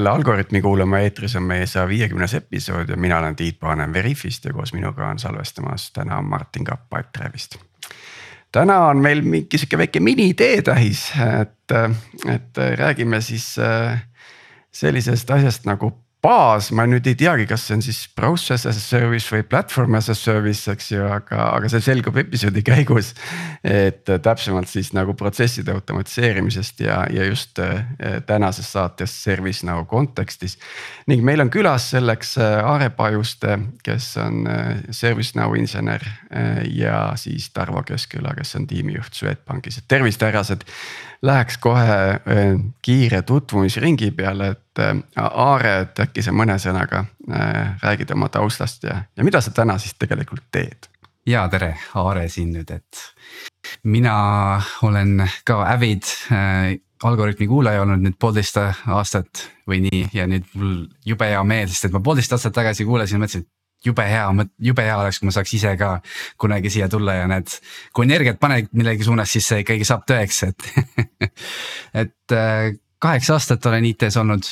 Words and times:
jälle 0.00 0.10
Algorütmi 0.10 0.62
kuulama, 0.62 0.98
eetris 0.98 1.36
on 1.36 1.42
meie 1.42 1.66
saja 1.66 1.88
viiekümnes 1.88 2.34
episood 2.34 2.88
ja 2.88 2.96
mina 2.96 3.18
olen 3.18 3.36
Tiit 3.36 3.58
Paananen 3.60 3.92
Veriffist 3.92 4.44
ja 4.44 4.52
koos 4.52 4.72
minuga 4.72 5.08
on 5.08 5.18
salvestamas 5.18 5.90
täna 5.92 6.22
Martin 6.22 6.64
Kapp 6.64 6.82
Pipedrive'ist. 6.88 7.58
täna 8.52 8.78
on 8.86 8.96
meil 8.96 9.20
mingi 9.22 9.58
sihuke 9.58 9.78
väike 9.78 10.00
mini 10.00 10.34
teetähis, 10.34 11.12
et, 11.40 11.76
et 12.34 12.62
räägime 12.78 13.20
siis 13.20 13.58
äh, 13.58 14.00
sellisest 14.72 15.30
asjast 15.30 15.68
nagu 15.68 15.92
baas, 16.20 16.68
ma 16.76 16.84
nüüd 16.88 17.06
ei 17.08 17.16
teagi, 17.16 17.46
kas 17.48 17.62
see 17.64 17.76
on 17.78 17.82
siis 17.84 18.00
browser 18.16 18.58
as 18.58 18.66
a 18.68 18.72
service 18.76 19.32
või 19.32 19.44
platvorm 19.48 19.96
as 19.96 20.10
a 20.12 20.16
service, 20.16 20.68
eks 20.68 20.90
ju, 20.92 21.04
aga, 21.08 21.46
aga 21.56 21.70
see 21.72 21.80
selgub 21.84 22.18
episoodi 22.20 22.62
käigus. 22.70 23.14
et 23.64 24.04
täpsemalt 24.04 24.68
siis 24.68 24.92
nagu 24.96 25.14
protsesside 25.16 25.72
automatiseerimisest 25.72 26.80
ja, 26.84 27.02
ja 27.12 27.24
just 27.24 27.58
äh, 27.58 27.84
tänases 28.26 28.68
saates 28.72 29.14
ServiceNow 29.24 29.86
kontekstis. 29.88 30.58
ning 31.08 31.24
meil 31.24 31.40
on 31.40 31.50
külas 31.50 31.90
selleks 31.94 32.36
äh, 32.38 32.58
Aare 32.64 32.90
Pajuste, 32.90 33.58
kes 33.84 34.12
on 34.20 34.46
äh, 34.46 34.74
ServiceNow 34.90 35.56
insener 35.56 36.04
ja 36.70 37.12
siis 37.18 37.48
Tarvo 37.50 37.82
Keskküla, 37.82 38.34
kes 38.36 38.54
on 38.56 38.66
tiimijuht 38.70 39.16
Swedbankis, 39.16 39.80
et 39.80 39.88
tervist, 39.88 40.22
härrased 40.22 40.62
läheks 41.22 41.58
kohe 41.60 41.96
kiire 42.82 43.22
tutvumisringi 43.28 44.10
peale, 44.16 44.54
et 44.54 44.80
Aare, 45.20 45.72
et 45.82 46.00
äkki 46.06 46.22
sa 46.24 46.32
mõne 46.32 46.56
sõnaga 46.62 47.04
räägid 47.82 48.14
oma 48.14 48.30
taustast 48.32 48.86
ja, 48.88 49.02
ja 49.16 49.26
mida 49.26 49.42
sa 49.44 49.52
täna 49.52 49.76
siis 49.78 49.98
tegelikult 50.00 50.46
teed? 50.52 50.88
ja 51.28 51.44
tere, 51.52 51.74
Aare 52.00 52.28
siin 52.32 52.54
nüüd, 52.54 52.70
et 52.72 53.02
mina 53.84 54.14
olen 54.86 55.26
ka 55.44 55.60
Avid 55.68 56.08
äh, 56.32 56.78
algoritmi 57.04 57.48
kuulaja 57.48 57.82
olnud 57.84 58.02
nüüd 58.04 58.16
poolteist 58.20 58.58
aastat 58.60 59.46
või 59.68 59.82
nii 59.86 60.02
ja 60.16 60.26
nüüd 60.30 60.48
mul 60.54 60.74
jube 61.06 61.30
hea 61.30 61.42
meel, 61.46 61.68
sest 61.70 61.88
et 61.88 61.94
ma 61.94 62.02
poolteist 62.04 62.34
aastat 62.36 62.56
tagasi 62.56 62.86
kuulasin 62.88 63.22
mõtlesin, 63.22 63.46
et 63.46 63.59
jube 63.84 64.04
hea, 64.04 64.26
jube 64.60 64.84
hea 64.84 64.96
oleks, 65.00 65.20
kui 65.20 65.28
ma 65.28 65.34
saaks 65.34 65.54
ise 65.56 65.74
ka 65.80 65.90
kunagi 66.40 66.72
siia 66.72 66.88
tulla 66.92 67.16
ja 67.20 67.28
need, 67.30 67.52
kui 67.96 68.06
energiat 68.06 68.40
paned 68.40 68.68
millegi 68.76 69.06
suunas, 69.06 69.32
siis 69.32 69.48
see 69.50 69.62
ikkagi 69.64 69.86
saab 69.88 70.04
tõeks, 70.08 70.42
et 70.48 70.68
et 72.04 72.36
äh, 72.36 72.74
kaheksa 73.00 73.38
aastat 73.38 73.70
olen 73.70 73.88
IT-s 73.92 74.20
olnud, 74.20 74.50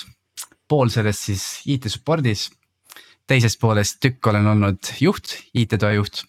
pool 0.69 0.93
sellest 0.93 1.29
siis 1.29 1.45
IT 1.69 1.91
support'is. 1.93 2.49
teisest 3.29 3.61
poolest 3.61 4.01
tükk 4.01 4.27
olen 4.31 4.47
olnud 4.55 4.93
juht, 5.01 5.37
IT-toa 5.55 5.93
juht. 5.93 6.23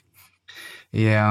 ja, 0.94 1.30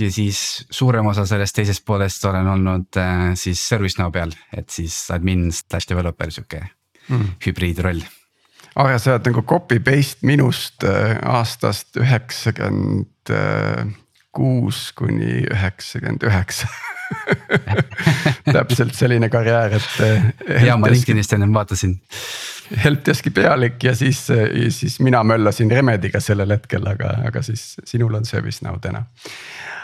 ja 0.00 0.10
siis 0.10 0.66
suurem 0.70 1.06
osa 1.06 1.24
sellest 1.26 1.56
teisest 1.56 1.84
poolest 1.86 2.24
olen 2.24 2.48
olnud 2.56 3.00
äh, 3.00 3.32
siis 3.34 3.68
ServiceNow 3.68 4.12
peal, 4.12 4.36
et 4.52 4.68
siis 4.70 5.06
admin 5.14 5.50
slash 5.52 5.88
developer 5.88 6.30
sihuke 6.30 6.60
mm. 7.08 7.32
hübriidroll 7.46 8.04
aga 8.74 8.98
sa 8.98 9.14
oled 9.14 9.30
nagu 9.30 9.44
copy 9.46 9.80
paste 9.84 10.26
minust 10.26 10.84
äh, 10.84 11.16
aastast 11.22 11.96
üheksakümmend 12.00 13.34
kuus 14.34 14.90
kuni 14.98 15.46
üheksakümmend 15.46 16.26
üheksa 16.26 16.68
täpselt 18.56 18.94
selline 18.94 19.28
karjäär, 19.28 19.76
et. 19.78 19.94
Äh, 20.00 20.66
ja 20.66 20.76
ma 20.80 20.90
LinkedInist 20.90 21.32
ennem 21.36 21.54
vaatasin. 21.54 21.96
Helpdeski 22.84 23.30
pealik 23.34 23.82
ja 23.84 23.92
siis, 23.96 24.22
siis 24.72 24.96
mina 25.04 25.20
möllasin 25.24 25.70
Remediga 25.70 26.20
sellel 26.20 26.54
hetkel, 26.56 26.86
aga, 26.88 27.18
aga 27.28 27.42
siis 27.44 27.74
sinul 27.84 28.14
on 28.16 28.24
ServiceNow 28.24 28.78
täna. 28.82 29.04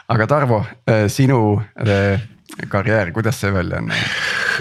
aga 0.08 0.26
Tarvo, 0.26 0.64
äh, 0.88 1.06
sinu 1.08 1.60
karjäär, 2.68 3.12
kuidas 3.12 3.40
see 3.40 3.52
välja 3.52 3.80
näinud? 3.80 4.06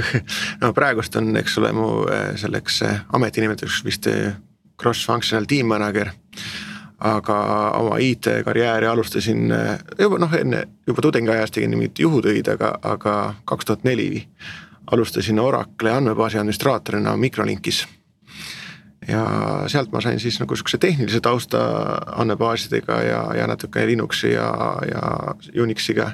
no 0.61 0.73
praegust 0.73 1.15
on, 1.15 1.35
eks 1.37 1.57
ole, 1.57 1.71
mu 1.73 1.89
äh, 2.11 2.33
selleks 2.39 2.81
äh, 2.81 3.01
ametinimetuseks 3.13 3.83
vist 3.85 4.07
äh, 4.07 4.33
cross-functional 4.81 5.45
team 5.47 5.67
manager. 5.67 6.09
aga 6.99 7.35
oma 7.79 7.95
IT-karjääri 7.97 8.87
alustasin 8.87 9.53
juba 9.99 10.17
noh, 10.19 10.33
enne 10.35 10.65
juba 10.87 11.01
tudengiajast 11.01 11.53
tegin 11.55 11.71
mingit 11.71 11.99
juhutöid, 11.99 12.47
aga, 12.51 12.73
aga 12.83 13.13
kaks 13.47 13.65
tuhat 13.65 13.85
neli 13.87 14.27
alustasin 14.91 15.39
Oracle 15.39 15.93
andmebaasi 15.95 16.37
administraatorina 16.37 17.15
Microlinkis 17.17 17.85
ja 19.07 19.23
sealt 19.67 19.91
ma 19.91 20.01
sain 20.01 20.19
siis 20.19 20.39
nagu 20.39 20.55
sihukese 20.55 20.77
tehnilise 20.77 21.21
tausta 21.23 21.61
andmebaasidega 22.15 23.01
ja, 23.01 23.23
ja 23.37 23.47
natuke 23.47 23.85
Linuxi 23.87 24.33
ja, 24.33 24.51
ja 24.91 25.63
Unixiga 25.63 26.11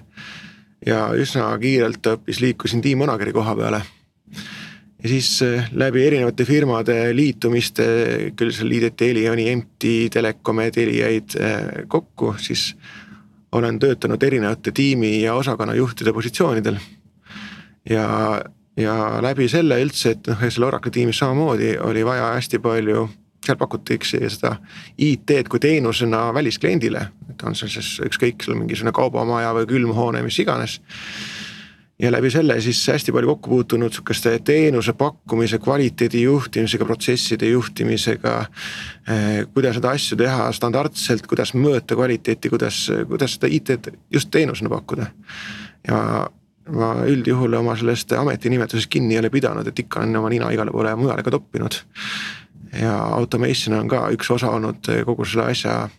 ja 0.86 1.08
üsna 1.18 1.50
kiirelt 1.62 2.08
õppis, 2.16 2.42
liikusin 2.44 2.82
tiimmanageri 2.84 3.34
koha 3.34 3.56
peale. 3.56 3.82
ja 5.04 5.10
siis 5.10 5.42
eh, 5.46 5.70
läbi 5.72 6.04
erinevate 6.08 6.46
firmade 6.46 6.98
liitumiste, 7.16 7.86
küll 8.36 8.52
seal 8.52 8.70
liideti 8.70 9.10
Elioni, 9.14 9.48
MT, 9.56 9.96
Telekome, 10.14 10.72
Teliaid 10.72 11.38
eh, 11.40 11.86
kokku, 11.88 12.36
siis 12.38 12.74
olen 13.56 13.80
töötanud 13.80 14.24
erinevate 14.24 14.72
tiimi 14.72 15.22
ja 15.22 15.36
osakonnajuhtide 15.36 16.14
positsioonidel. 16.14 16.78
ja, 17.90 18.42
ja 18.78 18.96
läbi 19.22 19.48
selle 19.50 19.80
üldse, 19.84 20.16
et 20.16 20.28
noh, 20.28 20.48
selle 20.50 20.68
Oracle 20.68 20.92
tiimis 20.92 21.22
samamoodi 21.22 21.78
oli 21.80 22.06
vaja 22.06 22.34
hästi 22.36 22.60
palju 22.60 23.08
seal 23.46 23.58
pakutakse 23.60 24.20
seda 24.32 24.56
IT-d 24.98 25.50
kui 25.52 25.62
teenusena 25.62 26.28
väliskliendile, 26.34 27.08
et 27.30 27.48
on 27.48 27.58
see 27.58 27.72
siis 27.78 27.96
ükskõik, 28.06 28.44
sul 28.46 28.58
mingisugune 28.60 28.94
kaubamaja 28.96 29.54
või 29.56 29.70
külmhoone, 29.70 30.24
mis 30.26 30.40
iganes. 30.42 30.80
ja 32.00 32.10
läbi 32.12 32.28
selle 32.28 32.58
siis 32.62 32.82
hästi 32.92 33.14
palju 33.16 33.30
kokku 33.30 33.50
puutunud 33.50 33.94
sihukeste 33.94 34.34
teenuse 34.44 34.94
pakkumise, 35.00 35.60
kvaliteedi 35.64 36.26
juhtimisega, 36.26 36.86
protsesside 36.86 37.48
juhtimisega. 37.48 38.34
Eh, 39.08 39.46
kuidas 39.54 39.78
neid 39.80 39.88
asju 39.94 40.18
teha 40.20 40.50
standardselt, 40.52 41.28
kuidas 41.28 41.54
mõõta 41.56 41.96
kvaliteeti, 41.96 42.52
kuidas, 42.52 42.90
kuidas 43.08 43.38
seda 43.38 43.48
IT-d 43.48 43.96
just 44.12 44.32
teenusena 44.32 44.70
pakkuda. 44.70 45.12
ja 45.88 46.28
ma 46.74 46.88
üldjuhul 47.06 47.54
oma 47.54 47.76
sellest 47.78 48.12
ametinimetusest 48.18 48.90
kinni 48.90 49.14
ei 49.14 49.20
ole 49.20 49.30
pidanud, 49.30 49.68
et 49.68 49.80
ikka 49.80 50.02
olen 50.02 50.18
oma 50.18 50.30
nina 50.34 50.50
igale 50.52 50.74
poole 50.74 50.96
mujale 50.98 51.24
ka 51.24 51.32
toppinud 51.32 51.78
ja 52.82 52.98
automation 53.18 53.80
on 53.80 53.88
ka 53.88 54.08
üks 54.16 54.32
osa 54.32 54.50
olnud 54.50 54.88
kogu 55.06 55.26
selle 55.26 55.52
asja 55.52 55.90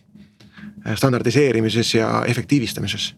standardiseerimises 0.95 1.93
ja 1.95 2.23
efektiivistamises. 2.25 3.15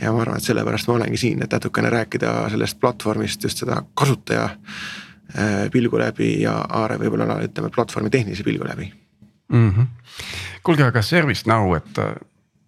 ja 0.00 0.12
ma 0.12 0.22
arvan, 0.22 0.36
et 0.36 0.44
sellepärast 0.44 0.88
ma 0.88 0.94
olengi 0.94 1.20
siin, 1.20 1.42
et 1.44 1.52
natukene 1.52 1.90
rääkida 1.90 2.48
sellest 2.50 2.80
platvormist 2.80 3.44
just 3.44 3.58
seda 3.58 3.82
kasutaja 3.94 4.44
äh, 4.44 5.70
pilgu 5.72 5.98
läbi 5.98 6.34
ja 6.42 6.54
Aare 6.68 6.98
võib-olla 6.98 7.38
ütleme 7.44 7.70
platvormi 7.70 8.10
tehnilise 8.10 8.44
pilgu 8.44 8.64
läbi 8.64 8.92
mm. 9.52 9.70
-hmm. 9.70 9.86
kuulge, 10.62 10.84
aga 10.84 11.02
ServiceNow, 11.02 11.76
et 11.76 11.98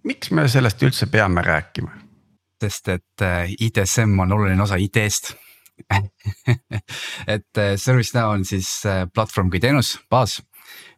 miks 0.04 0.30
me 0.30 0.48
sellest 0.48 0.82
üldse 0.82 1.06
peame 1.06 1.42
rääkima? 1.42 1.90
sest 2.64 2.88
et 2.88 3.24
ITSM 3.60 4.18
on 4.18 4.32
oluline 4.32 4.62
osa 4.62 4.76
IT-st 4.76 5.34
et 7.34 7.58
äh, 7.58 7.76
ServiceNow 7.76 8.34
on 8.34 8.44
siis 8.44 8.68
äh, 8.86 9.04
platvorm 9.14 9.50
kui 9.50 9.60
teenus, 9.60 9.96
baas 10.10 10.40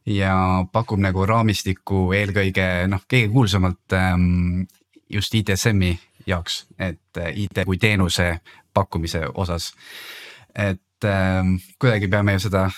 ja 0.07 0.35
pakub 0.73 1.01
nagu 1.03 1.25
raamistikku 1.27 2.11
eelkõige 2.15 2.87
noh, 2.91 3.03
kõige 3.11 3.31
kuulsamalt 3.33 3.97
ähm, 3.97 4.67
just 5.11 5.35
ITSM-i 5.35 5.97
jaoks, 6.27 6.67
et 6.79 7.21
äh, 7.21 7.33
IT 7.47 7.65
kui 7.67 7.81
teenuse 7.83 8.37
pakkumise 8.75 9.25
osas. 9.35 9.73
et 10.55 11.05
ähm, 11.05 11.57
kuidagi 11.79 12.09
peame 12.09 12.37
ju 12.37 12.47
seda 12.47 12.69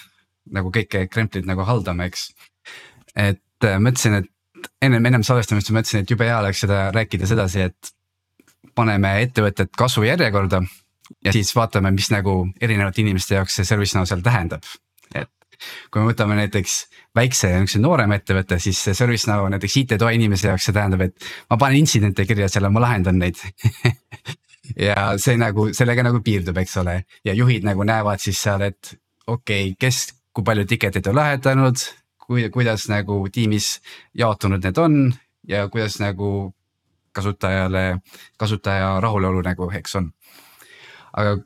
nagu 0.53 0.73
kõike 0.73 1.07
kremplit 1.13 1.47
nagu 1.47 1.65
haldama, 1.67 2.09
eks. 2.09 2.31
et 3.15 3.69
mõtlesin, 3.83 4.23
et 4.23 4.71
ennem, 4.83 5.05
ennem 5.05 5.23
salvestamist 5.27 5.71
mõtlesin, 5.75 6.03
et 6.03 6.11
jube 6.11 6.25
hea 6.25 6.39
oleks 6.41 6.65
seda 6.65 6.89
rääkida 6.95 7.29
sedasi, 7.29 7.69
et 7.69 7.93
paneme 8.75 9.19
ettevõtted 9.23 9.75
kasvu 9.77 10.07
järjekorda 10.07 10.63
ja 11.25 11.33
siis 11.33 11.55
vaatame, 11.57 11.91
mis 11.95 12.11
nagu 12.13 12.41
erinevate 12.61 13.03
inimeste 13.03 13.39
jaoks 13.39 13.59
see 13.59 13.69
ServiceNow 13.69 14.07
seal 14.09 14.23
tähendab. 14.25 14.67
et 15.15 15.31
kui 15.91 16.03
me 16.03 16.13
võtame 16.13 16.37
näiteks 16.39 16.75
väikse 17.17 17.51
niisuguse 17.53 17.81
noorema 17.83 18.19
ettevõtte, 18.19 18.59
siis 18.63 18.81
see 18.85 18.95
ServiceNow 18.95 19.49
näiteks 19.55 19.77
IT-toa 19.83 20.13
inimese 20.17 20.51
jaoks, 20.51 20.69
see 20.69 20.77
tähendab, 20.77 21.07
et 21.09 21.31
ma 21.51 21.59
panen 21.61 21.83
intsidente 21.83 22.27
kirja 22.29 22.51
seal 22.53 22.69
ja 22.69 22.75
ma 22.75 22.85
lahendan 22.85 23.19
neid. 23.23 23.41
Ja 24.77 25.15
see 25.17 25.39
nagu 25.41 25.71
sellega 25.73 26.03
nagu 26.05 26.19
piirdub, 26.21 26.59
eks 26.61 26.75
ole, 26.83 26.99
ja 27.25 27.33
juhid 27.33 27.65
nagu 27.65 27.87
näevad 27.89 28.21
siis 28.21 28.37
seal, 28.45 28.61
et 28.67 28.91
okei 29.25 29.71
okay,, 29.71 29.77
kes, 29.81 30.01
kui 30.37 30.45
palju 30.45 30.67
ticket'id 30.69 31.09
on 31.09 31.17
lahendanud, 31.17 31.85
kui, 32.21 32.45
kuidas 32.53 32.85
nagu 32.93 33.23
tiimis 33.33 33.79
jaotunud 34.21 34.69
need 34.69 34.81
on 34.83 34.99
ja 35.49 35.65
kuidas 35.73 35.97
nagu 36.03 36.53
kasutajale, 37.17 37.99
kasutaja 38.37 38.99
rahulolu 39.01 39.41
nagu, 39.47 39.71
eks 39.81 39.97
on 39.97 40.11
aga 41.13 41.37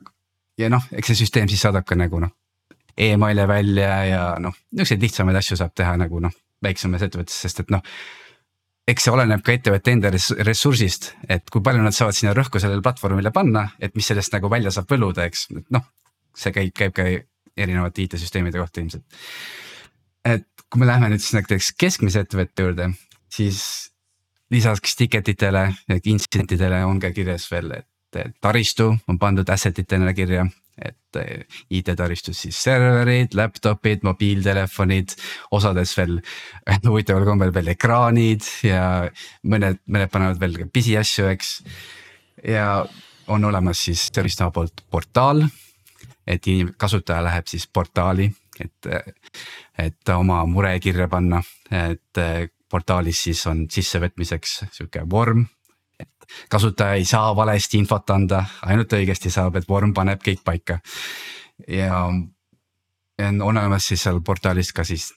ja 0.57 0.69
noh, 0.69 0.85
eks 0.91 1.11
see 1.11 1.23
süsteem 1.23 1.49
siis 1.51 1.61
saadab 1.65 1.85
ka 1.87 1.97
nagu 1.99 2.19
noh 2.23 2.33
email'e 2.97 3.47
välja 3.47 3.93
ja 4.05 4.23
noh, 4.39 4.53
niisuguseid 4.71 5.01
lihtsamaid 5.01 5.37
asju 5.39 5.57
saab 5.57 5.73
teha 5.77 5.95
nagu 5.97 6.19
noh, 6.21 6.33
väiksemas 6.63 7.05
ettevõttes, 7.05 7.39
sest 7.45 7.63
et 7.63 7.73
noh. 7.73 7.81
eks 8.87 9.07
see 9.07 9.13
oleneb 9.13 9.41
ka 9.45 9.55
ettevõtte 9.55 9.93
enda 9.95 10.11
ressursist, 10.11 11.13
et 11.29 11.49
kui 11.49 11.63
palju 11.63 11.83
nad 11.83 11.95
saavad 11.95 12.17
sinna 12.17 12.33
rõhku 12.37 12.61
sellele 12.61 12.83
platvormile 12.85 13.31
panna, 13.31 13.69
et 13.79 13.95
mis 13.95 14.07
sellest 14.11 14.33
nagu 14.35 14.51
välja 14.51 14.73
saab 14.75 14.91
võluda, 14.91 15.25
eks, 15.29 15.47
et 15.55 15.69
noh. 15.73 15.87
see 16.37 16.53
käib, 16.53 16.73
käib 16.77 16.93
ka 16.97 17.07
erinevate 17.57 18.05
IT-süsteemide 18.05 18.61
kohta 18.61 18.81
ilmselt. 18.81 19.05
et 20.25 20.47
kui 20.69 20.81
me 20.81 20.89
läheme 20.89 21.09
nüüd 21.13 21.21
siis 21.21 21.35
näiteks 21.37 21.73
keskmise 21.77 22.23
ettevõtte 22.25 22.65
juurde, 22.65 22.91
siis 23.29 23.63
lisaks 24.53 24.95
ticket 24.95 25.27
itele 25.33 25.71
intsidentidele 25.89 26.83
on 26.85 26.99
ka 27.01 27.11
kirjas 27.13 27.49
veel, 27.51 27.71
et 27.79 27.87
taristu 28.41 28.91
on 29.07 29.19
pandud 29.19 29.49
asset 29.49 29.79
itena 29.79 30.13
kirja 30.13 30.45
et 30.81 31.17
eh, 31.21 31.45
IT-taristus 31.77 32.43
siis 32.45 32.57
serverid, 32.65 33.35
laptop'id, 33.37 34.03
mobiiltelefonid, 34.07 35.15
osades 35.53 35.93
veel 35.97 36.19
huvitaval 36.89 37.27
kombel 37.27 37.53
veel 37.53 37.73
ekraanid 37.75 38.47
ja 38.65 38.85
mõned, 39.49 39.83
mõned 39.85 40.13
panevad 40.13 40.41
veel 40.41 40.63
pisiasju, 40.73 41.29
eks. 41.33 41.55
ja 42.49 42.67
on 43.33 43.45
olemas 43.45 43.85
siis 43.85 44.07
ServiceNow 44.09 44.51
poolt 44.55 44.83
portaal, 44.91 45.45
et 46.27 46.47
kasutaja 46.77 47.23
läheb 47.23 47.47
siis 47.51 47.67
portaali, 47.67 48.27
et, 48.59 48.89
et 49.79 50.15
oma 50.15 50.41
mure 50.49 50.73
kirja 50.83 51.07
panna, 51.11 51.41
et 51.71 52.23
portaalis 52.69 53.27
siis 53.27 53.45
on 53.47 53.67
sissevõtmiseks 53.71 54.63
sihuke 54.73 55.05
vorm 55.09 55.45
kasutaja 56.49 56.93
ei 56.93 57.05
saa 57.05 57.35
valesti 57.35 57.77
infot 57.77 58.09
anda, 58.09 58.43
ainult 58.65 58.93
õigesti 58.93 59.31
saab, 59.33 59.57
et 59.59 59.67
vorm 59.69 59.93
paneb 59.93 60.21
kõik 60.23 60.43
paika. 60.45 60.79
ja 61.67 62.05
on 63.23 63.41
olemas 63.41 63.87
siis 63.87 64.03
seal 64.03 64.21
portaalis 64.25 64.73
ka 64.73 64.83
siis 64.83 65.11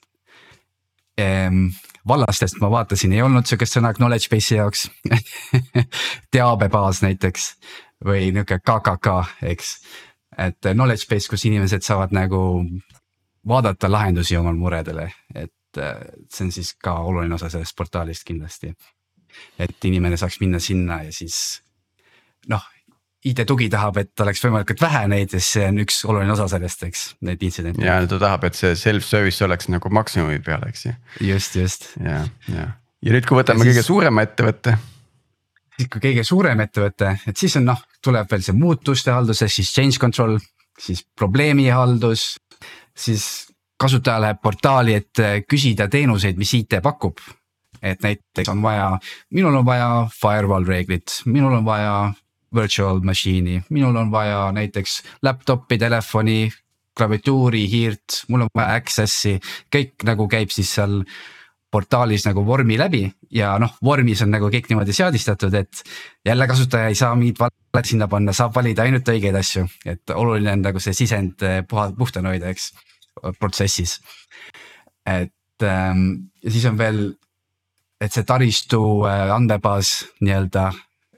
ehm, 1.18 1.66
vallastest 2.08 2.60
ma 2.60 2.70
vaatasin, 2.70 3.12
ei 3.12 3.22
olnud 3.22 3.46
sihukest 3.46 3.78
sõna 3.78 3.92
knowledge 3.96 4.28
base'i 4.30 4.58
jaoks 4.58 4.88
teabebaas 6.34 7.02
näiteks 7.02 7.54
või 8.04 8.30
nihuke 8.32 8.58
KKK, 8.60 9.16
eks. 9.52 9.76
et 10.38 10.72
knowledge 10.72 11.08
base, 11.10 11.28
kus 11.30 11.46
inimesed 11.48 11.82
saavad 11.86 12.12
nagu 12.12 12.42
vaadata 13.48 13.90
lahendusi 13.90 14.36
oma 14.36 14.52
muredele, 14.52 15.08
et 15.34 15.52
see 15.76 16.44
on 16.44 16.52
siis 16.52 16.74
ka 16.80 16.98
oluline 17.04 17.34
osa 17.34 17.50
sellest 17.52 17.76
portaalist 17.76 18.24
kindlasti 18.28 18.74
et 19.58 19.88
inimene 19.88 20.18
saaks 20.20 20.40
minna 20.42 20.60
sinna 20.62 21.02
ja 21.06 21.12
siis 21.14 21.60
noh, 22.50 22.64
IT-tugi 23.26 23.66
tahab, 23.72 23.96
et 23.98 24.22
oleks 24.22 24.42
võimalikult 24.44 24.82
vähe 24.84 25.02
neid 25.10 25.32
ja 25.34 25.40
see 25.42 25.64
on 25.66 25.80
üks 25.82 26.02
oluline 26.06 26.34
osa 26.34 26.46
sellest, 26.52 26.84
eks, 26.86 27.04
need 27.26 27.42
intsidente. 27.42 27.82
ja 27.84 27.98
ta 28.06 28.20
tahab, 28.22 28.44
et 28.46 28.58
see 28.58 28.74
self-service 28.78 29.44
oleks 29.46 29.70
nagu 29.72 29.90
maksimumi 29.94 30.38
peal, 30.46 30.66
eks 30.68 30.86
ju. 30.86 30.92
just, 31.32 31.56
just. 31.58 31.88
ja, 32.02 32.20
ja, 32.52 32.68
ja 33.02 33.16
nüüd, 33.16 33.26
kui 33.26 33.38
võtame 33.40 33.64
ja 33.64 33.70
kõige 33.70 33.80
siis, 33.80 33.88
suurema 33.90 34.26
ettevõtte. 34.26 34.76
siis 35.78 35.90
kui 35.90 36.04
kõige 36.04 36.26
suurem 36.28 36.62
ettevõte, 36.66 37.16
et 37.26 37.40
siis 37.42 37.56
on 37.58 37.66
noh, 37.72 37.82
tuleb 38.04 38.30
veel 38.30 38.46
see 38.46 38.56
muutuste 38.56 39.14
haldus, 39.14 39.42
siis 39.48 39.72
change 39.74 39.98
control, 40.02 40.38
siis 40.78 41.02
probleemi 41.18 41.66
haldus, 41.72 42.28
siis 42.94 43.26
kasutaja 43.80 44.22
läheb 44.22 44.38
portaali, 44.44 44.94
et 45.00 45.24
küsida 45.50 45.90
teenuseid, 45.92 46.38
mis 46.38 46.54
IT 46.60 46.78
pakub 46.84 47.18
et 47.92 48.02
näiteks 48.04 48.50
on 48.52 48.62
vaja, 48.64 48.90
minul 49.34 49.54
on 49.60 49.66
vaja 49.66 49.88
firewall 50.12 50.66
reeglit, 50.68 51.20
minul 51.26 51.58
on 51.58 51.64
vaja 51.66 51.96
virtual 52.54 53.00
machine'i, 53.04 53.62
minul 53.70 53.96
on 53.96 54.10
vaja 54.10 54.50
näiteks 54.56 55.00
laptop'i, 55.22 55.78
telefoni, 55.78 56.50
klaviatuuri, 56.96 57.66
hiirt, 57.70 58.22
mul 58.28 58.46
on 58.46 58.52
vaja 58.54 58.80
access'i, 58.80 59.36
kõik 59.72 60.06
nagu 60.08 60.28
käib 60.32 60.54
siis 60.54 60.70
seal 60.78 61.02
portaalis 61.72 62.24
nagu 62.24 62.44
vormi 62.46 62.78
läbi 62.78 63.02
ja 63.34 63.56
noh, 63.60 63.74
vormis 63.84 64.22
on 64.24 64.30
nagu 64.32 64.48
kõik 64.52 64.70
niimoodi 64.70 64.94
seadistatud, 64.96 65.54
et 65.58 65.82
jälle 66.24 66.46
kasutaja 66.48 66.88
ei 66.88 66.98
saa 66.98 67.14
mingit 67.18 67.40
valet 67.42 67.90
sinna 67.90 68.08
panna, 68.08 68.32
saab 68.36 68.54
valida 68.56 68.86
ainult 68.86 69.08
õigeid 69.12 69.36
asju, 69.36 69.66
et 69.84 70.14
oluline 70.14 70.54
on 70.56 70.64
nagu 70.64 70.80
see 70.82 70.96
sisend 70.96 71.42
eh, 71.44 71.60
puha, 71.68 71.90
puhtana 71.98 72.32
hoida, 72.32 72.54
eks, 72.54 72.70
protsessis. 73.40 73.98
et 75.06 75.62
ähm, 75.62 76.30
ja 76.44 76.50
siis 76.50 76.64
on 76.68 76.78
veel 76.78 77.00
et 78.00 78.12
see 78.12 78.26
taristu 78.28 78.81
äh, 79.08 79.31
andmebaas 79.34 79.98
nii-öelda 80.20 80.70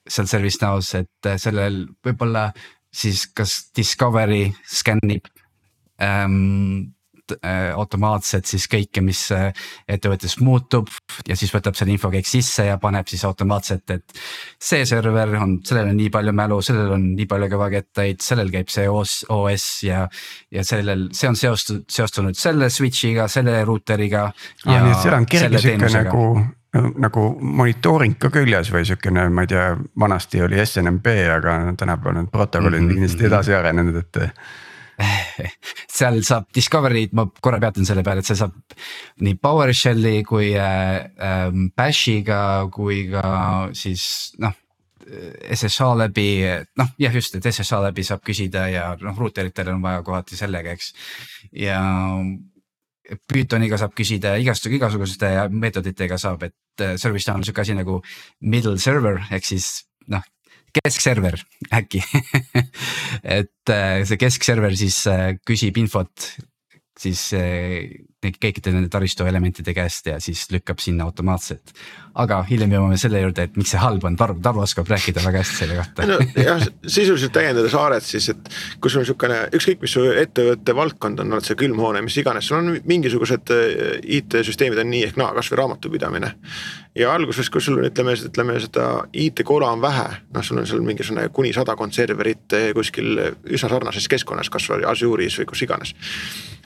seal 0.09 0.29
ServiceNows, 0.31 0.95
et 1.03 1.29
äh, 1.29 1.41
sellel 1.41 1.85
võib-olla 2.05 2.49
siis 2.95 3.27
kas 3.37 3.69
discovery 3.77 4.47
skännib 4.65 5.27
ähm, 6.01 6.95
äh, 7.43 7.75
automaatselt 7.75 8.47
siis 8.49 8.65
kõike, 8.71 9.03
mis 9.05 9.27
ettevõttes 9.91 10.39
muutub 10.41 10.89
ja 11.29 11.37
siis 11.37 11.51
võtab 11.53 11.77
selle 11.77 11.93
info 11.93 12.09
kõik 12.15 12.31
sisse 12.31 12.65
ja 12.71 12.79
paneb 12.81 13.11
siis 13.11 13.27
automaatselt, 13.29 13.91
et. 13.99 14.15
see 14.63 14.87
server 14.89 15.35
on, 15.37 15.59
sellel 15.67 15.91
on 15.91 15.99
nii 15.99 16.13
palju 16.15 16.33
mälu, 16.33 16.61
sellel 16.65 16.95
on 16.95 17.09
nii 17.19 17.27
palju 17.29 17.51
kõvakettaid, 17.57 18.23
sellel 18.25 18.55
käib 18.55 18.71
see 18.73 18.87
OS, 18.89 19.25
OS 19.35 19.67
ja. 19.91 20.05
ja 20.55 20.65
sellel, 20.65 21.09
see 21.13 21.29
on 21.29 21.37
seostunud, 21.43 21.91
seostunud 21.91 22.39
selle 22.39 22.71
switch'iga, 22.71 23.27
selle 23.29 23.59
ruuteriga. 23.67 24.31
aa, 24.31 24.79
nii 24.79 24.95
et 24.95 25.03
seal 25.03 25.19
on 25.19 25.29
kerge 25.29 25.67
sihuke 25.67 25.93
nagu 25.99 26.31
nagu 26.77 27.25
monitooring 27.41 28.19
ka 28.21 28.31
küljes 28.33 28.71
või 28.73 28.85
sihukene, 28.89 29.29
ma 29.33 29.45
ei 29.45 29.51
tea, 29.51 29.69
vanasti 30.01 30.43
oli 30.45 30.61
SNMP, 30.65 31.15
aga 31.33 31.59
tänapäeval 31.81 32.19
need 32.19 32.33
protokollid 32.33 32.81
on 32.81 32.85
mm 32.85 32.91
-hmm. 32.91 32.95
kindlasti 32.95 33.29
edasi 33.31 33.55
arenenud, 33.55 33.97
et. 33.97 34.19
seal 35.99 36.23
saab 36.27 36.49
Discovery'd, 36.55 37.13
ma 37.15 37.29
korra 37.41 37.61
peatun 37.63 37.87
selle 37.87 38.03
peale, 38.03 38.19
et 38.19 38.27
see 38.27 38.37
saab 38.37 38.55
nii 39.23 39.39
PowerShell'i 39.43 40.23
kui 40.27 40.53
äh, 40.59 41.09
äh, 41.17 41.53
Bash'iga 41.77 42.69
kui 42.73 43.09
ka 43.11 43.69
siis 43.73 44.35
noh. 44.39 44.53
SSH 45.55 45.87
läbi, 45.97 46.45
noh 46.77 46.89
jah, 47.01 47.15
just, 47.15 47.35
et 47.35 47.47
SSH 47.49 47.79
läbi 47.81 48.03
saab 48.05 48.21
küsida 48.21 48.67
ja 48.69 48.91
noh, 49.01 49.17
ruuteritel 49.17 49.71
on 49.73 49.81
vaja 49.81 50.03
kohati 50.03 50.37
sellega, 50.37 50.75
eks. 50.77 50.93
ja 51.53 51.81
Pythoniga 53.29 53.79
saab 53.81 53.95
küsida 53.97 54.35
igasugu, 54.41 54.77
igasuguste 54.77 55.31
meetoditega 55.49 56.19
saab, 56.21 56.43
et 56.49 56.85
äh, 56.85 56.97
ServiceNow 57.01 57.41
on 57.41 57.47
sihuke 57.47 57.65
asi 57.65 57.77
nagu 57.77 58.03
middle 58.41 58.77
server 58.83 59.23
ehk 59.33 59.49
siis 59.49 59.71
noh, 60.13 60.25
keskserver 60.77 61.41
äkki. 61.75 62.03
Et 63.39 63.73
äh, 63.73 64.05
see 64.09 64.21
keskserver 64.21 64.77
siis 64.77 65.01
äh, 65.11 65.33
küsib 65.47 65.81
infot 65.81 66.31
siis 66.99 67.29
kõikide 68.19 68.73
nende 68.75 68.91
taristu 68.91 69.27
elementide 69.29 69.73
käest 69.77 70.09
ja 70.11 70.17
siis 70.23 70.49
lükkab 70.51 70.81
sinna 70.83 71.07
automaatselt. 71.07 71.73
aga 72.19 72.41
hiljem 72.49 72.73
jõuame 72.75 72.97
selle 72.99 73.21
juurde, 73.23 73.45
et 73.47 73.57
miks 73.57 73.71
see 73.71 73.79
halb 73.79 74.03
on, 74.09 74.17
Tarvo, 74.19 74.41
Tarvo 74.43 74.65
oskab 74.65 74.89
rääkida 74.91 75.23
väga 75.23 75.39
hästi 75.39 75.55
selle 75.55 75.77
kohta. 75.79 76.07
no 76.07 76.19
jah, 76.35 76.65
sisuliselt 76.87 77.33
täiendada 77.33 77.71
saaret 77.71 78.03
siis, 78.03 78.29
et 78.33 78.51
kui 78.81 78.91
sul 78.91 79.05
on 79.05 79.07
sihukene, 79.07 79.39
ükskõik 79.55 79.85
mis 79.85 79.95
su 79.95 80.03
ettevõtte 80.11 80.75
valdkond 80.75 81.23
on, 81.23 81.37
oled 81.39 81.47
see 81.47 81.59
külmhoone, 81.61 82.03
mis 82.03 82.19
iganes, 82.19 82.51
sul 82.51 82.59
on 82.59 82.75
mingisugused 82.91 83.55
äh, 83.55 84.03
IT-süsteemid 84.19 84.83
on 84.83 84.91
nii 84.91 85.05
ehk 85.13 85.21
naa, 85.21 85.31
kasvõi 85.39 85.63
raamatupidamine. 85.63 86.35
ja 86.99 87.15
alguses, 87.15 87.51
kui 87.55 87.63
sul 87.63 87.79
ütleme, 87.87 88.19
ütleme 88.19 88.59
seda 88.67 88.89
IT-kola 89.15 89.71
on 89.77 89.85
vähe, 89.85 90.09
noh, 90.35 90.43
sul 90.43 90.59
on 90.59 90.67
seal 90.67 90.83
mingisugune 90.83 91.29
kuni 91.31 91.55
sadakond 91.55 91.95
serverit 91.95 92.59
kuskil 92.75 93.15
üsna 93.47 93.71
sarnases 93.71 94.11
keskkonnas, 94.11 94.51
kasvõi 94.51 94.83
Azure'is 94.91 95.39
või 95.39 95.53
kus 95.53 95.69
iganes 95.69 95.95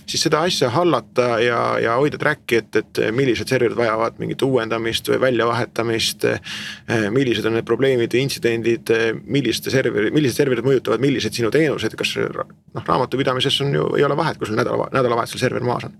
siis 0.06 0.24
seda 0.26 0.42
asja 0.46 0.70
hallata 0.72 1.26
ja, 1.42 1.58
ja 1.82 1.96
hoida 2.00 2.18
track'i, 2.20 2.60
et, 2.62 2.76
et 2.76 3.00
millised 3.14 3.50
serverid 3.50 3.76
vajavad 3.78 4.18
mingit 4.22 4.42
uuendamist 4.42 5.08
või 5.12 5.20
väljavahetamist. 5.26 6.26
millised 7.10 7.46
on 7.48 7.56
need 7.58 7.66
probleemid 7.68 8.14
või 8.14 8.24
intsidendid, 8.26 8.92
milliste 9.24 9.70
serveri, 9.70 10.10
millised 10.14 10.42
serverid 10.42 10.66
mõjutavad 10.66 11.02
milliseid 11.02 11.38
sinu 11.38 11.50
teenuseid, 11.54 11.96
kas 11.98 12.14
noh, 12.18 12.84
raamatupidamises 12.86 13.60
on 13.64 13.74
ju, 13.74 13.88
ei 13.98 14.06
ole 14.06 14.16
vahet, 14.16 14.38
kui 14.38 14.50
sul 14.50 14.58
nädala, 14.58 14.88
nädalavahetusel 14.94 15.42
server 15.46 15.66
maas 15.66 15.88
on. 15.88 15.98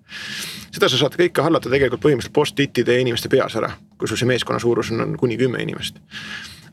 seda 0.70 0.88
sa 0.88 1.02
saad 1.04 1.18
kõike 1.18 1.44
hallata 1.44 1.72
tegelikult 1.72 2.02
põhimõtteliselt 2.04 2.36
post-it'ide 2.36 2.98
inimeste 3.00 3.30
peas 3.32 3.56
ära, 3.60 3.72
kui 3.98 4.10
sul 4.10 4.20
see 4.20 4.30
meeskonna 4.30 4.62
suurus 4.62 4.92
on, 4.92 5.06
on 5.06 5.16
kuni 5.20 5.38
kümme 5.40 5.62
inimest 5.62 6.00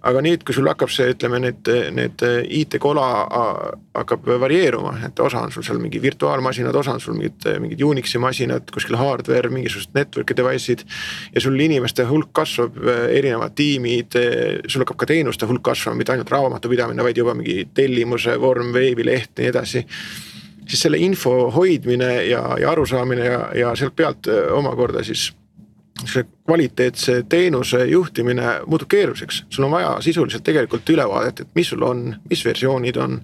aga 0.07 0.21
nüüd, 0.23 0.43
kui 0.47 0.55
sul 0.55 0.67
hakkab 0.69 0.91
see, 0.93 1.09
ütleme 1.13 1.41
need, 1.43 1.69
need 1.95 2.23
IT-kola 2.59 3.07
hakkab 3.97 4.29
varieeruma, 4.41 4.93
et 5.09 5.19
osa 5.19 5.41
on 5.43 5.51
sul 5.51 5.65
seal 5.65 5.81
mingi 5.81 5.99
virtuaalmasinad, 6.03 6.75
osa 6.79 6.95
on 6.95 7.03
sul 7.03 7.17
mingid, 7.17 7.47
mingid 7.59 7.83
Unixi 7.83 8.21
masinad, 8.21 8.71
kuskil 8.71 8.95
hardware, 8.99 9.51
mingisugused 9.51 9.95
network'i 9.97 10.37
device'id. 10.39 10.85
ja 11.35 11.43
sul 11.43 11.59
inimeste 11.59 12.05
hulk 12.07 12.31
kasvab, 12.39 12.79
erinevad 13.11 13.57
tiimid, 13.59 14.15
sul 14.67 14.85
hakkab 14.85 15.03
ka 15.03 15.09
teenuste 15.11 15.49
hulk 15.49 15.65
kasvama, 15.67 15.99
mitte 15.99 16.15
ainult 16.15 16.31
raamatupidamine, 16.31 17.03
vaid 17.03 17.19
juba 17.19 17.35
mingi 17.35 17.67
tellimuse 17.75 18.39
vorm, 18.39 18.71
veebileht 18.73 19.35
ja 19.35 19.43
nii 19.43 19.51
edasi 19.51 19.85
siis 20.69 20.83
selle 20.85 20.99
info 21.01 21.49
hoidmine 21.51 22.11
ja, 22.29 22.43
ja 22.61 22.71
arusaamine 22.71 23.25
ja, 23.25 23.39
ja 23.57 23.75
sealt 23.75 23.95
pealt 23.97 24.29
omakorda 24.53 25.03
siis 25.03 25.31
see 26.07 26.25
kvaliteetse 26.45 27.23
teenuse 27.29 27.83
juhtimine 27.89 28.51
muutub 28.67 28.89
keeruliseks, 28.89 29.43
sul 29.49 29.67
on 29.67 29.71
vaja 29.71 29.91
sisuliselt 30.01 30.43
tegelikult 30.43 30.89
ülevaadet, 30.89 31.43
et 31.43 31.53
mis 31.55 31.69
sul 31.69 31.83
on, 31.85 32.15
mis 32.29 32.45
versioonid 32.45 32.97
on. 33.01 33.19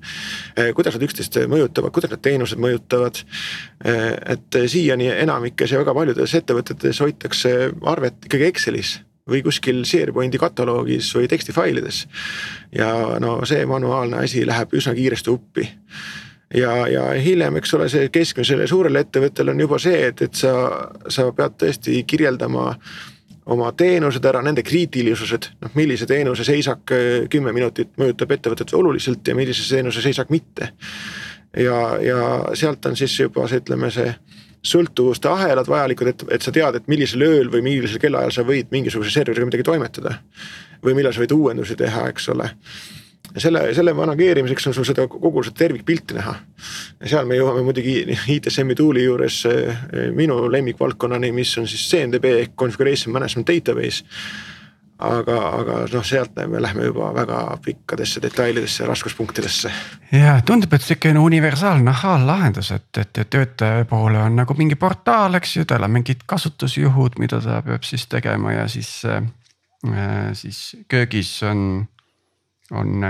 Eh, 0.58 0.74
kuidas 0.76 0.98
nad 0.98 1.08
üksteist 1.08 1.40
mõjutavad, 1.52 1.94
kuidas 1.96 2.14
need 2.14 2.24
teenused 2.26 2.62
mõjutavad. 2.62 3.24
Eh, 3.86 4.12
et 4.36 4.60
siiani 4.68 5.10
enamikes 5.14 5.72
ja 5.72 5.82
väga 5.82 5.94
paljudes 5.94 6.36
ettevõtetes 6.36 7.02
hoitakse 7.02 7.56
arvet 7.96 8.28
ikkagi 8.28 8.52
Excelis 8.52 9.00
või 9.30 9.42
kuskil 9.46 9.82
SharePointi 9.86 10.38
kataloogis 10.38 11.10
või 11.16 11.28
tekstifailides. 11.28 12.06
ja 12.76 13.18
no 13.20 13.40
see 13.46 13.66
manuaalne 13.66 14.22
asi 14.24 14.46
läheb 14.46 14.74
üsna 14.74 14.94
kiiresti 14.94 15.30
uppi 15.34 15.70
ja, 16.56 16.88
ja 16.88 17.10
hiljem, 17.22 17.60
eks 17.60 17.74
ole, 17.78 17.90
see 17.92 18.10
keskmisele 18.14 18.68
suurele 18.68 19.04
ettevõttele 19.06 19.54
on 19.54 19.66
juba 19.66 19.80
see, 19.82 20.08
et, 20.10 20.22
et 20.26 20.40
sa, 20.40 20.54
sa 21.12 21.28
pead 21.36 21.58
tõesti 21.62 22.02
kirjeldama 22.08 22.70
oma 23.54 23.72
teenused 23.78 24.26
ära, 24.26 24.42
nende 24.46 24.64
kriitilisused, 24.66 25.52
noh 25.62 25.76
millise 25.78 26.08
teenuse 26.10 26.46
seisak 26.48 26.96
äh, 26.96 27.28
kümme 27.32 27.54
minutit 27.56 27.94
mõjutab 28.02 28.34
ettevõtet 28.38 28.74
oluliselt 28.78 29.28
ja 29.28 29.36
millise 29.38 29.68
teenuse 29.70 30.02
seisak 30.02 30.32
mitte. 30.34 30.72
ja, 31.58 31.78
ja 32.02 32.22
sealt 32.54 32.86
on 32.86 32.98
siis 32.98 33.20
juba 33.20 33.48
see, 33.48 33.62
ütleme 33.64 33.92
see 33.94 34.16
sõltuvuste 34.66 35.30
ahelad 35.30 35.68
vajalikud, 35.70 36.08
et, 36.10 36.24
et 36.38 36.42
sa 36.42 36.52
tead, 36.52 36.80
et 36.80 36.88
millisel 36.90 37.22
ööl 37.22 37.52
või 37.54 37.62
millisel 37.62 38.02
kellaajal 38.02 38.34
sa 38.34 38.44
võid 38.48 38.72
mingisuguse 38.74 39.14
serveriga 39.14 39.46
midagi 39.46 39.64
toimetada. 39.64 40.18
või 40.86 40.94
millal 40.98 41.14
sa 41.14 41.22
võid 41.22 41.34
uuendusi 41.34 41.76
teha, 41.78 42.08
eks 42.10 42.30
ole 42.34 42.50
ja 43.36 43.42
selle, 43.42 43.74
selle 43.76 43.94
manageerimiseks 43.94 44.68
on 44.68 44.74
sul 44.74 44.88
seda 44.88 45.08
kogu 45.12 45.44
seda 45.44 45.60
tervikpilti 45.66 46.18
näha. 46.18 46.36
ja 47.02 47.12
seal 47.12 47.28
me 47.28 47.38
jõuame 47.40 47.66
muidugi 47.68 47.98
ITSM-i 48.38 48.76
tool'i 48.80 49.06
juures 49.06 49.44
eh, 49.52 49.86
minu 50.16 50.46
lemmikvaldkonnani, 50.52 51.32
mis 51.36 51.56
on 51.60 51.68
siis 51.68 51.88
CMDB 51.92 52.36
ehk 52.42 52.56
configuration 52.60 53.14
management 53.14 53.52
database. 53.52 54.04
aga, 54.96 55.38
aga 55.60 55.78
noh, 55.92 56.04
sealt 56.08 56.38
me 56.48 56.62
läheme 56.64 56.86
juba 56.86 57.10
väga 57.14 57.40
pikkadesse 57.64 58.22
detailidesse 58.24 58.86
raskuspunktidesse. 58.88 59.72
ja 60.12 60.38
tundub, 60.46 60.74
et 60.74 60.82
sihukene 60.82 61.20
universaalne 61.20 61.92
ahaallahendus, 61.92 62.72
et, 62.72 62.98
et 62.98 63.20
töötaja 63.30 63.86
poole 63.86 64.22
on 64.24 64.36
nagu 64.40 64.56
mingi 64.56 64.76
portaal, 64.80 65.36
eks 65.42 65.58
ju, 65.58 65.66
tal 65.66 65.84
on 65.84 65.92
mingid 65.92 66.24
kasutusjuhud, 66.26 67.20
mida 67.20 67.42
ta 67.44 67.60
peab 67.68 67.84
siis 67.84 68.08
tegema 68.08 68.56
ja 68.56 68.68
siis 68.72 69.02
äh,, 69.06 69.28
siis 70.34 70.78
köögis 70.88 71.44
on 71.44 71.86
on, 72.72 73.06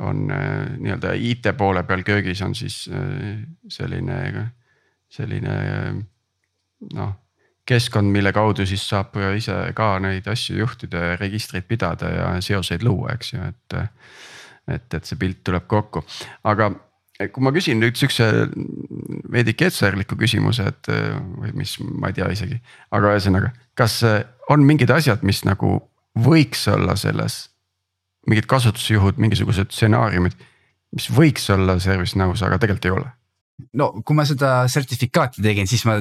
on 0.00 0.22
nii-öelda 0.26 1.14
IT 1.16 1.52
poole 1.58 1.84
peal 1.88 2.04
köögis 2.04 2.42
on 2.42 2.54
siis 2.58 2.84
selline, 3.68 4.46
selline 5.08 5.56
noh 6.92 7.12
keskkond, 7.68 8.10
mille 8.10 8.32
kaudu 8.34 8.66
siis 8.66 8.82
saab 8.88 9.16
ise 9.36 9.54
ka 9.76 9.94
neid 10.02 10.26
asju 10.28 10.58
juhtida 10.58 11.02
ja 11.12 11.18
registreid 11.20 11.66
pidada 11.68 12.10
ja 12.10 12.30
seoseid 12.42 12.82
luua, 12.82 13.14
eks 13.16 13.34
ju, 13.34 13.42
et. 13.52 13.76
et, 14.70 14.94
et 14.94 15.04
see 15.06 15.18
pilt 15.18 15.42
tuleb 15.46 15.66
kokku, 15.70 16.04
aga 16.46 16.70
kui 17.34 17.44
ma 17.44 17.52
küsin 17.54 17.80
nüüd 17.82 17.98
siukse 17.98 18.26
veidi 19.30 19.54
ketserliku 19.58 20.16
küsimuse, 20.18 20.66
et 20.70 20.90
või 20.90 21.52
mis, 21.62 21.76
ma 21.82 22.10
ei 22.10 22.18
tea 22.18 22.28
isegi, 22.34 22.58
aga 22.90 23.14
ühesõnaga, 23.14 23.52
kas 23.78 24.00
on 24.50 24.66
mingid 24.66 24.90
asjad, 24.90 25.22
mis 25.26 25.42
nagu 25.46 25.76
võiks 26.18 26.66
olla 26.70 26.96
selles 26.98 27.44
mingid 28.30 28.46
kasutusjuhud, 28.50 29.18
mingisugused 29.22 29.72
stsenaariumid, 29.74 30.36
mis 30.96 31.08
võiks 31.12 31.48
olla 31.54 31.78
ServiceNows, 31.82 32.44
aga 32.46 32.60
tegelikult 32.62 32.88
ei 32.88 32.96
ole. 32.98 33.08
no 33.78 33.92
kui 34.02 34.16
ma 34.18 34.26
seda 34.28 34.62
sertifikaati 34.70 35.42
tegin, 35.44 35.68
siis 35.70 35.84
ma 35.88 35.98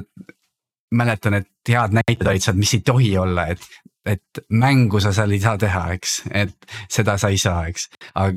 mäletan, 0.91 1.39
et 1.39 1.71
head 1.71 1.95
näited 1.95 2.27
olid 2.27 2.43
seal, 2.43 2.59
mis 2.59 2.73
ei 2.75 2.83
tohi 2.85 3.15
olla, 3.17 3.47
et 3.53 3.65
et 4.05 4.39
mängu 4.49 4.99
sa 5.01 5.11
seal 5.13 5.29
ei 5.35 5.39
saa 5.41 5.59
teha, 5.61 5.81
eks, 5.93 6.15
et 6.33 6.71
seda 6.89 7.19
sa 7.21 7.29
ei 7.29 7.37
saa, 7.37 7.67
eks. 7.69 7.87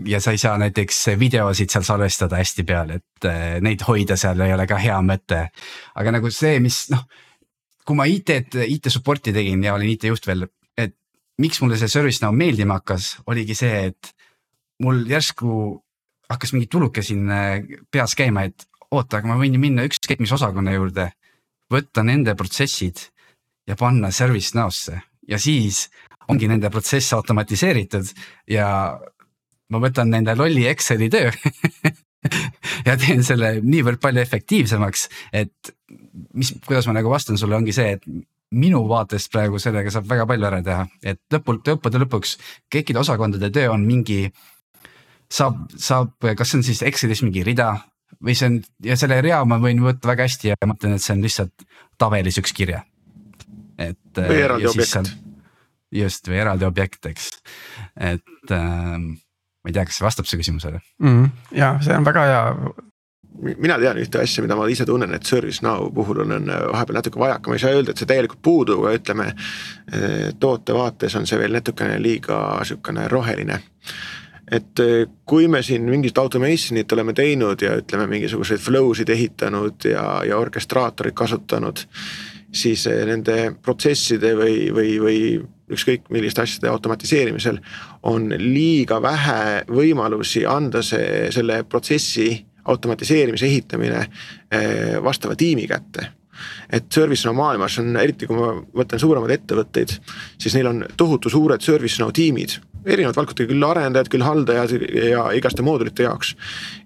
ja 0.05 0.21
sa 0.21 0.35
ei 0.35 0.41
saa 0.41 0.59
näiteks 0.61 0.99
videosid 1.19 1.73
seal 1.73 1.87
salvestada 1.87 2.37
hästi 2.37 2.65
peal, 2.69 2.93
et 2.99 3.29
eh, 3.31 3.61
neid 3.65 3.85
hoida 3.89 4.19
seal 4.21 4.41
ei 4.45 4.53
ole 4.53 4.67
ka 4.69 4.77
hea 4.81 4.99
mõte. 5.01 5.47
aga 5.95 6.13
nagu 6.19 6.31
see, 6.31 6.59
mis 6.61 6.83
noh, 6.93 7.07
kui 7.85 7.97
ma 7.97 8.05
IT-d, 8.09 8.61
IT 8.69 8.93
support'i 8.93 9.33
tegin 9.33 9.65
ja 9.65 9.75
olin 9.79 9.95
IT-juht 9.95 10.29
veel, 10.29 10.47
miks 11.43 11.61
mulle 11.63 11.79
see 11.81 11.91
ServiceNow 11.91 12.35
meeldima 12.37 12.79
hakkas, 12.79 13.15
oligi 13.31 13.57
see, 13.59 13.89
et 13.91 14.13
mul 14.85 15.03
järsku 15.09 15.57
hakkas 16.31 16.55
mingi 16.55 16.69
tuluke 16.71 17.03
siin 17.05 17.31
äh, 17.31 17.59
peas 17.93 18.15
käima, 18.19 18.47
et 18.49 18.67
oota, 18.91 19.19
aga 19.19 19.31
ma 19.31 19.39
võin 19.41 19.57
ju 19.57 19.63
minna 19.63 19.87
ükskõik 19.89 20.23
mis 20.23 20.33
osakonna 20.35 20.75
juurde, 20.75 21.11
võtta 21.73 22.05
nende 22.07 22.37
protsessid 22.39 23.09
ja 23.69 23.77
panna 23.81 24.13
ServiceNow'sse 24.15 25.01
ja 25.29 25.41
siis 25.41 25.89
ongi 26.31 26.49
nende 26.49 26.71
protsess 26.73 27.13
automatiseeritud 27.17 28.13
ja 28.53 28.69
ma 29.73 29.81
võtan 29.83 30.13
nende 30.13 30.35
lolli 30.37 30.67
Exceli 30.71 31.11
töö 31.13 31.33
ja 32.89 32.97
teen 33.01 33.25
selle 33.27 33.59
niivõrd 33.65 34.01
palju 34.03 34.23
efektiivsemaks, 34.23 35.09
et 35.33 35.75
mis, 36.37 36.55
kuidas 36.65 36.89
ma 36.89 36.97
nagu 36.99 37.13
vastan 37.13 37.41
sulle, 37.41 37.57
ongi 37.59 37.75
see, 37.77 37.97
et 37.99 38.07
minu 38.55 38.85
vaatest 38.91 39.33
praegu 39.33 39.61
sellega 39.63 39.93
saab 39.93 40.09
väga 40.11 40.27
palju 40.31 40.49
ära 40.51 40.61
teha, 40.65 40.87
et 41.03 41.21
lõpult, 41.35 41.67
lõppude 41.69 42.03
lõpuks 42.05 42.37
kõikide 42.73 43.03
osakondade 43.03 43.51
töö 43.55 43.73
on 43.75 43.87
mingi. 43.87 44.29
saab, 45.31 45.67
saab, 45.77 46.15
kas 46.21 46.51
see 46.51 46.59
on 46.61 46.65
siis 46.67 46.83
Excelis 46.87 47.23
mingi 47.25 47.43
rida 47.43 47.73
või 48.23 48.37
see 48.39 48.51
on 48.51 48.59
ja 48.85 48.97
selle 49.01 49.21
rea 49.25 49.43
ma 49.49 49.59
võin 49.63 49.83
võtta 49.83 50.11
väga 50.13 50.29
hästi 50.29 50.53
ja 50.53 50.57
ma 50.67 50.77
ütlen, 50.77 50.97
et 50.97 51.03
see 51.03 51.15
on 51.17 51.23
lihtsalt 51.25 51.67
tabelis 51.99 52.39
üks 52.39 52.55
kirje. 52.57 52.83
et. 53.79 53.99
või 54.17 54.41
eraldi 54.45 54.71
objekt. 54.71 55.15
just 55.95 56.29
või 56.29 56.41
eraldi 56.43 56.67
objekt, 56.69 57.07
eks, 57.07 57.31
et 57.97 58.55
äh, 58.55 58.99
ma 58.99 59.71
ei 59.71 59.77
tea, 59.77 59.87
kas 59.89 59.99
see 59.99 60.07
vastab 60.07 60.29
su 60.29 60.39
küsimusele 60.41 60.81
mm. 61.01 61.09
-hmm. 61.09 61.31
ja 61.59 61.77
see 61.83 61.97
on 61.97 62.07
väga 62.07 62.27
hea 62.31 62.43
mina 63.43 63.77
tean 63.79 63.99
ühte 63.99 64.21
asja, 64.23 64.43
mida 64.45 64.57
ma 64.59 64.67
ise 64.71 64.87
tunnen, 64.89 65.15
et 65.17 65.27
ServiceNow 65.27 65.89
puhul 65.95 66.23
on, 66.25 66.35
on 66.39 66.51
vahepeal 66.73 66.99
natuke 66.99 67.21
vajaka, 67.21 67.51
ma 67.51 67.57
ei 67.59 67.63
saa 67.63 67.73
öelda, 67.75 67.93
et 67.93 68.03
see 68.03 68.11
täielikult 68.11 68.43
puudu, 68.45 68.79
aga 68.83 68.99
ütleme. 68.99 69.31
Eh, 69.93 70.29
toote 70.41 70.77
vaates 70.77 71.17
on 71.19 71.27
see 71.29 71.39
veel 71.41 71.57
natukene 71.57 71.99
liiga 72.03 72.39
sihukene 72.65 73.09
roheline. 73.13 73.61
et 74.53 74.81
eh, 74.81 75.07
kui 75.25 75.49
me 75.49 75.63
siin 75.63 75.87
mingit 75.89 76.19
automation'it 76.19 76.93
oleme 76.93 77.15
teinud 77.17 77.63
ja 77.63 77.79
ütleme, 77.81 78.07
mingisuguseid 78.07 78.61
flow 78.61 78.93
sid 78.95 79.09
ehitanud 79.09 79.87
ja, 79.89 80.23
ja 80.29 80.39
orkestraatorit 80.39 81.15
kasutanud. 81.15 81.87
siis 82.55 82.87
nende 82.87 83.57
protsesside 83.63 84.35
või, 84.39 84.71
või, 84.71 84.91
või 85.03 85.21
ükskõik 85.75 86.11
milliste 86.11 86.43
asjade 86.43 86.69
automatiseerimisel 86.69 87.59
on 88.03 88.29
liiga 88.39 89.01
vähe 89.03 89.65
võimalusi 89.67 90.45
anda 90.47 90.83
see, 90.83 91.33
selle 91.35 91.65
protsessi 91.65 92.45
automatiseerimise 92.65 93.47
ehitamine 93.47 94.05
eh, 94.05 95.01
vastava 95.05 95.37
tiimi 95.37 95.67
kätte 95.71 96.11
et 96.73 96.87
ServiceNow 96.93 97.37
maailmas 97.37 97.79
on, 97.83 97.95
eriti 98.01 98.27
kui 98.27 98.39
ma 98.39 98.53
võtan 98.77 99.01
suuremaid 99.01 99.37
ettevõtteid, 99.37 99.97
siis 100.41 100.57
neil 100.57 100.71
on 100.71 100.85
tohutu 100.99 101.33
suured 101.33 101.63
ServiceNow 101.63 102.15
tiimid. 102.15 102.61
erinevad 102.85 103.17
valdkondade, 103.17 103.49
küll 103.49 103.65
arendajad, 103.65 104.09
küll 104.13 104.25
haldajad 104.27 104.73
ja 104.93 105.23
igaste 105.33 105.63
moodulite 105.65 106.03
jaoks. 106.05 106.35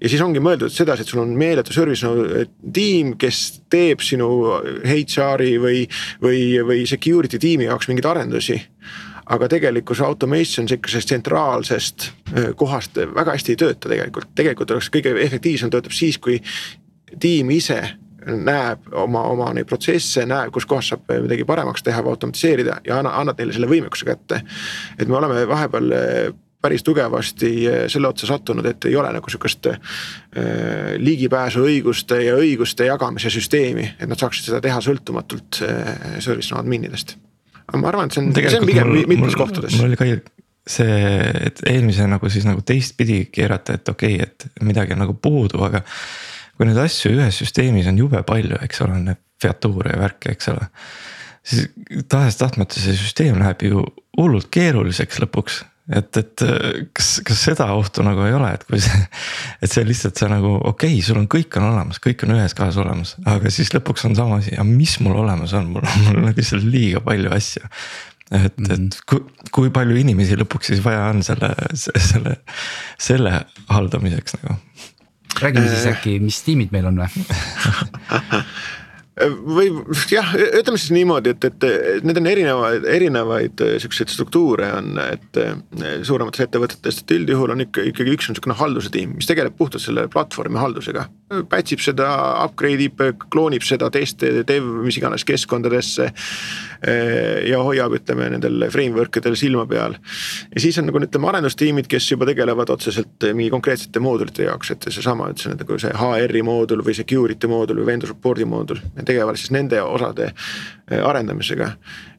ja 0.00 0.08
siis 0.08 0.20
ongi 0.22 0.38
mõeldud 0.38 0.70
sedasi, 0.70 1.02
et 1.02 1.08
sul 1.08 1.24
on 1.24 1.34
meeletu 1.34 1.72
ServiceNow 1.72 2.24
eh, 2.24 2.46
tiim, 2.72 3.16
kes 3.18 3.62
teeb 3.70 4.00
sinu 4.00 4.28
HR-i 4.84 5.58
või, 5.58 5.86
või, 6.22 6.42
või 6.62 6.86
security 6.86 7.38
tiimi 7.38 7.64
jaoks 7.64 7.88
mingeid 7.88 8.06
arendusi 8.12 8.60
aga 9.28 9.48
tegelikkus 9.48 10.00
automation 10.00 10.68
sihukesest 10.68 11.10
tsentraalsest 11.12 12.10
kohast 12.56 12.96
väga 13.14 13.36
hästi 13.36 13.54
ei 13.54 13.60
tööta 13.60 13.90
tegelikult, 13.92 14.30
tegelikult 14.34 14.76
oleks 14.76 14.90
kõige 14.92 15.14
efektiivsem 15.24 15.72
töötab 15.72 15.94
siis, 15.96 16.18
kui 16.18 16.40
tiim 17.20 17.50
ise 17.54 17.82
näeb 18.28 18.88
oma, 18.92 19.22
oma 19.32 19.52
neid 19.56 19.68
protsesse, 19.68 20.24
näeb, 20.28 20.52
kus 20.52 20.66
kohas 20.68 20.90
saab 20.92 21.06
midagi 21.22 21.46
paremaks 21.48 21.84
teha 21.84 22.02
või 22.04 22.16
automatiseerida 22.16 22.80
ja 22.86 22.98
anna, 23.00 23.14
annad 23.20 23.38
neile 23.40 23.56
selle 23.56 23.70
võimekuse 23.70 24.08
kätte. 24.08 24.42
et 24.98 25.08
me 25.08 25.16
oleme 25.16 25.46
vahepeal 25.48 25.94
päris 26.60 26.82
tugevasti 26.82 27.52
selle 27.88 28.08
otsa 28.08 28.26
sattunud, 28.26 28.66
et 28.66 28.84
ei 28.90 28.96
ole 28.96 29.12
nagu 29.14 29.30
sihukest 29.30 29.70
äh, 29.70 29.78
ligipääsuõiguste 30.98 32.18
ja 32.24 32.34
õiguste 32.40 32.88
jagamise 32.88 33.30
süsteemi, 33.30 33.86
et 33.98 34.10
nad 34.10 34.18
saaksid 34.18 34.50
seda 34.50 34.60
teha 34.64 34.82
sõltumatult 34.82 35.62
äh, 35.62 36.18
service 36.24 36.54
adminidest 36.58 37.16
aga 37.68 37.80
ma 37.80 37.90
arvan, 37.92 38.08
et 38.08 38.16
see 38.16 38.24
on, 38.24 38.32
see 38.34 38.60
on 38.60 38.68
pigem 38.68 38.92
mitmes 39.10 39.36
kohtades. 39.38 39.76
mul 39.76 39.90
oli 39.90 39.98
ka 40.00 40.08
see, 40.68 40.96
et 41.48 41.62
eelmise 41.68 42.08
nagu 42.08 42.30
siis 42.32 42.46
nagu 42.48 42.64
teistpidi 42.66 43.22
keerata, 43.32 43.78
et 43.78 43.92
okei 43.92 44.18
okay,, 44.18 44.28
et 44.28 44.64
midagi 44.68 44.96
on 44.96 45.04
nagu 45.04 45.16
puudu, 45.16 45.62
aga. 45.66 45.84
kui 46.58 46.66
neid 46.66 46.80
asju 46.82 47.12
ühes 47.14 47.36
süsteemis 47.38 47.86
on 47.86 48.00
jube 48.00 48.20
palju, 48.26 48.58
eks 48.66 48.82
ole, 48.82 48.98
need 49.04 49.20
featuure 49.38 49.92
ja 49.94 50.00
värke, 50.00 50.34
eks 50.34 50.50
ole. 50.52 50.66
siis 51.46 51.68
tahes-tahtmata 52.10 52.80
see 52.80 52.96
süsteem 52.98 53.38
läheb 53.40 53.62
ju 53.68 53.84
hullult 54.18 54.50
keeruliseks 54.52 55.20
lõpuks 55.22 55.62
et, 55.88 56.18
et 56.20 56.44
kas, 56.96 57.08
kas 57.26 57.40
seda 57.48 57.68
ohtu 57.76 58.04
nagu 58.06 58.24
ei 58.26 58.34
ole, 58.36 58.50
et 58.58 58.64
kui 58.68 58.80
see, 58.82 59.00
et 59.64 59.72
see 59.72 59.86
lihtsalt 59.88 60.20
see 60.20 60.28
nagu 60.30 60.54
okei 60.58 60.98
okay,, 60.98 61.04
sul 61.04 61.20
on, 61.20 61.28
kõik 61.30 61.56
on 61.60 61.68
olemas, 61.70 62.00
kõik 62.04 62.26
on 62.26 62.34
ühes 62.36 62.56
kohas 62.58 62.78
olemas, 62.82 63.14
aga 63.28 63.52
siis 63.54 63.72
lõpuks 63.76 64.04
on 64.08 64.16
sama 64.18 64.40
asi, 64.42 64.54
aga 64.56 64.66
mis 64.68 64.98
mul 65.04 65.16
olemas 65.24 65.54
on, 65.58 65.72
mul 65.74 65.86
on, 65.86 65.98
mul 66.06 66.22
on 66.22 66.30
lihtsalt 66.36 66.66
liiga 66.68 67.02
palju 67.04 67.32
asju. 67.36 67.64
et 68.28 68.58
mm, 68.58 68.64
-hmm. 68.64 68.72
et 68.72 68.78
mhm. 68.78 68.88
kui, 69.08 69.48
kui 69.52 69.70
palju 69.72 69.96
inimesi 69.96 70.36
lõpuks 70.36 70.72
siis 70.72 70.84
vaja 70.84 71.08
on 71.08 71.22
selle, 71.22 71.54
selle, 71.74 72.36
selle 72.98 73.44
haldamiseks 73.68 74.36
nagu. 74.42 74.58
räägime 75.40 75.68
siis 75.68 75.86
äkki, 75.86 76.18
mis 76.20 76.42
tiimid 76.42 76.72
meil 76.72 76.86
on 76.90 77.00
või 77.00 77.24
või 79.26 79.70
jah, 80.10 80.30
ütleme 80.60 80.78
siis 80.78 80.92
niimoodi, 80.94 81.32
et, 81.34 81.46
et 81.48 82.04
need 82.06 82.20
on 82.20 82.28
erinevaid, 82.30 82.86
erinevaid 82.88 83.62
äh, 83.64 83.74
siukseid 83.82 84.12
struktuure 84.12 84.68
on, 84.78 84.92
et 85.02 85.40
äh, 85.42 85.54
suuremates 86.06 86.44
ettevõtetes, 86.46 87.02
et 87.02 87.14
üldjuhul 87.16 87.54
on 87.54 87.64
ikka 87.66 87.84
ikkagi 87.90 88.14
üks 88.14 88.28
on 88.28 88.36
niisugune 88.36 88.58
halduse 88.58 88.92
tiim, 88.94 89.16
mis 89.18 89.28
tegeleb 89.28 89.56
puhtalt 89.58 89.84
selle 89.84 90.06
platvormi 90.12 90.60
haldusega. 90.60 91.08
Patch 91.50 91.76
ib 91.76 91.84
seda, 91.84 92.08
upgrade 92.44 92.88
ib, 92.88 93.02
kloonib 93.32 93.66
seda 93.66 93.90
teste, 93.94 94.30
dev, 94.48 94.66
mis 94.84 95.00
iganes 95.00 95.26
keskkondadesse. 95.28 96.10
Äh, 96.86 97.48
ja 97.50 97.58
hoiab, 97.66 97.96
ütleme 97.98 98.28
nendel 98.30 98.68
framework 98.70 99.16
idel 99.18 99.34
silma 99.38 99.64
peal. 99.66 99.96
ja 100.54 100.60
siis 100.62 100.78
on 100.78 100.86
nagu 100.86 101.00
ütleme 101.02 101.26
arendustiimid, 101.32 101.88
kes 101.90 102.06
juba 102.12 102.28
tegelevad 102.28 102.70
otseselt 102.70 103.26
mingi 103.34 103.50
konkreetsete 103.50 103.98
moodulite 104.02 104.46
jaoks, 104.46 104.70
et 104.70 104.86
seesama, 104.86 105.30
et 105.32 105.42
see 105.42 105.50
on 105.50 105.58
nagu 105.58 105.78
see 105.82 105.90
HR-i 105.90 106.42
moodul 106.46 106.84
või 106.86 106.94
security 106.94 107.50
moodul 107.50 107.82
või 107.82 107.88
vendor 107.90 108.12
support'i 108.12 108.46
moodul 108.46 108.78
tegelevad 109.02 109.40
siis 109.40 109.50
nende 109.54 109.82
osade 109.82 110.30
äh, 110.30 111.02
arendamisega. 111.02 111.72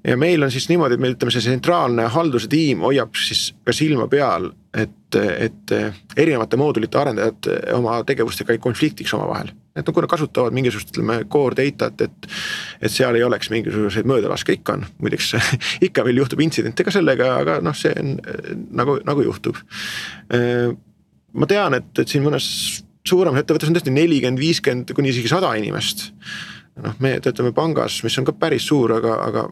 ja 0.04 0.18
meil 0.18 0.44
on 0.44 0.52
siis 0.52 0.68
niimoodi, 0.70 1.00
et 1.00 1.06
meil 1.06 1.16
ütleme, 1.16 1.32
see 1.32 1.46
tsentraalne 1.46 2.10
halduse 2.12 2.52
tiim 2.52 2.84
hoiab 2.84 3.16
siis 3.16 3.54
ka 3.64 3.76
silma 3.76 4.10
peal, 4.12 4.52
et, 4.76 5.16
et 5.16 5.76
äh, 5.76 6.04
erinevate 6.18 6.60
moodulite 6.60 7.00
arendajad 7.00 7.48
äh, 7.48 7.64
oma 7.80 8.02
tegevustega 8.04 8.58
ei 8.58 8.64
konfliktiks 8.64 9.16
omavahel. 9.16 9.56
Et 9.80 9.88
nad 9.90 10.10
kasutavad 10.12 10.56
mingisugust, 10.56 10.92
ütleme 10.94 11.22
core 11.32 11.58
data't, 11.58 12.04
et, 12.06 12.30
et 12.82 12.94
seal 12.94 13.18
ei 13.18 13.24
oleks 13.26 13.52
mingisuguseid 13.54 14.10
möödalaske, 14.10 14.60
ikka 14.60 14.78
on, 14.80 14.86
muideks 15.00 15.34
ikka 15.88 16.06
veel 16.08 16.22
juhtub 16.24 16.44
intsidente 16.46 16.86
ka 16.86 16.94
sellega, 16.94 17.32
aga 17.44 17.58
noh, 17.66 17.78
see 17.78 17.96
on 18.00 18.16
nagu, 18.76 19.00
nagu 19.08 19.26
juhtub. 19.26 19.58
ma 21.34 21.50
tean, 21.50 21.76
et, 21.78 21.92
et 22.00 22.08
siin 22.08 22.24
mõnes 22.26 22.46
suuremas 23.08 23.42
ettevõttes 23.42 23.70
on 23.70 23.78
tõesti 23.78 23.94
nelikümmend, 23.94 24.42
viiskümmend 24.42 24.94
kuni 24.98 25.14
isegi 25.14 25.32
sada 25.32 25.56
inimest 25.58 26.10
noh, 26.84 26.96
me 27.00 27.16
töötame 27.24 27.52
pangas, 27.56 28.02
mis 28.04 28.18
on 28.20 28.28
ka 28.28 28.36
päris 28.40 28.68
suur, 28.70 28.94
aga, 29.00 29.16
aga 29.26 29.46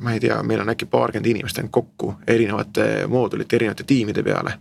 ma 0.00 0.16
ei 0.16 0.20
tea, 0.22 0.40
meil 0.46 0.62
on 0.64 0.72
äkki 0.72 0.88
paarkümmend 0.90 1.30
inimest 1.32 1.60
ainult 1.60 1.74
kokku 1.74 2.14
erinevate 2.28 3.06
moodulite, 3.08 3.56
erinevate 3.56 3.86
tiimide 3.86 4.24
peale. 4.26 4.58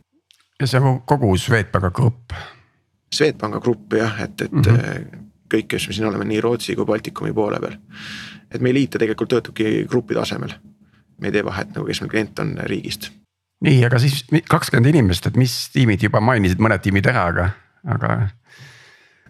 ja 0.60 0.68
see 0.68 0.82
on 0.84 1.02
kogu 1.08 1.36
Swedbanka 1.38 1.92
grupp. 1.92 2.36
Swedbanka 3.14 3.60
grupp 3.60 3.94
jah, 3.98 4.22
et, 4.22 4.42
et 4.42 4.52
mm 4.52 4.62
-hmm. 4.62 5.22
kõik, 5.54 5.68
kes 5.68 5.88
me 5.88 5.94
siin 5.94 6.08
oleme 6.08 6.26
nii 6.26 6.42
Rootsi 6.42 6.76
kui 6.76 6.86
Baltikumi 6.86 7.34
poole 7.34 7.60
peal. 7.60 7.78
et 8.52 8.62
meil 8.62 8.76
IT 8.76 8.98
tegelikult 8.98 9.30
töötabki 9.30 9.86
grupi 9.90 10.14
tasemel. 10.14 10.54
me 11.20 11.28
ei 11.28 11.32
tee 11.32 11.46
vahet 11.46 11.76
nagu, 11.76 11.86
kes 11.86 12.02
meil 12.02 12.10
klient 12.10 12.40
on 12.40 12.58
riigist. 12.64 13.12
nii, 13.62 13.86
aga 13.86 14.00
siis 14.00 14.26
kakskümmend 14.50 14.96
inimest, 14.96 15.26
et 15.26 15.38
mis 15.38 15.70
tiimid 15.74 16.04
juba 16.04 16.20
mainisid 16.20 16.60
mõned 16.60 16.82
tiimid 16.82 17.06
ära, 17.06 17.26
aga, 17.28 17.50
aga 17.86 18.30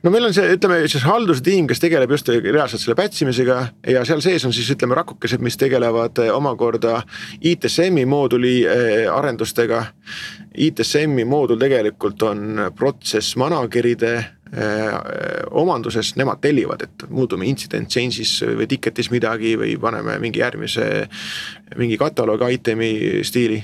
no 0.04 0.12
meil 0.14 0.28
on 0.30 0.34
see, 0.36 0.56
ütleme 0.56 0.80
siis 0.88 1.04
haldustiim, 1.08 1.68
kes 1.70 1.82
tegeleb 1.84 2.12
just 2.14 2.30
reaalselt 2.32 2.82
selle 2.82 2.96
batch 2.98 3.24
imisega 3.26 3.60
ja 3.94 4.04
seal 4.08 4.22
sees 4.24 4.46
on 4.48 4.54
siis 4.56 4.70
ütleme 4.74 4.98
rakukesed, 5.00 5.44
mis 5.44 5.58
tegelevad 5.60 6.22
eh, 6.24 6.32
omakorda 6.34 7.02
ITSM-i 7.40 8.06
mooduli 8.10 8.56
eh, 8.64 9.06
arendustega. 9.12 9.84
ITSM-i 10.60 11.26
moodul 11.30 11.60
tegelikult 11.62 12.24
on 12.28 12.64
protsess 12.78 13.36
manager'ide 13.40 14.14
eh, 14.18 14.94
omanduses, 15.52 16.14
nemad 16.20 16.42
tellivad, 16.44 16.86
et 16.88 17.10
muutume 17.10 17.50
incident 17.50 17.92
change'is 17.92 18.40
või 18.60 18.70
ticket'is 18.72 19.12
midagi 19.14 19.58
või 19.60 19.76
paneme 19.82 20.20
mingi 20.24 20.44
järgmise 20.44 20.88
mingi 21.78 22.00
kataloogi 22.00 22.56
item'i 22.60 22.94
stiili 23.28 23.60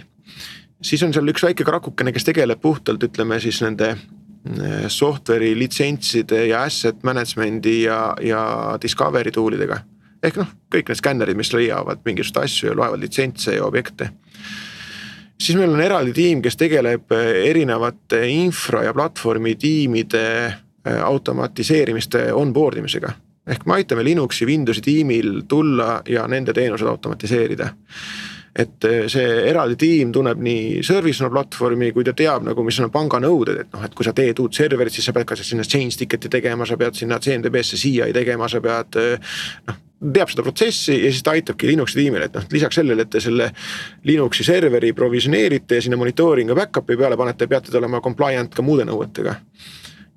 siis 0.85 1.01
on 1.03 1.13
seal 1.15 1.31
üks 1.31 1.43
väike 1.45 1.65
rakukene, 1.65 2.11
kes 2.13 2.27
tegeleb 2.27 2.61
puhtalt, 2.61 3.03
ütleme 3.07 3.39
siis 3.41 3.61
nende 3.63 3.95
software'i 4.87 5.55
litsentside 5.57 6.45
ja 6.49 6.63
asset 6.63 7.03
management'i 7.03 7.81
ja, 7.83 8.13
ja 8.21 8.41
discovery 8.81 9.31
tool 9.31 9.57
idega. 9.57 9.79
ehk 10.23 10.37
noh, 10.41 10.51
kõik 10.73 10.89
need 10.89 10.97
skännerid, 10.97 11.37
mis 11.37 11.51
leiavad 11.53 12.01
mingisuguseid 12.05 12.45
asju 12.45 12.69
ja 12.69 12.75
loevad 12.77 13.01
litsentse 13.01 13.55
ja 13.55 13.65
objekte. 13.65 14.09
siis 15.41 15.57
meil 15.57 15.73
on 15.73 15.81
eraldi 15.81 16.13
tiim, 16.13 16.41
kes 16.41 16.57
tegeleb 16.57 17.11
eh, 17.11 17.49
erinevate 17.49 18.21
infra 18.29 18.83
ja 18.83 18.93
platvormi 18.93 19.55
tiimide 19.55 20.25
eh, 20.45 21.01
automatiseerimiste 21.01 22.31
onboard 22.33 22.77
imisega. 22.77 23.13
ehk 23.47 23.65
me 23.65 23.73
aitame 23.73 24.03
Linuxi, 24.03 24.45
Windowsi 24.45 24.81
tiimil 24.81 25.41
tulla 25.47 26.01
ja 26.09 26.27
nende 26.27 26.53
teenused 26.53 26.87
automatiseerida 26.87 27.73
et 28.55 28.87
eh, 28.87 29.05
see 29.11 29.31
eraldi 29.49 29.75
tiim 29.79 30.11
tunneb 30.15 30.39
nii 30.43 30.83
ServiceNow 30.85 31.31
platvormi, 31.33 31.91
kui 31.95 32.05
ta 32.07 32.13
teab 32.15 32.45
nagu, 32.47 32.63
mis 32.63 32.79
on 32.79 32.91
panga 32.93 33.19
nõuded, 33.19 33.65
et 33.65 33.73
noh, 33.75 33.83
et 33.83 33.95
kui 33.95 34.07
sa 34.07 34.13
teed 34.15 34.39
uut 34.39 34.55
serverit, 34.55 34.95
siis 34.95 35.07
sa 35.09 35.13
pead 35.15 35.27
ka 35.27 35.35
sinna 35.39 35.65
change 35.67 35.99
ticket'i 35.99 36.31
tegema, 36.31 36.67
sa 36.67 36.77
pead 36.79 36.95
sinna 36.95 37.19
CMDB-sse 37.19 37.79
CI 37.81 38.13
tegema, 38.15 38.47
sa 38.51 38.63
pead 38.63 39.01
eh, 39.01 39.35
noh 39.67 39.81
teab 39.95 40.29
seda 40.29 40.43
protsessi 40.43 40.93
ja 40.99 41.09
siis 41.09 41.23
ta 41.23 41.33
aitabki 41.33 41.69
Linuxi 41.71 41.97
tiimile, 41.97 42.27
et 42.27 42.35
noh, 42.35 42.43
lisaks 42.51 42.77
sellele, 42.77 43.05
et 43.07 43.11
te 43.11 43.21
selle 43.23 43.47
Linuxi 44.05 44.43
serveri 44.45 44.91
provisioneerite 44.93 45.79
ja 45.79 45.85
sinna 45.85 45.97
monitooringu 45.97 46.55
back-up'i 46.55 46.97
peale 46.99 47.17
panete, 47.17 47.47
peate 47.49 47.71
te 47.71 47.79
olema 47.79 48.03
compliant 48.03 48.53
ka 48.53 48.63
muude 48.63 48.85
nõuetega 48.85 49.35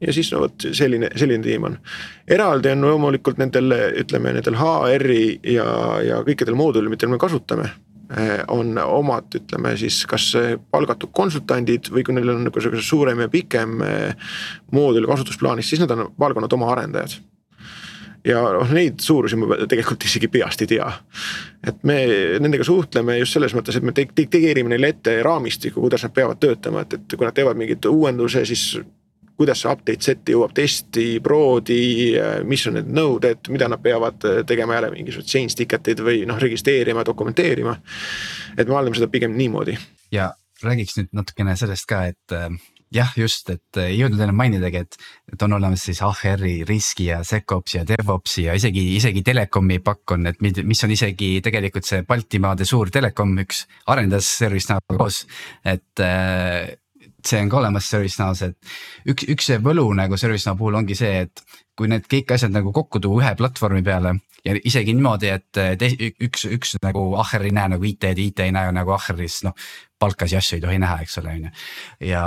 ja 0.03 0.15
siis 0.15 0.31
no 0.35 0.45
vot 0.45 0.69
selline, 0.77 1.11
selline 1.19 1.43
tiim 1.43 1.65
on. 1.71 1.79
eraldi 2.31 2.75
on 2.75 2.87
loomulikult 2.87 3.41
nendel, 3.41 3.75
ütleme 4.03 4.35
nendel 4.37 4.59
HR-i 4.59 5.23
ja, 5.55 5.69
ja 6.05 6.21
kõikidel 6.27 6.59
moodulil, 6.59 6.91
mida 6.93 7.09
me 7.11 7.19
kasutame 7.19 7.71
on 8.49 8.79
omad, 8.81 9.27
ütleme 9.37 9.75
siis 9.77 10.01
kas 10.09 10.31
palgatud 10.73 11.13
konsultandid 11.13 11.91
või 11.93 12.05
kui 12.07 12.15
neil 12.17 12.33
on 12.33 12.47
niisugune 12.47 12.85
suurem 12.85 13.21
ja 13.21 13.29
pikem 13.33 13.83
eh, 13.85 14.31
moodul 14.73 15.09
kasutusplaanis, 15.11 15.69
siis 15.69 15.83
nad 15.85 15.93
on 15.93 16.07
palganud 16.19 16.53
oma 16.57 16.73
arendajad 16.73 17.19
ja 18.27 18.41
noh, 18.55 18.71
neid 18.75 19.01
suurusi 19.03 19.39
ma 19.39 19.59
tegelikult 19.69 20.05
isegi 20.09 20.31
peast 20.33 20.63
ei 20.65 20.71
tea. 20.75 20.89
et 21.67 21.83
me 21.87 21.99
nendega 22.41 22.65
suhtleme 22.67 23.19
just 23.21 23.37
selles 23.37 23.55
mõttes, 23.57 23.77
et 23.79 23.85
me 23.85 23.95
dikteerime 23.95 24.73
neile 24.73 24.93
ette 24.95 25.19
raamistiku, 25.23 25.83
kuidas 25.85 26.05
nad 26.07 26.15
peavad 26.15 26.41
töötama, 26.43 26.85
et, 26.85 26.99
et 26.99 27.17
kui 27.17 27.27
nad 27.27 27.37
teevad 27.37 27.59
mingit 27.59 27.85
uuenduse, 27.91 28.45
siis 28.49 28.81
kuidas 29.39 29.63
see 29.63 29.71
update 29.71 30.03
set'i 30.03 30.35
jõuab 30.35 30.55
testi, 30.57 31.07
proodi, 31.23 31.79
mis 32.49 32.67
on 32.67 32.79
need 32.81 32.91
nõuded, 32.91 33.53
mida 33.55 33.69
nad 33.71 33.83
peavad 33.83 34.27
tegema 34.49 34.79
jälle 34.79 34.91
mingisugused 34.97 35.31
change 35.31 35.59
ticket'id 35.61 36.03
või 36.03 36.25
noh, 36.27 36.41
registreerima, 36.43 37.07
dokumenteerima. 37.07 37.77
et 38.57 38.67
me 38.67 38.75
haldame 38.75 38.99
seda 38.99 39.11
pigem 39.13 39.37
niimoodi. 39.39 39.79
ja 40.13 40.33
räägiks 40.63 40.99
nüüd 40.99 41.15
natukene 41.15 41.55
sellest 41.59 41.87
ka, 41.89 42.03
et 42.11 42.35
äh, 42.35 42.51
jah, 42.95 43.13
just, 43.19 43.51
et 43.53 43.81
ei 43.83 43.99
jõudnud 43.99 44.21
enam 44.25 44.39
mainidagi, 44.39 44.83
et, 44.85 44.99
et 45.33 45.45
on 45.45 45.55
olemas 45.59 45.85
siis 45.87 46.01
HR-i 46.05 46.65
riski 46.69 47.09
ja 47.11 47.21
SecOpsi 47.27 47.81
ja 47.81 47.85
DevOpsi 47.89 48.47
ja 48.49 48.57
isegi, 48.59 48.85
isegi 48.97 49.23
telekomi 49.27 49.79
pakk 49.85 50.17
on, 50.17 50.29
et 50.31 50.43
mis 50.43 50.85
on 50.85 50.95
isegi 50.95 51.37
tegelikult 51.45 51.89
see 51.89 52.05
Baltimaade 52.09 52.67
suur 52.69 52.93
telekom, 52.95 53.37
üks 53.45 53.67
arendas 53.93 54.31
ServiceNow 54.41 54.99
koos, 54.99 55.25
et 55.65 56.05
äh, 56.05 56.75
see 57.29 57.41
on 57.45 57.51
ka 57.53 57.61
olemas 57.61 57.89
ServiceNow-s, 57.93 58.49
et 58.49 59.13
üks, 59.13 59.27
üks 59.35 59.51
see 59.51 59.59
võlu 59.65 59.87
nagu 59.97 60.17
ServiceNow 60.21 60.59
puhul 60.59 60.79
ongi 60.81 60.97
see, 60.99 61.27
et 61.27 61.43
kui 61.79 61.91
need 61.91 62.09
kõik 62.11 62.33
asjad 62.35 62.55
nagu 62.55 62.73
kokku 62.75 63.01
tuua 63.03 63.23
ühe 63.23 63.35
platvormi 63.39 63.85
peale 63.87 64.17
ja 64.45 64.57
isegi 64.65 64.95
niimoodi, 64.97 65.31
et 65.35 65.47
te, 65.53 65.91
üks, 66.25 66.47
üks 66.49 66.77
nagu 66.83 67.05
ahher 67.21 67.47
ei 67.47 67.55
näe 67.55 67.75
nagu 67.75 67.87
IT-d, 67.87 68.19
IT 68.23 68.45
ei 68.47 68.55
näe 68.55 68.73
nagu 68.75 68.95
ahheris, 68.97 69.43
noh 69.47 69.55
palkasid 69.99 70.39
asju 70.39 70.59
ei 70.59 70.65
tohi 70.65 70.81
näha, 70.83 71.01
eks 71.05 71.19
ole, 71.23 71.35
on 71.35 71.49
ju. 71.49 71.55
ja, 72.11 72.25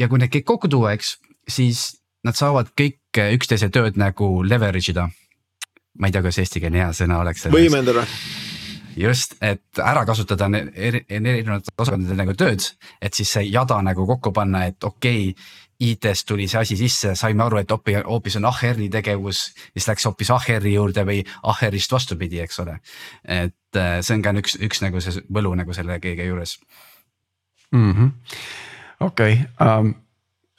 ja 0.00 0.08
kui 0.08 0.22
need 0.22 0.32
kõik 0.36 0.48
kokku 0.54 0.72
tuua, 0.72 0.94
eks, 0.96 1.16
siis 1.48 1.84
nad 2.26 2.38
saavad 2.38 2.72
kõik 2.78 3.22
üksteise 3.36 3.68
tööd 3.72 3.98
nagu 4.00 4.34
leverage 4.46 4.94
ida. 4.94 5.08
ma 5.98 6.08
ei 6.08 6.14
tea, 6.14 6.24
kas 6.24 6.40
eestikeelne 6.40 6.84
hea 6.84 6.92
sõna 6.96 7.20
oleks. 7.20 7.48
võimendada 7.52 8.06
just, 8.96 9.36
et 9.40 9.80
ära 9.82 10.04
kasutada 10.08 10.48
eri, 10.74 11.04
erinevate 11.08 11.72
osakondade 11.78 12.16
nagu 12.18 12.34
tööd, 12.38 12.64
et 13.02 13.14
siis 13.14 13.30
see 13.36 13.48
jada 13.48 13.80
nagu 13.84 14.06
kokku 14.08 14.32
panna, 14.32 14.66
et 14.70 14.84
okei 14.84 15.30
okay,. 15.32 15.58
IT-st 15.82 16.28
tuli 16.28 16.44
see 16.46 16.60
asi 16.60 16.76
sisse, 16.78 17.16
saime 17.18 17.42
aru, 17.42 17.58
et 17.58 17.72
hoopis, 17.74 18.36
on 18.38 18.44
HR-i 18.46 18.86
tegevus, 18.92 19.40
siis 19.72 19.88
läks 19.88 20.04
hoopis 20.06 20.30
HR-i 20.30 20.76
juurde 20.76 21.02
või 21.08 21.24
HR-ist 21.26 21.90
vastupidi, 21.90 22.38
eks 22.44 22.60
ole. 22.62 22.76
et 23.24 23.80
äh, 23.80 23.96
see 23.98 24.14
on 24.14 24.22
ka 24.22 24.34
üks, 24.38 24.54
üks 24.62 24.84
nagu 24.84 25.02
see 25.02 25.24
võlu 25.26 25.56
nagu 25.58 25.74
selle 25.74 25.98
kõige 26.04 26.28
juures 26.28 26.54
-hmm.. 27.72 28.12
okei 29.08 29.40
um 29.58 29.94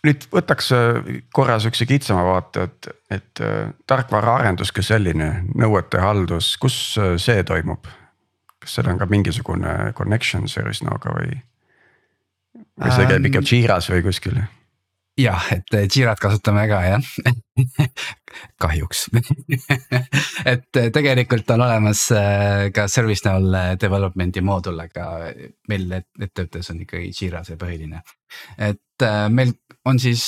nüüd 0.04 0.28
võtaks 0.32 0.72
äh, 0.76 1.10
korra 1.36 1.58
sihukese 1.63 1.88
kitsama 1.88 2.24
vaate, 2.28 2.67
et, 2.67 2.88
et 3.12 3.43
äh, 3.43 3.72
tarkvaraarendus 3.88 4.74
kui 4.76 4.84
selline, 4.84 5.30
nõuete 5.56 6.02
haldus, 6.04 6.56
kus 6.62 6.80
see 7.17 7.43
toimub? 7.48 7.88
Kas 8.63 8.78
seal 8.78 8.89
on 8.91 8.99
ka 9.02 9.08
mingisugune 9.12 9.93
connection 9.97 10.49
ServiceNow'ga 10.49 11.15
või? 11.19 11.39
või 12.80 12.91
see 12.95 13.08
käib 13.10 13.30
ikka 13.30 13.45
Jira's 13.47 13.89
või 13.91 14.04
kuskil? 14.06 14.41
jah, 15.19 15.45
et 15.54 15.76
Jirat 15.93 16.21
kasutame 16.21 16.65
ka 16.69 16.80
jah 16.88 17.10
kahjuks 18.63 19.06
et 20.54 20.82
tegelikult 20.95 21.54
on 21.54 21.65
olemas 21.67 22.08
äh, 22.17 22.69
ka 22.73 22.88
ServiceNow 22.89 23.78
development'i 23.82 24.41
moodul, 24.41 24.80
aga 24.82 25.34
meil 25.69 25.91
ettevõttes 25.93 26.71
on 26.73 26.82
ikkagi 26.86 27.12
Jira 27.13 27.43
see 27.45 27.60
põhiline. 27.62 28.02
et 28.58 29.08
meil 29.30 29.54
on 29.86 29.99
siis 30.02 30.26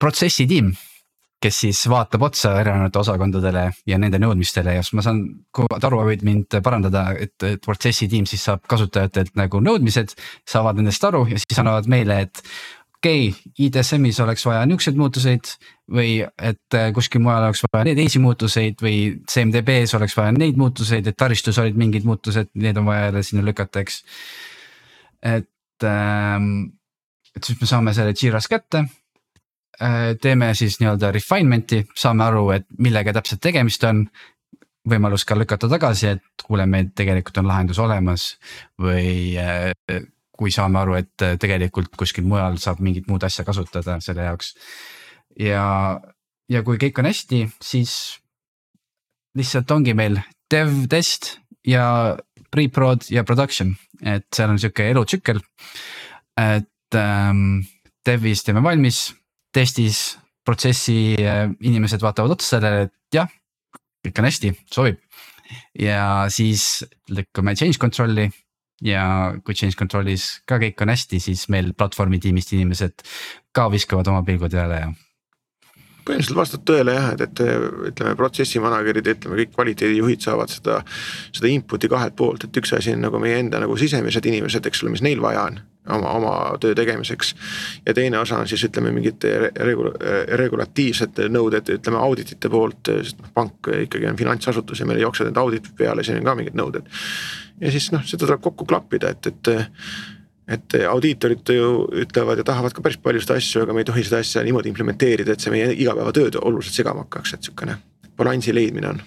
protsessi 0.00 0.48
tiim 0.50 0.72
kes 1.42 1.60
siis 1.64 1.80
vaatab 1.90 2.26
otsa 2.28 2.52
erinevate 2.60 3.00
osakondadele 3.00 3.64
ja 3.88 3.98
nende 4.00 4.20
nõudmistele 4.22 4.76
ja 4.76 4.84
siis 4.84 4.94
ma 4.98 5.04
saan, 5.06 5.22
kui 5.54 5.66
Tarvo 5.82 6.04
võid 6.06 6.22
mind 6.26 6.58
parandada, 6.64 7.08
et, 7.18 7.34
et 7.46 7.62
protsessi 7.64 8.08
tiim 8.10 8.28
siis 8.30 8.44
saab 8.48 8.62
kasutajatelt 8.70 9.34
nagu 9.38 9.62
nõudmised. 9.62 10.14
saavad 10.48 10.78
nendest 10.78 11.04
aru 11.04 11.24
ja 11.30 11.40
siis 11.40 11.58
annavad 11.58 11.88
meile, 11.90 12.20
et 12.26 12.42
okei 13.02 13.28
okay,, 13.28 13.52
ITSM-is 13.66 14.20
oleks 14.22 14.46
vaja 14.46 14.62
niukseid 14.70 14.98
muutuseid 14.98 15.52
või 15.92 16.20
et 16.22 16.78
äh, 16.78 16.90
kuskil 16.94 17.22
mujal 17.24 17.48
oleks 17.48 17.64
vaja 17.66 17.88
neid 17.88 17.98
teisi 17.98 18.22
muutuseid 18.22 18.82
või 18.84 18.96
CMDB-s 19.28 19.96
oleks 19.98 20.16
vaja 20.16 20.34
neid 20.36 20.60
muutuseid, 20.60 21.10
et 21.10 21.18
taristus 21.18 21.58
olid 21.58 21.78
mingid 21.78 22.06
muutused, 22.08 22.52
need 22.54 22.78
on 22.78 22.86
vaja 22.86 23.08
jälle 23.08 23.24
sinna 23.26 23.44
lükata, 23.46 23.82
eks. 23.82 24.02
et, 25.34 25.86
ähm, 25.88 26.52
et 27.34 27.44
siis 27.44 27.60
me 27.60 27.70
saame 27.70 27.94
selle 27.96 28.14
Jira's 28.14 28.48
kätte 28.48 28.86
teeme 30.22 30.50
siis 30.54 30.76
nii-öelda 30.80 31.10
refinement'i, 31.14 31.82
saame 31.96 32.24
aru, 32.26 32.44
et 32.54 32.66
millega 32.78 33.14
täpselt 33.16 33.40
tegemist 33.42 33.84
on. 33.88 34.06
võimalus 34.88 35.22
ka 35.22 35.36
lükata 35.38 35.68
tagasi, 35.70 36.08
et 36.16 36.42
kuule, 36.42 36.64
meil 36.66 36.88
tegelikult 36.90 37.36
on 37.38 37.46
lahendus 37.46 37.78
olemas 37.78 38.24
või 38.82 39.36
äh, 39.38 39.70
kui 40.38 40.50
saame 40.50 40.80
aru, 40.80 40.96
et 40.98 41.22
äh, 41.22 41.36
tegelikult 41.38 41.94
kuskil 41.98 42.26
mujal 42.26 42.58
saab 42.58 42.80
mingit 42.82 43.06
muud 43.06 43.22
asja 43.22 43.44
kasutada 43.46 44.00
selle 44.02 44.26
jaoks. 44.26 44.54
ja, 45.38 46.00
ja 46.50 46.62
kui 46.66 46.80
kõik 46.82 46.98
on 46.98 47.06
hästi, 47.06 47.44
siis 47.62 47.94
lihtsalt 49.38 49.70
ongi 49.70 49.94
meil 49.94 50.18
dev, 50.50 50.72
test 50.90 51.36
ja 51.66 52.16
pre-prod 52.52 53.06
ja 53.12 53.24
production, 53.24 53.72
et 54.02 54.26
seal 54.34 54.50
on 54.52 54.58
sihuke 54.60 54.90
elutsükkel. 54.90 55.40
et 56.36 56.98
ähm, 56.98 57.62
dev'is 58.08 58.42
teeme 58.44 58.62
valmis, 58.62 59.12
testis 59.54 60.02
protsessi 60.46 61.14
äh, 61.20 61.46
inimesed 61.62 62.02
vaatavad 62.02 62.36
otsa 62.36 62.56
sellele, 62.56 62.88
et 62.88 63.18
jah, 63.18 63.30
kõik 64.02 64.18
on 64.18 64.28
hästi, 64.28 64.52
sobib. 64.72 64.98
ja 65.78 66.26
siis 66.32 66.82
lükkame 67.12 67.54
change 67.58 67.76
control'i 67.78 68.30
ja 68.82 69.04
kui 69.44 69.54
change 69.54 69.76
control'is 69.78 70.40
ka 70.48 70.58
kõik 70.62 70.80
on 70.82 70.92
hästi, 70.92 71.20
siis 71.22 71.46
meil 71.52 71.72
platvormi 71.76 72.18
tiimist 72.22 72.54
inimesed 72.56 73.04
ka 73.54 73.68
viskavad 73.72 74.08
oma 74.10 74.24
pilgud 74.26 74.54
üle 74.56 74.80
ja. 74.80 74.92
Põhimõtteliselt 76.06 76.38
vastab 76.38 76.64
tõele 76.68 76.94
jah, 76.96 77.10
et, 77.14 77.24
et 77.26 77.42
ütleme, 77.92 78.14
protsessi 78.18 78.62
manager'id, 78.62 79.10
ütleme 79.14 79.38
kõik 79.42 79.52
kvaliteedijuhid 79.56 80.24
saavad 80.24 80.52
seda, 80.52 80.80
seda 81.32 81.50
input'i 81.50 81.90
kahelt 81.92 82.16
poolt, 82.18 82.46
et 82.46 82.62
üks 82.62 82.74
asi 82.78 82.94
on 82.96 83.04
nagu 83.06 83.20
meie 83.22 83.38
enda 83.42 83.60
nagu 83.62 83.76
sisemised 83.80 84.26
inimesed, 84.26 84.66
eks 84.66 84.82
ole, 84.84 84.94
mis 84.96 85.04
neil 85.04 85.22
vaja 85.22 85.46
on 85.50 85.60
oma, 85.90 86.12
oma 86.14 86.32
töö 86.62 86.74
tegemiseks. 86.78 87.34
ja 87.86 87.94
teine 87.94 88.18
osa 88.18 88.38
on 88.38 88.48
siis 88.48 88.62
ütleme 88.68 88.92
mingid 88.94 89.24
regula-, 89.66 89.94
regulatiivsed 90.38 91.24
nõuded, 91.32 91.72
ütleme 91.78 91.98
auditite 91.98 92.50
poolt, 92.50 92.92
sest 93.02 93.22
noh, 93.22 93.32
pank 93.34 93.70
ikkagi 93.82 94.10
on 94.10 94.18
finantsasutus 94.18 94.82
ja 94.82 94.86
meil 94.86 95.02
jooksevad 95.02 95.32
need 95.32 95.42
auditid 95.42 95.78
peale, 95.78 96.06
siin 96.06 96.20
on 96.22 96.30
ka 96.30 96.36
mingid 96.38 96.58
nõuded 96.58 96.90
ja 97.62 97.70
siis 97.74 97.90
noh, 97.94 98.02
seda 98.06 98.26
tuleb 98.26 98.42
kokku 98.42 98.66
klappida, 98.68 99.12
et, 99.14 99.30
et 99.30 99.52
et 100.52 100.76
audiitorid 100.88 101.54
ju 101.54 101.70
ütlevad 102.04 102.42
ja 102.42 102.46
tahavad 102.46 102.74
ka 102.76 102.84
päris 102.84 102.98
paljusid 103.02 103.36
asju, 103.36 103.64
aga 103.64 103.76
me 103.76 103.84
ei 103.84 103.88
tohi 103.88 104.04
seda 104.06 104.20
asja 104.22 104.44
niimoodi 104.46 104.72
implementeerida, 104.72 105.34
et 105.34 105.44
see 105.44 105.54
meie 105.54 105.70
igapäevatööd 105.72 106.40
oluliselt 106.42 106.82
segama 106.82 107.06
hakkaks, 107.06 107.36
et 107.36 107.48
sihukene 107.48 107.78
balansi 108.18 108.54
leidmine 108.54 108.92
on 108.92 109.00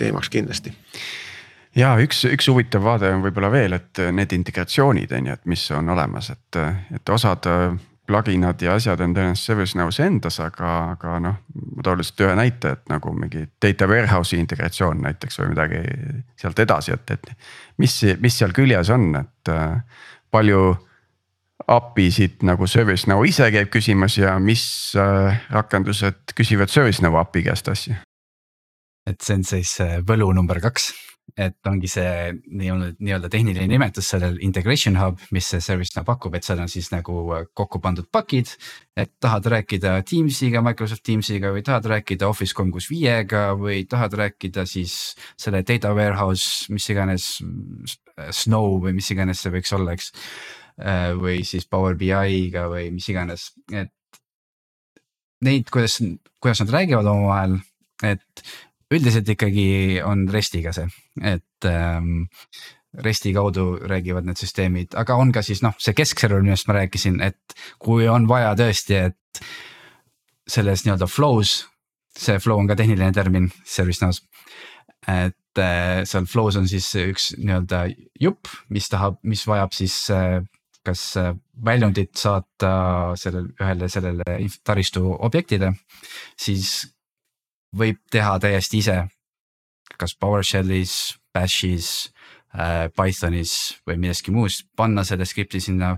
teemaks 0.00 0.30
kindlasti. 0.32 0.72
ja 1.76 1.92
üks, 2.02 2.24
üks 2.30 2.48
huvitav 2.50 2.84
vaade 2.84 3.12
on 3.14 3.22
võib-olla 3.26 3.52
veel, 3.52 3.76
et 3.76 4.02
need 4.12 4.32
integratsioonid 4.38 5.12
on 5.18 5.30
ju, 5.30 5.38
et 5.38 5.46
mis 5.52 5.68
on 5.76 5.94
olemas, 5.94 6.32
et, 6.34 6.60
et 6.96 7.14
osad 7.14 7.46
plugin'ad 8.10 8.62
ja 8.64 8.74
asjad 8.74 9.00
on 9.04 9.14
tõenäoliselt 9.14 9.52
ServiceNow's 9.52 10.00
endas, 10.02 10.40
aga, 10.42 10.70
aga 10.96 11.18
noh, 11.22 11.36
ma 11.76 11.84
toon 11.86 12.00
lihtsalt 12.00 12.24
ühe 12.26 12.36
näite, 12.38 12.74
et 12.74 12.90
nagu 12.90 13.12
mingi 13.14 13.44
data 13.62 13.86
warehouse'i 13.90 14.40
integratsioon 14.42 15.04
näiteks 15.04 15.38
või 15.42 15.52
midagi 15.52 15.82
sealt 16.40 16.58
edasi, 16.64 16.96
et, 16.96 17.14
et. 17.14 17.30
mis, 17.78 17.94
mis 18.22 18.38
seal 18.40 18.54
küljes 18.56 18.90
on, 18.94 19.12
et 19.20 19.52
äh, 19.52 20.02
palju 20.30 20.74
API 21.70 22.08
sid 22.14 22.46
nagu 22.46 22.66
ServiceNow 22.66 23.24
ise 23.28 23.50
käib 23.52 23.70
küsimas 23.72 24.16
ja 24.18 24.38
mis 24.42 24.64
äh, 24.98 25.42
rakendused 25.52 26.34
küsivad 26.36 26.72
ServiceNow 26.72 27.20
API 27.20 27.44
käest 27.50 27.68
asju? 27.72 27.98
et 29.10 29.22
see 29.24 29.38
on 29.38 29.46
siis 29.46 29.76
äh, 29.82 29.98
võlu 30.06 30.32
number 30.36 30.60
kaks 30.62 30.90
et 31.38 31.68
ongi 31.68 31.88
see 31.90 32.32
nii-öelda 32.32 32.90
nii-öelda 32.98 33.30
tehniline 33.30 33.66
nimetus 33.70 34.08
sellel 34.12 34.38
integration 34.44 34.96
hub, 34.98 35.20
mis 35.34 35.48
see 35.52 35.62
ServiceNow 35.62 36.06
pakub, 36.06 36.34
et 36.34 36.46
seal 36.46 36.60
on 36.62 36.70
siis 36.70 36.90
nagu 36.94 37.22
äh, 37.36 37.46
kokku 37.54 37.80
pandud 37.82 38.08
pakid. 38.12 38.54
et 38.96 39.12
tahad 39.20 39.46
rääkida 39.46 40.02
Teams'iga, 40.04 40.60
Microsoft 40.64 41.04
Teams'iga 41.06 41.52
või 41.54 41.62
tahad 41.64 41.86
rääkida 41.88 42.28
Office 42.28 42.54
kolm 42.56 42.72
kuus 42.74 42.90
viiega 42.90 43.54
või 43.56 43.84
tahad 43.88 44.16
rääkida 44.18 44.66
siis 44.68 45.14
selle 45.38 45.62
data 45.62 45.94
warehouse, 45.94 46.72
mis 46.72 46.88
iganes. 46.90 47.30
Snow 48.34 48.78
või 48.82 48.94
mis 48.98 49.10
iganes 49.14 49.42
see 49.42 49.52
võiks 49.54 49.72
olla, 49.76 49.96
eks. 49.96 50.12
Äh, 50.80 51.10
või 51.18 51.42
siis 51.44 51.66
Power 51.68 51.96
BI-ga 52.00 52.68
või 52.72 52.90
mis 52.94 53.08
iganes, 53.12 53.50
et. 53.72 53.92
Neid, 55.40 55.70
kuidas, 55.72 55.94
kuidas 56.36 56.60
nad 56.60 56.72
räägivad 56.74 57.06
omavahel, 57.08 57.54
et 58.04 58.42
üldiselt 58.92 59.28
ikkagi 59.32 60.00
on 60.04 60.26
REST-iga 60.28 60.74
see, 60.76 60.90
et 61.24 61.68
ähm, 61.68 62.26
REST-i 62.92 63.32
kaudu 63.32 63.78
räägivad 63.88 64.26
need 64.26 64.40
süsteemid, 64.40 64.96
aga 64.98 65.16
on 65.20 65.30
ka 65.32 65.44
siis 65.46 65.62
noh, 65.62 65.76
see 65.78 65.94
keskserver, 65.96 66.42
millest 66.42 66.68
ma 66.68 66.80
rääkisin, 66.80 67.20
et 67.22 67.56
kui 67.80 68.08
on 68.10 68.26
vaja 68.28 68.52
tõesti, 68.58 68.98
et 69.08 69.42
selles 70.50 70.84
nii-öelda 70.84 71.06
flow's, 71.08 71.60
see 72.18 72.40
flow 72.42 72.58
on 72.58 72.68
ka 72.70 72.76
tehniline 72.76 73.12
termin 73.14 73.48
ServiceNow's. 73.62 74.24
et 75.08 75.36
äh, 75.58 76.04
seal 76.06 76.26
flow's 76.30 76.56
on 76.58 76.68
siis 76.70 76.88
üks 77.00 77.30
nii-öelda 77.38 77.84
jupp, 78.20 78.50
mis 78.70 78.88
tahab, 78.92 79.18
mis 79.26 79.42
vajab 79.48 79.74
siis 79.74 79.94
äh, 80.14 80.40
kas 80.86 81.02
äh, 81.20 81.32
väljundit 81.64 82.14
saata 82.18 82.72
sellele 83.20 83.54
ühele 83.60 83.88
sellele 83.92 84.36
taristu 84.64 85.10
objektile, 85.18 85.72
siis 86.38 86.86
võib 87.76 88.00
teha 88.10 88.38
täiesti 88.42 88.84
ise. 88.84 89.00
kas 90.00 90.14
PowerShellis, 90.16 91.18
Bashis 91.34 92.10
Pythonis 92.96 93.52
või 93.86 93.98
milleski 94.00 94.32
muus, 94.32 94.62
panna 94.76 95.04
selle 95.04 95.26
skripti 95.28 95.60
sinna 95.60 95.92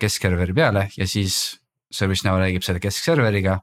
keskserveri 0.00 0.52
peale 0.52 0.88
ja 0.96 1.06
siis 1.06 1.60
ServiceNow 1.94 2.40
räägib 2.40 2.64
selle 2.66 2.80
keskserveriga. 2.80 3.60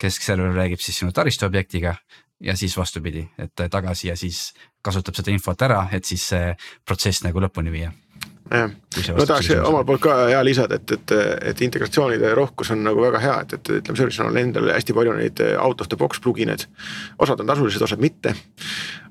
keskserver 0.00 0.54
räägib 0.56 0.80
siis 0.80 0.96
sinu 0.98 1.12
taristu 1.12 1.46
objektiga 1.46 1.94
ja 2.40 2.56
siis 2.56 2.76
vastupidi, 2.76 3.26
et 3.38 3.66
tagasi 3.70 4.08
ja 4.08 4.16
siis 4.16 4.52
kasutab 4.82 5.18
seda 5.18 5.32
infot 5.32 5.62
ära, 5.62 5.82
et 5.92 6.04
siis 6.04 6.28
see 6.32 6.54
protsess 6.86 7.24
nagu 7.26 7.42
lõpuni 7.42 7.72
viia 7.72 7.92
jah, 8.50 8.70
ma 9.14 9.26
tahaks 9.26 9.50
omalt 9.62 9.86
poolt 9.86 10.02
ka 10.02 10.14
hea 10.30 10.40
lisada, 10.46 10.80
et, 10.80 10.94
et, 10.96 11.14
et 11.52 11.62
integratsioonide 11.66 12.32
rohkus 12.34 12.72
on 12.74 12.82
nagu 12.86 13.02
väga 13.02 13.20
hea, 13.22 13.36
et, 13.44 13.54
et 13.58 13.72
ütleme, 13.78 14.00
ServiceNow'l 14.00 14.40
endal 14.42 14.72
hästi 14.74 14.96
palju 14.96 15.14
neid 15.18 15.42
out 15.62 15.84
of 15.84 15.90
the 15.90 15.98
box 16.00 16.22
plugin'id. 16.22 16.66
osad 17.18 17.42
on 17.42 17.52
tasulised, 17.52 17.84
osad 17.86 18.02
mitte. 18.02 18.34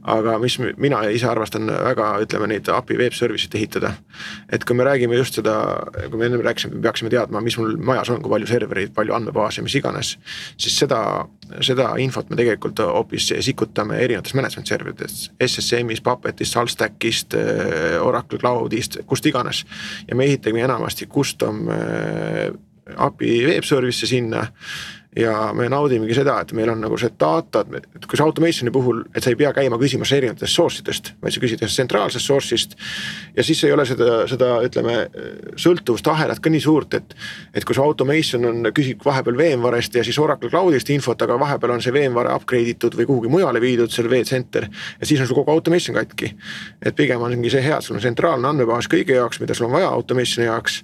Aga 0.04 0.38
mis 0.40 0.56
mina 0.80 1.02
ise 1.12 1.28
armastan 1.28 1.68
väga, 1.68 2.10
ütleme 2.24 2.48
neid 2.52 2.70
API 2.72 2.98
web 3.00 3.16
service'it 3.16 3.56
ehitada. 3.56 3.94
et 4.50 4.64
kui 4.66 4.76
me 4.76 4.84
räägime 4.84 5.18
just 5.18 5.36
seda, 5.36 5.56
kui 6.10 6.18
me 6.20 6.26
ennem 6.26 6.42
rääkisime, 6.42 6.76
me 6.76 6.82
peaksime 6.82 7.10
teadma, 7.10 7.42
mis 7.42 7.58
mul 7.58 7.76
majas 7.78 8.10
on, 8.10 8.22
kui 8.22 8.32
palju 8.32 8.48
servereid, 8.48 8.94
palju 8.96 9.14
andmebaase, 9.14 9.62
mis 9.62 9.76
iganes. 9.76 10.18
siis 10.58 10.78
seda, 10.80 11.26
seda 11.62 11.92
infot 12.00 12.30
me 12.30 12.40
tegelikult 12.40 12.80
hoopis 12.80 13.34
sikutame 13.46 14.00
erinevates 14.00 14.34
management 14.34 14.68
serverites, 14.68 15.32
SSM-is, 15.40 16.02
Puppetist, 16.02 16.54
Salstackist, 16.54 17.36
Oracle 18.02 18.40
Cloudist, 18.40 19.02
kust 19.06 19.26
iganes. 19.26 19.66
ja 20.08 20.16
me 20.16 20.26
ehitame 20.26 20.64
enamasti 20.64 21.08
custom 21.08 21.68
äh, 21.70 22.50
API 22.96 23.46
web 23.46 23.64
service'e 23.64 24.08
sinna 24.10 24.48
ja 25.19 25.34
me 25.55 25.67
naudimegi 25.71 26.15
seda, 26.15 26.39
et 26.43 26.51
meil 26.55 26.71
on 26.71 26.79
nagu 26.84 26.97
see 26.99 27.12
data, 27.19 27.63
et 27.75 28.08
see 28.08 28.23
automation'i 28.23 28.71
puhul, 28.73 29.01
et 29.13 29.23
sa 29.23 29.32
ei 29.34 29.38
pea 29.39 29.51
käima 29.55 29.79
küsimas 29.82 30.12
erinevatest 30.15 30.55
source 30.55 30.84
idest, 30.84 31.12
vaid 31.23 31.36
sa 31.36 31.43
küsid 31.43 31.63
ühest 31.63 31.77
tsentraalsest 31.79 32.29
source'ist. 32.29 32.75
ja 33.36 33.45
siis 33.45 33.63
ei 33.67 33.73
ole 33.75 33.86
seda, 33.89 34.23
seda 34.32 34.51
ütleme 34.65 34.95
sõltuvust 35.60 36.08
ahelat 36.12 36.41
ka 36.43 36.51
nii 36.53 36.63
suurt, 36.63 36.97
et, 36.99 37.15
et 37.53 37.65
kui 37.67 37.77
see 37.77 37.84
automation 37.84 38.49
on, 38.51 38.71
küsib 38.75 39.03
vahepeal 39.05 39.38
VMware'ist 39.39 39.99
ja 39.99 40.05
siis 40.08 40.19
Oracle 40.21 40.51
Cloud'ist 40.51 40.91
infot, 40.95 41.21
aga 41.25 41.39
vahepeal 41.39 41.75
on 41.75 41.84
see 41.84 41.95
VMware 41.95 42.36
upgrade 42.36 42.75
itud 42.75 42.97
või 42.99 43.10
kuhugi 43.10 43.34
mujale 43.34 43.62
viidud, 43.63 43.91
selle 43.93 44.12
vCenter. 44.13 44.69
ja 44.99 45.10
siis 45.10 45.21
on 45.21 45.29
sul 45.29 45.41
kogu 45.41 45.51
automation 45.51 45.97
katki. 45.99 46.36
et 46.82 46.95
pigem 46.95 47.21
ongi 47.21 47.49
see 47.49 47.63
hea, 47.65 47.77
et 47.77 47.86
sul 47.86 47.99
on 47.99 48.03
tsentraalne 48.03 48.53
andmebaas 48.53 48.88
kõige 48.91 49.17
jaoks, 49.17 49.41
mida 49.43 49.58
sul 49.58 49.67
on 49.69 49.77
vaja 49.79 49.89
automation'i 49.89 50.47
jaoks 50.47 50.84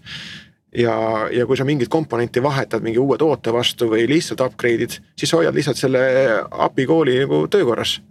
ja, 0.77 0.95
ja 1.31 1.45
kui 1.45 1.57
sa 1.57 1.65
mingit 1.65 1.89
komponenti 1.91 2.43
vahetad 2.43 2.83
mingi 2.83 2.99
uue 2.99 3.17
toote 3.17 3.53
vastu 3.53 3.89
või 3.91 4.07
lihtsalt 4.09 4.43
upgrade'id, 4.45 4.99
siis 5.19 5.33
hoiad 5.33 5.55
lihtsalt 5.55 5.79
selle 5.79 6.01
API 6.51 6.85
kooli 6.89 7.19
nagu 7.23 7.45
töökorras. 7.47 8.01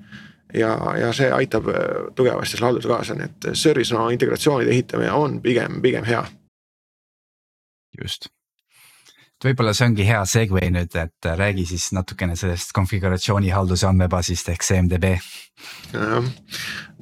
ja, 0.55 0.77
ja 1.01 1.13
see 1.13 1.33
aitab 1.33 1.69
äh, 1.69 1.75
tugevasti 2.15 2.57
selle 2.57 2.71
halduse 2.71 2.89
kaasa, 2.89 3.15
nii 3.19 3.27
et 3.27 3.51
ServiceNow 3.59 4.13
integratsioonide 4.15 4.71
ehitamine 4.71 5.13
on 5.13 5.41
pigem, 5.43 5.81
pigem 5.83 6.05
hea. 6.05 6.25
just, 8.03 8.29
võib-olla 9.45 9.75
see 9.77 9.89
ongi 9.91 10.07
hea 10.09 10.23
segue 10.29 10.63
nüüd, 10.73 10.95
et 10.97 11.29
räägi 11.39 11.67
siis 11.69 11.91
natukene 11.97 12.37
sellest 12.37 12.73
konfiguratsioonihalduse 12.77 13.87
andmebaasist 13.91 14.49
ehk 14.55 14.65
CMDB. 14.65 15.17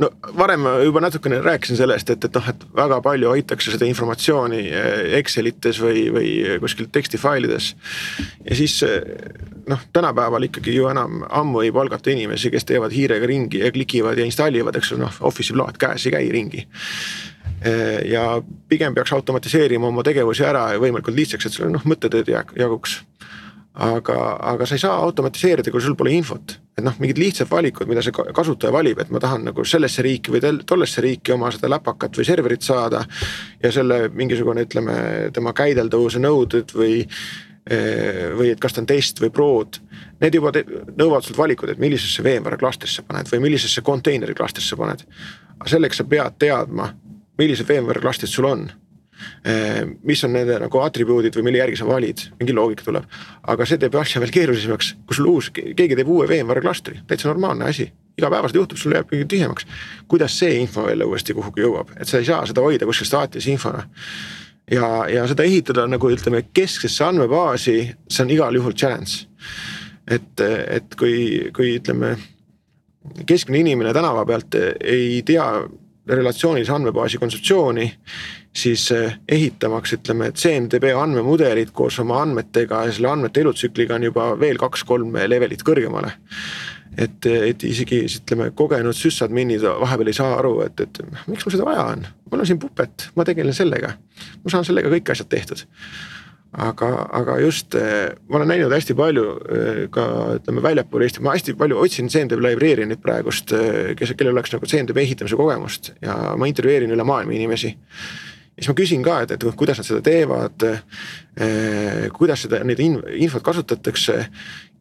No 0.02 0.10
varem 0.38 0.66
juba 0.84 1.00
natukene 1.00 1.40
rääkisin 1.42 1.76
sellest, 1.76 2.10
et, 2.10 2.24
et 2.24 2.36
noh, 2.36 2.48
et 2.52 2.64
väga 2.76 3.00
palju 3.04 3.30
hoitakse 3.32 3.72
seda 3.74 3.88
informatsiooni 3.88 4.60
eh, 4.68 5.16
Excelites 5.18 5.80
või, 5.82 6.04
või 6.14 6.30
kuskil 6.62 6.90
tekstifailides. 6.92 7.72
ja 8.44 8.58
siis 8.58 8.78
eh, 8.86 9.00
noh, 9.68 9.82
tänapäeval 9.92 10.48
ikkagi 10.48 10.76
ju 10.76 10.88
enam 10.92 11.22
ammu 11.28 11.64
ei 11.64 11.72
palgata 11.72 12.12
inimesi, 12.12 12.52
kes 12.52 12.68
teevad 12.68 12.94
hiirega 12.94 13.28
ringi 13.28 13.64
ja 13.64 13.72
klikivad 13.72 14.18
ja 14.18 14.28
installivad, 14.28 14.76
eks 14.76 14.94
ole, 14.94 15.06
noh 15.06 15.20
Office'i 15.28 15.56
plaat 15.56 15.80
käes 15.80 16.06
ei 16.06 16.16
käi 16.16 16.32
ringi 16.32 16.66
Eh, 17.62 18.10
ja 18.10 18.42
pigem 18.68 18.94
peaks 18.94 19.12
automatiseerima 19.14 19.86
oma 19.86 20.02
tegevusi 20.02 20.42
ära 20.42 20.64
ja 20.74 20.80
võimalikult 20.82 21.14
lihtsaks, 21.14 21.46
et 21.46 21.54
sul 21.54 21.70
noh 21.70 21.84
mõttetööd 21.86 22.30
jaguks. 22.32 22.96
Aga, 23.74 24.16
aga 24.52 24.66
sa 24.66 24.76
ei 24.76 24.82
saa 24.82 24.96
automatiseerida, 25.04 25.72
kui 25.72 25.80
sul 25.80 25.96
pole 25.96 26.12
infot, 26.12 26.56
et 26.76 26.84
noh, 26.84 26.96
mingid 27.00 27.20
lihtsad 27.20 27.48
valikud, 27.50 27.88
mida 27.88 28.02
see 28.04 28.12
kasutaja 28.12 28.72
valib, 28.74 29.00
et 29.00 29.12
ma 29.12 29.20
tahan 29.22 29.46
nagu 29.48 29.64
sellesse 29.64 30.04
riiki 30.04 30.34
või 30.34 30.42
tollesse 30.68 31.04
riiki 31.04 31.32
oma 31.32 31.50
seda 31.54 31.70
läpakat 31.72 32.18
või 32.20 32.28
serverit 32.28 32.66
saada. 32.66 33.04
ja 33.62 33.72
selle 33.72 34.08
mingisugune, 34.12 34.66
ütleme 34.68 34.96
tema 35.32 35.54
käideldavuse 35.56 36.20
nõuded 36.20 36.74
või 36.76 37.00
eh, 37.06 38.28
või 38.36 38.50
et 38.52 38.60
kas 38.60 38.76
ta 38.76 38.82
on 38.82 38.90
test 38.90 39.20
või 39.22 39.30
prod. 39.30 39.80
Need 40.20 40.34
juba 40.34 40.52
nõuavad 40.52 41.24
sult 41.24 41.38
valikud, 41.38 41.72
et 41.72 41.80
millisesse 41.80 42.22
VMware 42.22 42.60
klastrisse 42.60 43.02
paned 43.02 43.30
või 43.32 43.40
millisesse 43.48 43.80
konteineri 43.80 44.34
klastrisse 44.34 44.76
paned. 44.76 45.06
aga 45.58 45.70
selleks 45.70 45.96
sa 45.96 46.04
pead 46.04 46.38
teadma 46.38 46.92
millised 47.38 47.68
VMware 47.68 48.00
klastrid 48.00 48.30
sul 48.30 48.46
on 48.50 48.66
mis 50.04 50.24
on 50.24 50.32
nende 50.32 50.58
nagu 50.62 50.82
atribuudid 50.82 51.36
või 51.36 51.48
mille 51.48 51.62
järgi 51.62 51.80
sa 51.80 51.86
valid, 51.88 52.24
mingi 52.40 52.54
loogika 52.56 52.86
tuleb. 52.86 53.08
aga 53.42 53.66
see 53.66 53.80
teeb 53.82 53.96
asja 53.98 54.20
veel 54.22 54.34
keerulisemaks, 54.34 54.92
kui 55.06 55.18
sul 55.18 55.30
uus, 55.32 55.50
keegi 55.52 55.98
teeb 55.98 56.08
uue 56.08 56.28
VMware 56.28 56.62
klastri, 56.64 57.00
täitsa 57.06 57.28
normaalne 57.28 57.68
asi. 57.70 57.92
igapäevaselt 58.18 58.56
juhtub, 58.56 58.78
sul 58.78 58.92
jääb 58.92 59.10
mingi 59.10 59.26
tühjemaks. 59.34 59.66
kuidas 60.08 60.38
see 60.38 60.60
info 60.60 60.88
jälle 60.88 61.04
uuesti 61.04 61.34
kuhugi 61.34 61.62
jõuab, 61.64 61.94
et 62.00 62.08
sa 62.08 62.18
ei 62.18 62.24
saa 62.24 62.46
seda 62.46 62.60
hoida 62.60 62.86
kuskil 62.86 63.06
staatilise 63.06 63.50
infona. 63.50 63.86
ja, 64.70 65.06
ja 65.08 65.26
seda 65.26 65.42
ehitada 65.42 65.86
nagu 65.86 66.10
ütleme 66.10 66.44
kesksesse 66.54 67.04
andmebaasi, 67.04 67.78
see 68.08 68.24
on 68.24 68.30
igal 68.30 68.54
juhul 68.54 68.72
challenge. 68.72 69.26
et, 70.08 70.40
et 70.68 70.94
kui, 70.98 71.50
kui 71.54 71.76
ütleme 71.78 72.16
keskmine 73.26 73.60
inimene 73.60 73.92
tänava 73.94 74.24
pealt 74.26 74.54
ei 74.54 75.22
tea 75.26 75.46
relatsioonilise 76.08 76.72
andmebaasi 76.74 77.18
kontseptsiooni, 77.18 77.86
siis 78.56 78.88
eh, 78.92 79.18
ehitamaks, 79.28 79.94
ütleme, 79.98 80.32
CMDB 80.34 80.92
andmemudelid 80.98 81.72
koos 81.76 81.98
oma 82.02 82.20
andmetega 82.24 82.84
ja 82.86 82.94
selle 82.94 83.12
andmete 83.12 83.44
elutsükliga 83.44 83.96
on 83.96 84.08
juba 84.10 84.32
veel 84.40 84.60
kaks-kolm 84.60 85.16
levelit 85.26 85.62
kõrgemale. 85.66 86.14
et, 86.98 87.24
et 87.26 87.62
isegi 87.64 88.02
ütleme, 88.04 88.50
kogenud 88.52 88.96
süssadminid 88.96 89.62
vahepeal 89.64 90.10
ei 90.10 90.16
saa 90.16 90.34
aru, 90.36 90.58
et, 90.66 90.80
et 90.80 90.98
miks 91.26 91.46
mul 91.46 91.54
seda 91.54 91.64
vaja 91.64 91.86
on, 91.94 92.02
mul 92.30 92.42
on 92.44 92.50
siin 92.50 92.58
Puppet, 92.60 93.06
ma 93.16 93.24
tegelen 93.24 93.56
sellega, 93.56 93.94
ma 94.42 94.52
saan 94.52 94.66
sellega 94.68 94.92
kõik 94.92 95.14
asjad 95.14 95.30
tehtud 95.32 95.64
aga, 96.52 96.88
aga 97.16 97.38
just 97.40 97.74
eh, 97.74 98.12
ma 98.28 98.38
olen 98.38 98.50
näinud 98.52 98.72
hästi 98.74 98.96
palju 98.96 99.24
eh, 99.40 99.78
ka 99.92 100.04
ütleme 100.36 100.64
väljapool 100.64 101.04
Eesti, 101.06 101.22
ma 101.24 101.32
hästi 101.32 101.54
palju 101.56 101.78
otsin 101.80 102.10
CNDB 102.12 102.44
library'i 102.44 102.88
nüüd 102.90 103.00
praegust, 103.04 103.54
eh, 103.56 103.94
kes, 103.96 104.12
kellel 104.18 104.36
oleks 104.36 104.52
nagu 104.52 104.68
CNDB 104.68 105.00
ehitamise 105.06 105.38
kogemust 105.38 105.94
ja 106.04 106.34
ma 106.36 106.48
intervjueerin 106.50 106.92
üle 106.92 107.06
maailma 107.08 107.32
inimesi. 107.32 107.72
ja 107.72 108.60
siis 108.60 108.68
ma 108.68 108.76
küsin 108.76 109.04
ka, 109.04 109.22
et, 109.24 109.32
et 109.32 109.46
kuidas 109.56 109.80
nad 109.80 109.88
seda 109.88 110.02
teevad 110.04 110.66
eh,. 110.68 112.10
kuidas 112.12 112.44
seda, 112.44 112.60
neid 112.68 112.82
infot 112.84 113.42
kasutatakse 113.42 114.18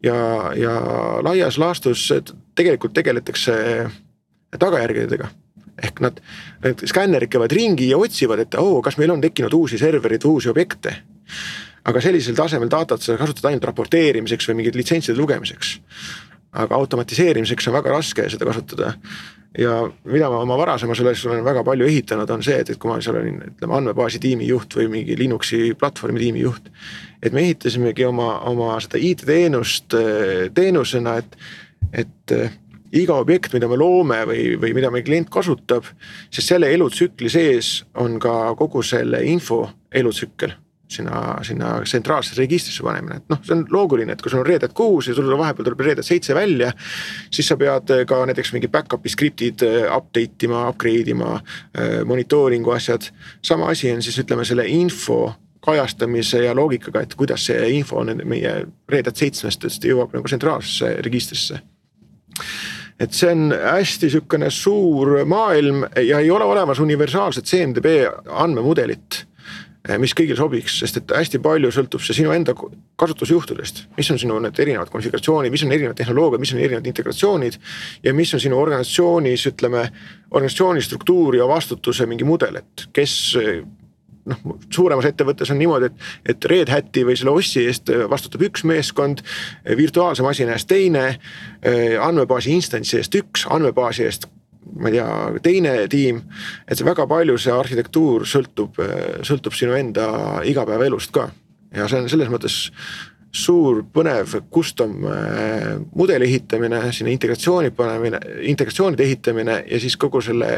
ja, 0.03 0.17
ja 0.59 0.73
laias 1.23 1.57
laastus 1.57 2.09
tegelikult 2.55 2.93
tegeletakse 2.97 3.55
tagajärgedega 4.59 5.31
ehk 5.81 6.03
nad, 6.03 6.19
need 6.65 6.83
skännerid 6.91 7.31
käivad 7.31 7.55
ringi 7.55 7.87
ja 7.89 7.97
otsivad, 7.97 8.43
et 8.43 8.59
oo 8.59 8.75
oh,, 8.75 8.83
kas 8.83 8.99
meil 8.99 9.15
on 9.15 9.23
tekkinud 9.23 9.55
uusi 9.55 9.79
servereid, 9.79 10.27
uusi 10.27 10.51
objekte 10.51 10.97
aga 11.87 12.01
sellisel 12.03 12.37
tasemel 12.37 12.69
datat 12.71 13.01
sa 13.01 13.17
kasutad 13.19 13.49
ainult 13.49 13.65
raporteerimiseks 13.71 14.49
või 14.49 14.61
mingite 14.61 14.81
litsentside 14.81 15.17
lugemiseks. 15.17 15.79
aga 16.51 16.75
automatiseerimiseks 16.75 17.69
on 17.69 17.73
väga 17.73 17.93
raske 17.93 18.29
seda 18.29 18.45
kasutada. 18.45 18.93
ja 19.57 19.91
mida 20.05 20.29
ma 20.29 20.41
oma 20.45 20.57
varasemas 20.57 20.99
üles 20.99 21.25
olen 21.25 21.43
väga 21.43 21.63
palju 21.63 21.85
ehitanud, 21.85 22.29
on 22.29 22.43
see, 22.43 22.59
et, 22.59 22.69
et 22.69 22.77
kui 22.77 22.89
ma 22.89 23.01
seal 23.01 23.17
olin, 23.19 23.41
ütleme 23.49 23.75
andmebaasi 23.75 24.19
tiimi 24.19 24.47
juht 24.47 24.75
või 24.75 24.87
mingi 24.87 25.17
Linuxi 25.17 25.73
platvormi 25.79 26.19
tiimi 26.19 26.39
juht. 26.45 26.69
et 27.21 27.33
me 27.33 27.41
ehitasimegi 27.41 28.05
oma, 28.05 28.39
oma 28.47 28.77
seda 28.79 29.01
IT-teenust 29.01 29.97
teenusena, 30.53 31.17
et, 31.17 31.37
et 31.91 32.37
iga 32.91 33.15
objekt, 33.15 33.53
mida 33.53 33.67
me 33.67 33.77
loome 33.79 34.21
või, 34.27 34.55
või 34.61 34.73
mida 34.77 34.91
meie 34.91 35.03
klient 35.03 35.29
kasutab, 35.29 35.87
siis 36.29 36.47
selle 36.47 36.69
elutsükli 36.71 37.29
sees 37.29 37.81
on 37.95 38.19
ka 38.19 38.53
kogu 38.59 38.83
selle 38.83 39.23
info 39.25 39.63
elutsükkel 39.91 40.53
sinna, 40.91 41.39
sinna 41.43 41.73
tsentraalsesse 41.83 42.41
registrisse 42.41 42.83
panemine, 42.83 43.21
et 43.21 43.29
noh, 43.31 43.39
see 43.45 43.55
on 43.55 43.63
loogiline, 43.71 44.13
et 44.13 44.21
kui 44.21 44.31
sul 44.31 44.43
on 44.43 44.49
Hat 44.51 44.73
kuus 44.77 45.07
ja 45.07 45.15
sul 45.15 45.29
vahepeal 45.37 45.67
tuleb 45.67 45.83
Hat 45.87 46.05
seitse 46.05 46.35
välja. 46.35 46.71
siis 47.31 47.47
sa 47.47 47.57
pead 47.57 47.93
ka 48.07 48.25
näiteks 48.25 48.53
mingi 48.53 48.67
back-up'i 48.67 49.09
skriptid 49.09 49.63
äh, 49.63 49.87
update 49.95 50.45
ima, 50.45 50.67
upgrade 50.69 51.11
ima, 51.11 51.39
äh, 51.77 52.01
monitooringu 52.05 52.71
asjad. 52.71 53.11
sama 53.41 53.69
asi 53.69 53.91
on 53.91 54.01
siis 54.01 54.19
ütleme 54.19 54.45
selle 54.45 54.67
info 54.67 55.33
kajastamise 55.61 56.43
ja 56.43 56.55
loogikaga, 56.55 57.01
et 57.01 57.15
kuidas 57.15 57.45
see 57.45 57.69
info 57.77 58.01
on 58.01 58.21
meie 58.25 58.65
Red 58.89 59.05
Hat 59.05 59.17
seitsmest 59.17 59.85
jõuab 59.85 60.13
nagu 60.13 60.27
tsentraalsesse 60.27 60.95
registrisse 61.05 61.61
et 63.01 63.13
see 63.17 63.31
on 63.31 63.49
hästi 63.53 64.09
sihukene 64.13 64.49
suur 64.53 65.23
maailm 65.25 65.85
ja 65.95 66.19
ei 66.19 66.31
ole 66.31 66.45
olemas 66.45 66.79
universaalset 66.79 67.45
CMDB 67.45 67.85
andmemudelit 68.29 69.25
Eh, 69.30 69.30
mis 70.01 70.13
kõigile 70.13 70.37
sobiks, 70.37 70.75
sest 70.81 70.99
et 70.99 71.13
hästi 71.15 71.39
palju 71.41 71.71
sõltub 71.73 72.03
see 72.05 72.19
sinu 72.19 72.33
enda 72.35 72.53
kasutusjuhtudest. 73.01 73.87
mis 73.97 74.11
on 74.13 74.19
sinu 74.21 74.37
need 74.39 74.59
erinevad 74.59 74.91
konfiguratsioonid, 74.93 75.51
mis 75.51 75.63
on 75.65 75.71
erinevad 75.71 75.97
tehnoloogiad, 75.97 76.39
mis 76.39 76.53
on 76.53 76.59
erinevad 76.61 76.87
integratsioonid. 76.87 77.57
ja 78.03 78.13
mis 78.13 78.33
on 78.33 78.39
sinu 78.39 78.59
organisatsioonis, 78.59 79.45
ütleme 79.47 79.89
organisatsiooni 80.31 80.81
struktuur 80.81 81.35
ja 81.35 81.47
vastutuse 81.47 82.05
mingi 82.05 82.23
mudel, 82.23 82.61
et 82.61 82.87
kes 82.93 83.15
noh, 84.29 84.57
suuremas 84.69 85.07
ettevõttes 85.09 85.49
on 85.49 85.57
niimoodi, 85.57 85.89
et, 85.89 86.11
et 86.35 86.45
Red 86.45 86.69
Hati 86.69 87.05
või 87.07 87.17
selle 87.17 87.33
ossi 87.33 87.65
eest 87.65 87.89
vastutab 88.09 88.45
üks 88.51 88.65
meeskond, 88.69 89.23
virtuaalse 89.65 90.21
masina 90.25 90.53
eest 90.53 90.69
teine, 90.69 91.07
andmebaasi 92.05 92.53
instantsi 92.53 92.99
eest 93.01 93.17
üks, 93.17 93.47
andmebaasi 93.49 94.05
eest 94.05 94.29
ma 94.79 94.89
ei 94.89 94.97
tea, 94.97 95.07
teine 95.43 95.75
tiim. 95.89 96.21
et 96.67 96.77
see 96.77 96.87
väga 96.87 97.07
palju, 97.07 97.37
see 97.37 97.53
arhitektuur 97.53 98.25
sõltub, 98.29 98.77
sõltub 99.27 99.55
sinu 99.57 99.73
enda 99.77 100.07
igapäevaelust 100.47 101.11
ka 101.15 101.29
ja 101.75 101.87
see 101.87 102.03
on 102.03 102.09
selles 102.11 102.29
mõttes 102.31 102.57
suur 103.31 103.81
põnev 103.93 104.35
custom 104.53 105.05
äh, 105.07 105.79
mudeli 105.95 106.27
ehitamine, 106.27 106.83
sinna 106.91 107.13
integratsiooni 107.13 107.71
panemine, 107.75 108.19
integratsioonide 108.51 109.07
ehitamine 109.07 109.63
ja 109.71 109.79
siis 109.79 109.95
kogu 109.97 110.21
selle 110.21 110.51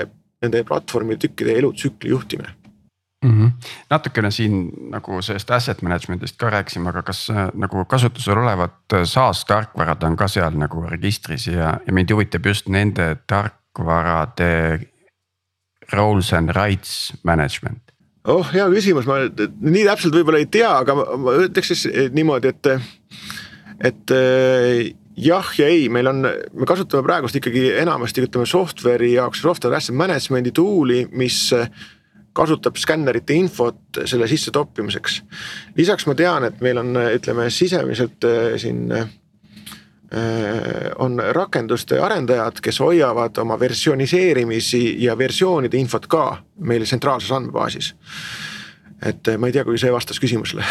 nende 0.43 0.63
platvormi 0.67 1.17
tükkide 1.21 1.53
elutsükli 1.59 2.09
juhtimine 2.09 2.49
mm. 3.23 3.31
-hmm. 3.31 3.51
natukene 3.89 4.31
siin 4.31 4.71
nagu 4.89 5.21
sellest 5.21 5.51
asset 5.51 5.81
management'ist 5.81 6.37
ka 6.37 6.49
rääkisime, 6.49 6.89
aga 6.89 7.01
kas 7.01 7.29
äh, 7.29 7.49
nagu 7.53 7.85
kasutusel 7.85 8.37
olevad 8.37 8.93
äh, 8.93 9.03
SaaS 9.03 9.45
tarkvarad 9.45 10.03
on 10.03 10.17
ka 10.17 10.27
seal 10.27 10.57
nagu 10.57 10.85
registris 10.89 11.47
ja, 11.47 11.77
ja 11.87 11.93
mind 11.93 12.11
huvitab 12.11 12.45
just 12.45 12.69
nende 12.69 13.15
tark 13.27 13.53
tarkvarade 13.73 14.79
roles 15.93 16.33
and 16.33 16.55
rights 16.55 17.13
management? 17.23 17.81
oh, 18.23 18.45
hea 18.53 18.69
küsimus, 18.71 19.07
ma 19.07 19.25
nii 19.27 19.83
täpselt 19.83 20.15
võib-olla 20.15 20.39
ei 20.39 20.47
tea, 20.47 20.69
aga 20.79 20.95
ma, 20.95 21.33
ütleks 21.43 21.73
siis 21.73 21.87
niimoodi, 22.15 22.53
et, 22.53 22.69
et 23.89 24.13
eh, 24.15 24.93
jah 25.19 25.49
ja 25.59 25.67
ei, 25.67 25.89
meil 25.91 26.07
on, 26.07 26.21
me 26.23 26.67
kasutame 26.69 27.03
praegust 27.03 27.35
ikkagi 27.35 27.65
enamasti 27.81 28.23
ütleme 28.23 28.47
software'i 28.47 29.17
jaoks 29.17 29.43
software 29.43 29.75
asset 29.75 29.97
management'i 29.99 30.53
tool'i, 30.55 31.03
mis 31.11 31.49
kasutab 32.33 32.79
skännerite 32.79 33.35
infot 33.35 33.99
selle 34.09 34.29
sisse 34.31 34.55
toppimiseks. 34.55 35.19
lisaks 35.75 36.07
ma 36.07 36.15
tean, 36.15 36.47
et 36.47 36.63
meil 36.63 36.79
on, 36.79 36.95
ütleme 37.19 37.49
sisemiselt 37.51 38.23
eh, 38.29 38.55
siin 38.63 38.87
on 41.01 41.17
rakenduste 41.31 41.99
arendajad, 41.99 42.59
kes 42.61 42.79
hoiavad 42.79 43.37
oma 43.41 43.57
versioniseerimisi 43.59 45.03
ja 45.03 45.17
versioonide 45.17 45.77
infot 45.77 46.07
ka 46.07 46.25
meil 46.59 46.85
tsentraalses 46.85 47.31
andmebaasis. 47.31 47.95
et 49.05 49.27
äh, 49.27 49.37
ma 49.37 49.47
ei 49.47 49.53
tea, 49.53 49.65
kui 49.67 49.77
see 49.77 49.91
vastas 49.91 50.19
küsimusele. 50.23 50.63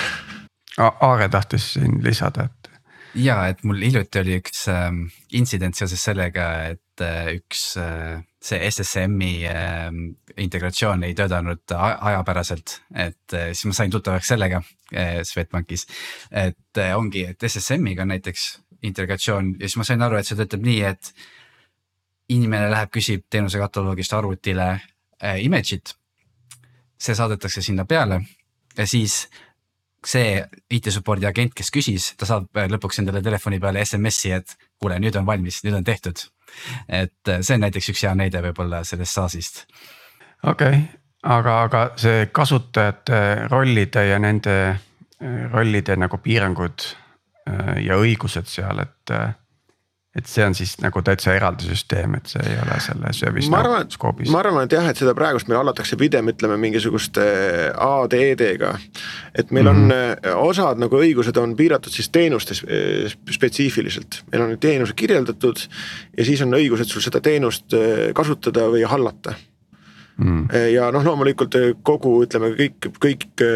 Aare 0.80 1.28
tahtis 1.28 1.74
siin 1.74 1.98
lisada, 2.04 2.46
et. 2.48 2.70
ja 3.14 3.46
et 3.48 3.60
mul 3.64 3.82
hiljuti 3.82 4.22
oli 4.22 4.38
üks 4.40 4.68
äh, 4.72 4.88
intsident 5.32 5.76
seoses 5.76 6.04
sellega, 6.04 6.48
et 6.72 7.04
äh, 7.04 7.34
üks 7.36 7.74
äh, 7.76 8.22
see 8.42 8.70
SSM-i 8.70 9.34
äh, 9.50 9.90
integratsioon 10.36 11.04
ei 11.04 11.14
töötanud 11.14 11.76
ajapäraselt, 11.76 12.80
et 12.94 13.36
äh, 13.36 13.52
siis 13.52 13.68
ma 13.68 13.76
sain 13.76 13.92
tuttavaks 13.92 14.32
sellega 14.32 14.62
äh, 14.94 15.20
Swedbankis. 15.28 15.86
et 16.30 16.78
äh, 16.78 16.96
ongi, 16.96 17.26
et 17.34 17.48
SSM-iga 17.48 18.08
näiteks 18.08 18.62
integratsioon 18.82 19.54
ja 19.60 19.68
siis 19.68 19.78
ma 19.80 19.86
sain 19.88 20.02
aru, 20.02 20.18
et 20.18 20.28
see 20.28 20.38
töötab 20.38 20.64
nii, 20.66 20.82
et 20.88 21.12
inimene 22.32 22.70
läheb, 22.72 22.90
küsib 22.94 23.26
teenuse 23.30 23.60
kataloogist 23.60 24.12
arvutile 24.16 24.68
äh, 24.72 25.40
image'it. 25.44 25.96
see 27.02 27.14
saadetakse 27.18 27.62
sinna 27.62 27.84
peale 27.84 28.20
ja 28.78 28.86
siis 28.86 29.26
see 30.06 30.42
IT 30.70 30.90
support'i 30.90 31.26
agent, 31.26 31.54
kes 31.54 31.70
küsis, 31.74 32.12
ta 32.18 32.26
saab 32.26 32.50
äh, 32.58 32.68
lõpuks 32.70 33.02
endale 33.02 33.22
telefoni 33.22 33.60
peale 33.62 33.84
SMS-i, 33.84 34.32
et 34.34 34.56
kuule, 34.80 34.98
nüüd 35.02 35.16
on 35.18 35.26
valmis, 35.26 35.62
nüüd 35.66 35.78
on 35.78 35.84
tehtud. 35.84 36.28
et 36.88 37.28
äh, 37.28 37.40
see 37.40 37.56
on 37.56 37.62
näiteks 37.64 37.92
üks 37.94 38.02
hea 38.04 38.14
näide 38.18 38.42
võib-olla 38.44 38.82
sellest 38.84 39.18
SaaS-ist. 39.18 39.62
okei 40.42 40.68
okay., 40.68 40.82
aga, 41.22 41.60
aga 41.68 41.84
see 41.96 42.26
kasutajate 42.34 43.48
rollide 43.50 44.06
ja 44.08 44.18
nende 44.18 44.56
äh, 44.70 45.46
rollide 45.52 45.96
nagu 45.96 46.18
piirangud 46.18 46.88
ja 47.82 47.96
õigused 47.98 48.46
seal, 48.46 48.78
et 48.84 49.14
et 50.12 50.28
see 50.28 50.44
on 50.44 50.52
siis 50.52 50.74
nagu 50.82 51.00
täitsa 51.04 51.32
eraldi 51.32 51.70
süsteem, 51.70 52.18
et 52.18 52.28
see 52.28 52.42
ei 52.44 52.58
ole 52.60 52.76
selle 52.84 53.12
service 53.16 53.48
ma 53.52 53.62
arvan, 53.62 53.86
skoobis. 53.92 54.28
ma 54.32 54.42
arvan, 54.42 54.66
et 54.66 54.74
jah, 54.76 54.84
et 54.90 54.98
seda 55.00 55.14
praegust 55.16 55.48
meil 55.48 55.62
hallatakse 55.62 55.96
pigem 56.00 56.28
ütleme 56.28 56.58
mingisuguste 56.60 57.24
ADD-ga. 57.72 58.74
et 59.34 59.50
meil 59.50 59.70
mm 59.70 59.88
-hmm. 59.88 60.34
on 60.34 60.50
osad 60.50 60.82
nagu 60.82 61.00
õigused 61.00 61.38
on 61.40 61.56
piiratud 61.56 61.92
siis 61.92 62.10
teenustes 62.12 62.64
spetsiifiliselt, 63.30 64.22
meil 64.32 64.42
on 64.42 64.58
teenused 64.58 64.94
kirjeldatud 64.94 65.64
ja 66.18 66.24
siis 66.24 66.42
on 66.42 66.52
õigused 66.60 66.92
sul 66.92 67.00
seda 67.00 67.20
teenust 67.20 67.72
äh, 67.72 68.12
kasutada 68.14 68.68
või 68.68 68.84
hallata 68.84 69.34
mm. 70.16 70.48
ja 70.74 70.90
noh, 70.92 71.04
loomulikult 71.04 71.56
kogu 71.82 72.18
ütleme 72.26 72.52
kõik, 72.58 72.92
kõik 73.00 73.46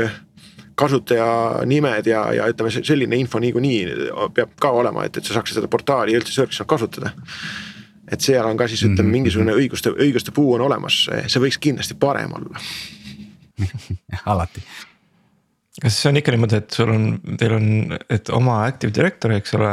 kasutaja 0.77 1.29
nimed 1.69 2.09
ja, 2.11 2.23
ja 2.37 2.49
ütleme, 2.53 2.73
selline 2.77 3.17
info 3.21 3.41
niikuinii 3.43 4.11
peab 4.37 4.57
ka 4.61 4.73
olema, 4.77 5.07
et, 5.07 5.17
et 5.17 5.25
sa 5.25 5.39
saaksid 5.39 5.61
seda 5.61 5.71
portaali 5.73 6.17
üldse 6.17 6.35
service'ina 6.35 6.69
kasutada. 6.69 7.15
et 8.13 8.23
seal 8.23 8.47
on 8.47 8.59
ka 8.59 8.69
siis 8.71 8.85
ütleme, 8.85 9.09
mhm. 9.09 9.15
mingisugune 9.19 9.55
õiguste, 9.57 9.95
õiguste 9.97 10.35
puu 10.37 10.53
on 10.55 10.67
olemas, 10.69 11.07
see 11.27 11.43
võiks 11.43 11.59
kindlasti 11.63 11.97
parem 11.99 12.37
olla 12.37 12.61
alati 14.33 14.63
kas 15.83 15.97
see 16.01 16.11
on 16.11 16.21
ikka 16.21 16.33
niimoodi, 16.33 16.61
et 16.61 16.77
sul 16.77 16.93
on, 16.93 17.09
teil 17.41 17.57
on, 17.57 17.97
et 18.13 18.31
oma 18.33 18.63
Active 18.65 18.95
Directory, 18.97 19.41
eks 19.41 19.57
ole, 19.59 19.73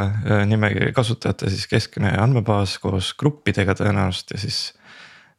nimekiri 0.50 0.92
kasutajate 0.96 1.52
siis 1.52 1.68
keskne 1.70 2.10
andmebaas 2.20 2.76
koos 2.82 3.12
gruppidega 3.20 3.76
tõenäoliselt 3.78 4.36
ja 4.36 4.42
siis. 4.46 4.58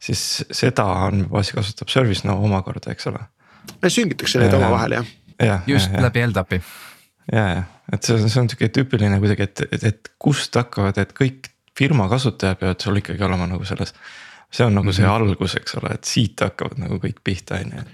siis 0.02 0.22
seda 0.54 0.84
andmebaasi 1.06 1.54
kasutab 1.56 1.90
ServiceNow 1.90 2.42
omakorda, 2.48 2.90
eks 2.94 3.06
ole. 3.12 3.22
süngitakse 3.86 4.42
need 4.42 4.54
omavahel 4.58 4.98
jah 4.98 5.14
just 5.66 5.92
ja, 5.92 6.02
läbi 6.06 6.26
LDAP-i. 6.26 6.60
ja, 7.32 7.48
ja, 7.48 7.64
et 7.92 8.02
see 8.02 8.16
on, 8.16 8.28
see 8.28 8.42
on 8.42 8.50
sihuke 8.52 8.70
tüüpiline 8.74 9.18
kuidagi, 9.22 9.48
et, 9.48 9.66
et, 9.70 9.88
et 9.92 10.12
kust 10.22 10.56
hakkavad, 10.56 10.98
et 11.02 11.12
kõik 11.16 11.50
firma 11.76 12.08
kasutajad 12.08 12.60
peavad 12.60 12.80
sul 12.80 13.02
ikkagi 13.02 13.24
olema 13.26 13.48
nagu 13.50 13.66
selles 13.68 13.92
see 14.56 14.64
on 14.64 14.74
nagu 14.78 14.92
see 14.92 15.04
mm 15.04 15.10
-hmm. 15.10 15.30
algus, 15.30 15.56
eks 15.58 15.74
ole, 15.74 15.90
et 15.94 16.04
siit 16.04 16.40
hakkavad 16.40 16.78
nagu 16.78 16.98
kõik 17.02 17.18
pihta, 17.24 17.58
on 17.60 17.72
ju. 17.76 17.84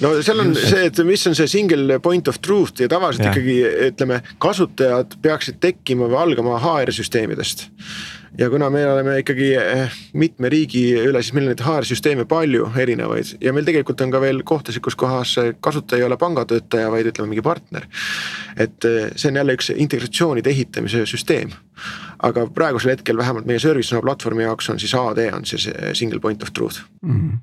no 0.00 0.22
seal 0.22 0.40
on 0.42 0.54
see, 0.56 0.84
et 0.86 0.98
mis 1.06 1.26
on 1.26 1.34
see 1.34 1.48
single 1.48 1.98
point 1.98 2.28
of 2.28 2.40
truth 2.42 2.82
ja 2.82 2.88
tavaliselt 2.88 3.26
ja. 3.26 3.32
ikkagi 3.32 3.90
ütleme, 3.90 4.22
kasutajad 4.38 5.16
peaksid 5.22 5.60
tekkima 5.60 6.10
või 6.10 6.18
algama 6.24 6.58
HR 6.58 6.92
süsteemidest 6.92 7.68
ja 8.38 8.50
kuna 8.50 8.70
me 8.70 8.84
oleme 8.92 9.18
ikkagi 9.18 9.48
eh, 9.58 9.96
mitme 10.12 10.48
riigi 10.52 10.84
üle, 11.00 11.22
siis 11.22 11.34
meil 11.34 11.48
on 11.48 11.52
neid 11.54 11.64
HR-süsteeme 11.64 12.26
palju 12.30 12.70
erinevaid 12.78 13.34
ja 13.42 13.52
meil 13.56 13.66
tegelikult 13.66 14.00
on 14.04 14.12
ka 14.14 14.20
veel 14.22 14.42
kohtasid, 14.46 14.82
kus 14.84 14.96
kohas 14.98 15.34
kasutaja 15.60 16.04
ei 16.04 16.06
ole 16.06 16.18
pangatöötaja, 16.20 16.90
vaid 16.92 17.10
ütleme 17.10 17.32
mingi 17.32 17.44
partner. 17.44 17.86
et 18.56 18.84
eh, 18.84 19.10
see 19.16 19.32
on 19.32 19.40
jälle 19.42 19.58
üks 19.58 19.72
integratsioonide 19.74 20.50
ehitamise 20.50 21.04
süsteem. 21.06 21.52
aga 22.22 22.46
praegusel 22.54 22.94
hetkel 22.94 23.16
vähemalt 23.16 23.46
meie 23.46 23.58
ServiceNow 23.58 24.02
platvormi 24.04 24.42
jaoks 24.42 24.70
on 24.70 24.80
siis 24.80 24.94
AD 24.94 25.22
on 25.32 25.44
siis 25.44 25.68
single 25.92 26.20
point 26.20 26.42
of 26.42 26.52
truth 26.52 26.82
mm. 27.02 27.14
-hmm 27.20 27.38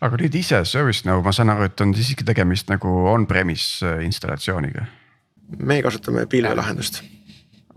aga 0.00 0.18
nüüd 0.20 0.34
ise 0.34 0.64
ServiceNow, 0.64 1.22
ma 1.24 1.32
saan 1.32 1.50
aru, 1.50 1.70
et 1.70 1.80
on 1.80 1.94
siiski 1.96 2.24
tegemist 2.24 2.68
nagu 2.68 2.90
on-premise 3.08 3.96
installatsiooniga. 4.04 4.84
me 5.58 5.82
kasutame 5.82 6.26
pilvelahendust 6.26 7.02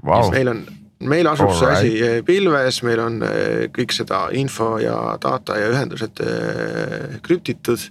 wow.. 0.04 0.32
meil 0.32 0.48
on 0.48 0.66
meil 1.00 1.28
asub 1.28 1.52
see 1.56 1.72
asi 1.72 1.92
eh, 2.04 2.18
pilves, 2.26 2.82
meil 2.84 3.02
on 3.04 3.22
eh, 3.26 3.68
kõik 3.76 3.94
seda 3.96 4.28
info 4.36 4.78
ja 4.84 4.96
data 5.22 5.58
ja 5.60 5.70
ühendused 5.72 6.24
eh, 6.26 7.20
krüptitud. 7.24 7.90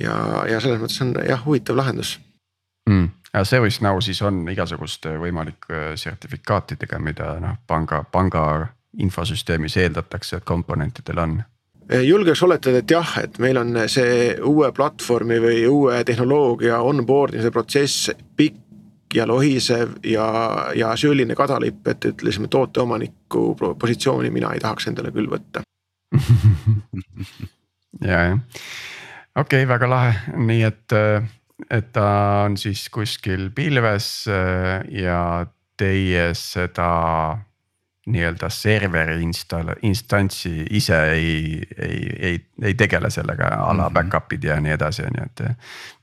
ja, 0.00 0.14
ja 0.50 0.60
selles 0.60 0.80
mõttes 0.80 1.02
on 1.04 1.14
jah, 1.22 1.44
huvitav 1.44 1.76
lahendus. 1.76 2.18
Mm.. 2.90 3.08
ja 3.32 3.44
ServiceNow 3.44 4.00
siis 4.04 4.20
on 4.22 4.42
igasuguste 4.52 5.14
võimalike 5.20 5.94
sertifikaatidega, 5.96 6.98
mida 6.98 7.36
noh, 7.40 7.56
panga, 7.66 8.02
panga 8.04 8.44
infosüsteemis 8.98 9.76
eeldatakse, 9.80 10.36
et 10.36 10.44
komponentidel 10.44 11.18
on. 11.18 11.38
Julgeks 11.84 12.40
oletada, 12.42 12.80
et 12.80 12.90
jah, 12.90 13.10
et 13.20 13.38
meil 13.38 13.58
on 13.60 13.76
see 13.92 14.34
uue 14.40 14.70
platvormi 14.72 15.36
või 15.40 15.64
uue 15.68 15.98
tehnoloogia 16.08 16.78
onboard 16.80 17.36
imise 17.36 17.50
protsess 17.52 18.12
pikk 18.36 18.63
ja 19.14 19.26
lohisev 19.26 19.98
ja, 20.04 20.26
ja 20.74 20.92
selline 20.98 21.36
kadalipp, 21.38 21.86
et 21.88 22.10
ütlesime 22.10 22.48
tooteomaniku 22.50 23.54
positsiooni 23.78 24.30
mina 24.34 24.52
ei 24.54 24.62
tahaks 24.62 24.90
endale 24.90 25.14
küll 25.14 25.30
võtta. 25.30 25.64
Ja, 28.02 28.24
jah, 28.26 28.38
okei 29.38 29.62
okay,, 29.62 29.68
väga 29.70 29.86
lahe, 29.86 30.14
nii 30.34 30.64
et, 30.66 30.94
et 31.70 31.92
ta 31.94 32.06
on 32.42 32.56
siis 32.58 32.88
kuskil 32.90 33.52
pilves 33.54 34.08
ja 34.26 35.20
teie 35.78 36.24
seda 36.34 36.88
nii-öelda 38.06 38.48
serveri 38.52 39.22
install-, 39.24 39.78
instantsi 39.82 40.66
ise 40.76 40.96
ei, 41.12 41.62
ei, 41.78 42.00
ei, 42.20 42.40
ei 42.62 42.74
tegele 42.76 43.08
sellega 43.10 43.48
a 43.56 43.72
la 43.72 43.86
mhm. 43.88 43.94
back-up'id 43.96 44.44
ja 44.44 44.58
nii 44.60 44.74
edasi, 44.76 45.06
on 45.08 45.16
ju, 45.18 45.24
et. 45.24 45.40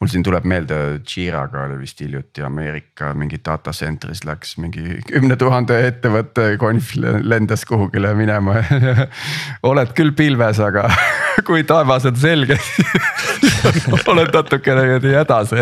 mul 0.02 0.10
siin 0.10 0.26
tuleb 0.26 0.48
meelde, 0.50 0.80
Jiraga 1.06 1.68
oli 1.68 1.78
vist 1.84 2.02
hiljuti 2.02 2.42
Ameerika 2.46 3.12
mingi 3.14 3.38
data 3.46 3.74
center'is 3.76 4.24
läks 4.26 4.56
mingi 4.58 4.98
kümne 5.12 5.38
tuhande 5.38 5.78
ettevõtte 5.92 6.56
konf 6.62 6.96
lendas 6.98 7.66
kuhugile 7.70 8.16
minema 8.18 8.64
oled 9.70 9.94
küll 9.98 10.16
pilves, 10.18 10.60
aga 10.60 10.88
kui 11.48 11.62
taevas 11.70 12.10
on 12.10 12.18
selge 12.18 12.58
oled 14.12 14.34
natukene 14.34 14.88
niimoodi 14.88 15.14
hädas 15.20 15.54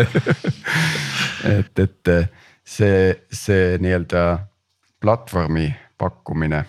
et, 1.52 1.84
et 1.84 2.14
see, 2.64 3.12
see 3.28 3.76
nii-öelda 3.82 4.24
platvormi 5.00 5.68
pakkumine. 6.00 6.64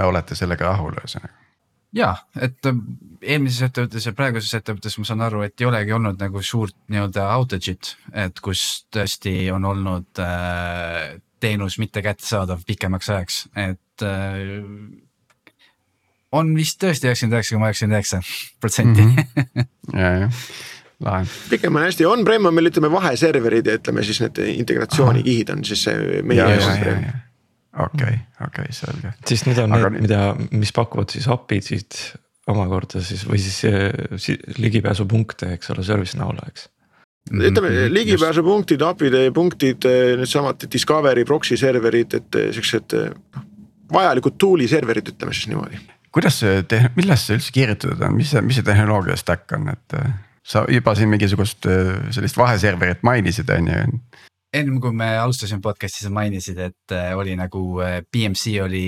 olete 0.00 0.38
sellega 0.38 0.70
rahul 0.70 0.96
ühesõnaga? 0.96 1.40
ja, 1.96 2.14
et 2.40 2.66
ähm, 2.70 2.82
eelmises 3.22 3.66
ettevõttes 3.68 4.06
ja 4.06 4.14
praeguses 4.16 4.54
ettevõttes 4.58 4.96
ma 5.00 5.08
saan 5.08 5.24
aru, 5.26 5.42
et 5.46 5.60
ei 5.60 5.68
olegi 5.68 5.94
olnud 5.96 6.20
nagu 6.22 6.42
suurt 6.46 6.76
nii-öelda 6.92 7.26
outage'it, 7.36 7.94
et 8.26 8.40
kus 8.44 8.86
tõesti 8.94 9.34
on 9.54 9.66
olnud 9.72 10.22
äh, 10.22 11.18
teenus 11.40 11.78
mitte 11.82 12.02
kättesaadav 12.04 12.64
pikemaks 12.68 13.10
ajaks, 13.10 13.40
et 13.58 14.06
äh, 14.06 14.60
on 16.36 16.52
vist 16.54 16.78
tõesti 16.82 17.10
üheksakümmend 17.10 17.38
üheksa 17.38 17.56
koma 17.56 17.70
üheksakümmend 17.70 17.98
üheksa 17.98 18.20
protsenti. 18.62 19.06
Mhm. 19.06 19.72
ja, 19.98 20.12
jah, 20.24 20.44
lahe. 21.00 21.24
pigem 21.50 21.80
on 21.80 21.88
hästi, 21.88 22.06
on-prem 22.06 22.46
on 22.46 22.54
meil 22.54 22.70
ütleme 22.70 22.92
vaheserverid 22.92 23.66
ja 23.66 23.80
ütleme 23.80 24.06
siis 24.06 24.22
need 24.22 24.38
integratsioonikihid 24.54 25.56
on 25.56 25.66
siis 25.66 25.88
see 25.88 26.22
meie 26.22 26.46
okei 27.76 28.02
okay,, 28.02 28.18
okei 28.46 28.66
okay,, 28.66 28.74
selge. 28.74 29.12
siis 29.28 29.46
need 29.46 29.60
on 29.62 29.76
Aga... 29.76 29.90
need, 29.90 30.08
mida, 30.08 30.20
mis 30.50 30.72
pakuvad 30.74 31.12
siis 31.14 31.28
API-sid 31.30 32.00
omakorda 32.50 33.02
siis 33.04 33.22
või 33.28 33.38
siis, 33.42 33.60
siis 34.18 34.58
ligipääsupunkte, 34.58 35.52
eks 35.56 35.70
ole, 35.74 35.86
ServiceNow'le, 35.86 36.50
eks 36.50 36.68
ütleme 37.30 37.68
mhm, 37.68 37.92
ligipääsupunktid, 37.94 38.82
API-de 38.82 39.26
punktid, 39.36 39.86
needsamad 40.18 40.64
Discovery 40.72 41.24
proxy 41.28 41.58
serverid, 41.60 42.16
et 42.16 42.38
siuksed 42.56 42.96
noh, 42.96 43.44
vajalikud 43.92 44.38
tool'i 44.40 44.66
serverid, 44.70 45.12
ütleme 45.12 45.36
siis 45.36 45.50
niimoodi. 45.52 45.78
kuidas 46.10 46.40
see, 46.42 46.64
millest 46.96 47.28
see 47.28 47.38
üldse 47.38 47.54
kirjutatud 47.54 48.02
on, 48.02 48.16
mis 48.16 48.32
see, 48.32 48.42
mis 48.42 48.58
see 48.58 48.66
tehnoloogia 48.66 49.18
stack 49.20 49.52
on, 49.54 49.68
et 49.70 49.98
sa 50.42 50.64
juba 50.72 50.96
siin 50.98 51.12
mingisugust 51.12 51.68
sellist 52.16 52.40
vaheserverit 52.40 53.04
mainisid, 53.06 53.52
on 53.54 53.68
ju 53.70 53.84
ennem 54.52 54.80
kui 54.82 54.94
me 54.96 55.12
alustasime 55.20 55.62
podcast'i, 55.64 56.04
sa 56.04 56.12
mainisid, 56.14 56.58
et 56.58 56.94
äh, 56.96 57.14
oli 57.18 57.36
nagu 57.38 57.64
BMC 58.10 58.56
äh, 58.56 58.64
oli 58.64 58.84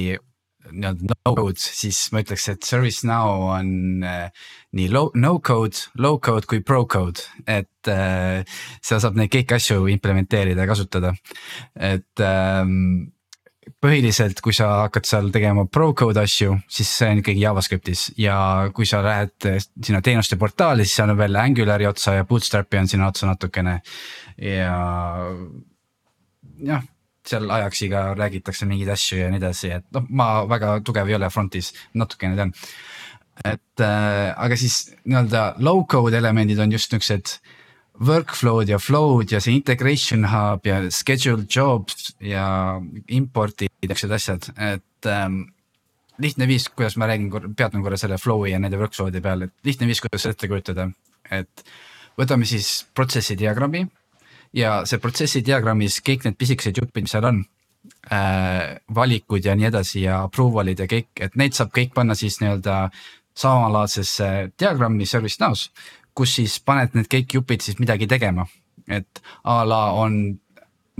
nii-öelda 0.70 1.08
no 1.08 1.34
code, 1.34 1.58
siis 1.60 1.98
ma 2.14 2.22
ütleks, 2.22 2.46
et 2.52 2.66
ServiceNow 2.66 3.46
on 3.56 4.04
äh, 4.06 4.44
nii 4.78 4.90
low, 4.92 5.10
no 5.18 5.36
code, 5.44 5.88
low 5.98 6.20
code 6.22 6.48
kui 6.50 6.62
pro 6.66 6.84
code, 6.86 7.24
et 7.46 7.90
äh, 7.90 8.42
seal 8.84 9.02
saab 9.02 9.18
neid 9.18 9.32
kõiki 9.32 9.58
asju 9.58 9.88
implementeerida 9.92 10.64
ja 10.64 10.70
kasutada, 10.70 11.12
et 11.74 12.22
ähm, 12.22 13.10
põhiliselt, 13.82 14.40
kui 14.42 14.54
sa 14.56 14.68
hakkad 14.84 15.06
seal 15.06 15.28
tegema 15.34 15.64
pro 15.70 15.92
code 15.98 16.22
asju, 16.22 16.56
siis 16.70 16.90
see 16.98 17.10
on 17.14 17.20
ikkagi 17.22 17.44
JavaScriptis 17.44 18.04
ja 18.18 18.36
kui 18.74 18.86
sa 18.88 19.02
lähed 19.04 19.48
sinna 19.58 20.00
teenuste 20.02 20.38
portaali, 20.38 20.86
siis 20.86 20.98
seal 20.98 21.12
on 21.14 21.20
veel 21.20 21.38
Angulari 21.38 21.86
otsa 21.86 22.16
ja 22.18 22.26
Bootstrapi 22.26 22.80
on 22.80 22.90
sinna 22.90 23.10
otsa 23.12 23.28
natukene 23.30 23.76
ja. 24.42 24.74
jah, 26.72 26.82
seal 27.26 27.50
Ajaxiga 27.54 28.08
räägitakse 28.18 28.66
mingeid 28.66 28.90
asju 28.96 29.20
ja 29.22 29.30
nii 29.30 29.42
edasi, 29.42 29.70
et 29.78 29.86
noh, 29.94 30.06
ma 30.10 30.32
väga 30.50 30.80
tugev 30.86 31.10
ei 31.10 31.18
ole 31.18 31.30
front'is, 31.30 31.72
natukene 31.94 32.38
tean. 32.38 32.54
et 33.46 33.80
äh, 33.80 34.34
aga 34.36 34.58
siis 34.58 34.84
nii-öelda 35.04 35.54
low 35.62 35.86
code 35.86 36.18
elemendid 36.18 36.58
on 36.58 36.72
just 36.74 36.92
niuksed 36.92 37.38
workflow'd 38.02 38.70
ja 38.70 38.78
flow'd 38.82 39.32
ja 39.32 39.40
see 39.42 39.54
integration 39.56 40.26
hub 40.30 40.66
ja 40.66 40.80
schedule 40.90 41.46
jobs 41.48 42.12
ja 42.20 42.44
import'id 43.08 43.70
ja 43.82 43.92
siuksed 43.92 44.14
asjad, 44.16 44.48
et 44.56 45.10
ähm, 45.10 45.44
lihtne 46.22 46.48
viis, 46.50 46.68
kuidas 46.72 46.96
ma 47.00 47.08
räägin, 47.10 47.30
peatun 47.56 47.82
korra 47.84 47.98
selle 48.00 48.18
flow'i 48.20 48.52
ja 48.52 48.60
nende 48.62 48.80
workflow'de 48.80 49.22
peal, 49.24 49.46
et 49.46 49.54
lihtne 49.66 49.88
viis, 49.90 50.02
kuidas 50.02 50.26
ette 50.30 50.50
kujutada, 50.50 50.88
et 51.30 51.64
võtame 52.18 52.48
siis 52.48 52.82
protsessi 52.94 53.36
diagrammi 53.38 53.86
ja 54.58 54.82
see 54.88 55.00
protsessi 55.02 55.42
diagrammis 55.44 56.00
kõik 56.04 56.26
need 56.26 56.38
pisikesed 56.40 56.82
jupid, 56.82 57.06
mis 57.06 57.14
seal 57.14 57.28
on 57.30 57.42
äh,. 58.12 58.78
valikud 58.94 59.44
ja 59.44 59.56
nii 59.56 59.70
edasi 59.70 60.04
ja 60.06 60.22
approval'id 60.26 60.84
ja 60.84 60.90
kõik, 60.90 61.10
et 61.20 61.36
neid 61.40 61.56
saab 61.56 61.72
kõik 61.74 61.94
panna 61.96 62.18
siis 62.18 62.40
nii-öelda 62.42 62.84
samalaadsesse 63.38 64.28
diagrammi 64.60 65.06
ServiceNow's 65.08 65.70
kus 66.14 66.36
siis 66.38 66.58
paned 66.64 66.96
need 66.96 67.10
kõik 67.12 67.38
jupid 67.38 67.64
siis 67.64 67.78
midagi 67.80 68.08
tegema, 68.10 68.46
et 68.88 69.22
a 69.44 69.62
la 69.68 69.84
on 69.98 70.18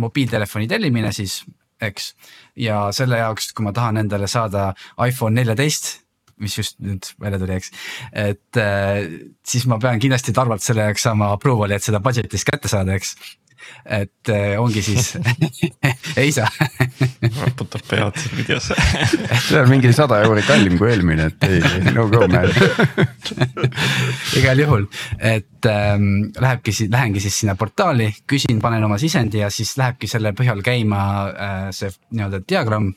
mobiiltelefoni 0.02 0.68
tellimine 0.70 1.12
siis, 1.12 1.42
eks. 1.82 2.12
ja 2.56 2.86
selle 2.96 3.20
jaoks, 3.20 3.52
kui 3.52 3.66
ma 3.66 3.74
tahan 3.76 4.00
endale 4.04 4.30
saada 4.30 4.70
iPhone 5.04 5.36
neljateist, 5.36 5.98
mis 6.42 6.56
just 6.58 6.80
nüüd 6.82 7.06
välja 7.20 7.38
tuli, 7.38 7.58
eks. 7.60 7.70
et 8.12 8.60
äh, 8.60 9.04
siis 9.46 9.66
ma 9.70 9.78
pean 9.82 10.00
kindlasti 10.02 10.34
tarvalt 10.34 10.64
selle 10.64 10.88
jaoks 10.88 11.06
saama 11.08 11.32
approval'i, 11.36 11.76
et 11.76 11.86
seda 11.86 12.00
budget'ist 12.02 12.48
kätte 12.48 12.72
saada, 12.72 12.96
eks 12.96 13.14
et 13.84 14.32
äh, 14.32 14.54
ongi 14.60 14.82
siis 14.82 15.12
ei 16.22 16.32
saa. 16.32 16.48
Raputab 17.42 17.84
pead, 17.88 18.20
kuidas 18.36 18.70
see 19.46 19.60
on 19.60 19.70
mingi 19.70 19.92
sada 19.96 20.22
euri 20.26 20.44
kallim 20.46 20.78
kui 20.80 20.90
eelmine, 20.92 21.30
et 21.32 21.48
ei, 21.48 21.60
no 21.92 22.08
go 22.12 22.26
man. 22.30 22.50
Igal 24.38 24.64
juhul, 24.64 24.88
et 25.18 25.70
ähm, 25.70 26.32
lähebki 26.38 26.74
siis, 26.74 26.90
lähengi 26.92 27.22
siis 27.22 27.42
sinna 27.42 27.56
portaali, 27.58 28.10
küsin, 28.28 28.60
panen 28.62 28.84
oma 28.88 28.98
sisendi 29.02 29.42
ja 29.42 29.50
siis 29.52 29.76
lähebki 29.80 30.10
selle 30.10 30.34
põhjal 30.36 30.64
käima 30.64 31.04
äh, 31.30 31.70
see 31.76 31.92
nii-öelda 32.12 32.42
diagramm 32.48 32.92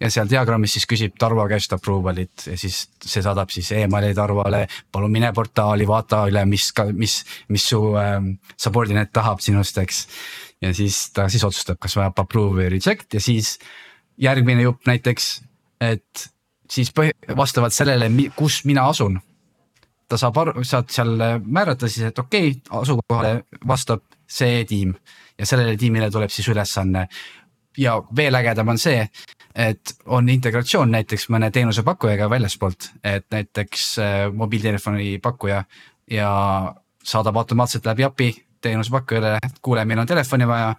ja 0.00 0.10
seal 0.12 0.28
diagrammis 0.30 0.76
siis 0.76 0.86
küsib 0.90 1.16
Tarvo 1.18 1.46
käest 1.50 1.72
approval'it 1.76 2.46
ja 2.50 2.56
siis 2.60 2.84
see 3.00 3.22
saadab 3.24 3.52
siis 3.54 3.70
emaili 3.76 4.14
Tarvole. 4.14 4.66
palun 4.92 5.12
mine 5.12 5.32
portaali, 5.32 5.86
vaata 5.88 6.24
üle, 6.30 6.44
mis, 6.48 6.70
mis, 6.92 7.16
mis 7.48 7.68
su 7.68 7.80
ähm, 8.00 8.34
subordinate 8.56 9.12
tahab 9.12 9.42
sinust, 9.44 9.78
eks. 9.78 10.06
ja 10.62 10.74
siis 10.74 11.10
ta 11.12 11.28
siis 11.28 11.44
otsustab, 11.44 11.78
kas 11.80 11.96
vajab 11.96 12.24
approve 12.24 12.62
või 12.62 12.70
reject 12.76 13.14
ja 13.14 13.20
siis 13.20 13.58
järgmine 14.20 14.62
jupp 14.62 14.86
näiteks, 14.86 15.30
et 15.80 16.28
siis 16.70 16.92
vastavalt 17.36 17.74
sellele, 17.74 18.10
kus 18.36 18.64
mina 18.64 18.88
asun. 18.88 19.20
ta 20.08 20.18
saab 20.20 20.36
aru, 20.36 20.64
saad 20.64 20.90
seal 20.92 21.14
määrata 21.44 21.88
siis, 21.88 22.10
et 22.10 22.18
okei 22.18 22.50
okay,, 22.50 22.80
asukohale 22.80 23.44
vastab 23.66 24.02
see 24.28 24.64
tiim 24.68 24.92
ja 25.38 25.46
sellele 25.46 25.76
tiimile 25.76 26.10
tuleb 26.10 26.30
siis 26.30 26.48
ülesanne 26.52 27.06
ja 27.76 27.96
veel 28.16 28.34
ägedam 28.34 28.68
on 28.68 28.78
see, 28.78 29.08
et 29.54 29.94
on 30.06 30.28
integratsioon 30.28 30.90
näiteks 30.90 31.28
mõne 31.32 31.50
teenusepakkujaga 31.54 32.28
väljaspoolt, 32.30 32.90
et 33.04 33.26
näiteks 33.30 33.86
äh, 33.98 34.32
mobiiltelefoni 34.32 35.18
pakkuja 35.22 35.64
ja 36.10 36.30
saadab 37.04 37.36
automaatselt 37.36 37.86
läbi 37.86 38.04
API 38.04 38.30
teenusepakkujale, 38.60 39.38
kuule, 39.62 39.84
meil 39.84 39.98
on 39.98 40.06
telefoni 40.06 40.48
vaja. 40.48 40.74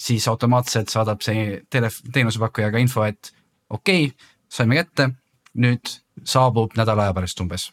siis 0.00 0.28
automaatselt 0.28 0.88
saadab 0.88 1.20
see 1.20 1.60
telef-, 1.70 2.00
teenusepakkuja 2.12 2.70
ka 2.72 2.78
info, 2.78 3.04
et 3.04 3.32
okei 3.70 4.04
okay,, 4.06 4.28
saime 4.48 4.74
kätte, 4.74 5.10
nüüd 5.54 5.92
saabub 6.24 6.72
nädala 6.76 7.02
aja 7.02 7.14
pärast 7.14 7.40
umbes. 7.40 7.72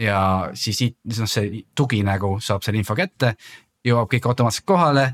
ja 0.00 0.50
siis 0.54 0.82
noh, 1.18 1.28
see 1.28 1.64
tugi 1.74 2.02
nagu 2.04 2.36
saab 2.40 2.62
selle 2.62 2.78
info 2.78 2.94
kätte, 2.94 3.34
jõuab 3.84 4.10
kõik 4.12 4.28
automaatselt 4.28 4.66
kohale 4.66 5.06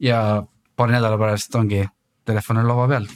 ja 0.00 0.42
paari 0.76 0.96
nädala 0.96 1.18
pärast 1.18 1.54
ongi 1.54 1.84
telefon 2.30 2.62
on 2.62 2.70
laua 2.70 2.88
peal 2.94 3.06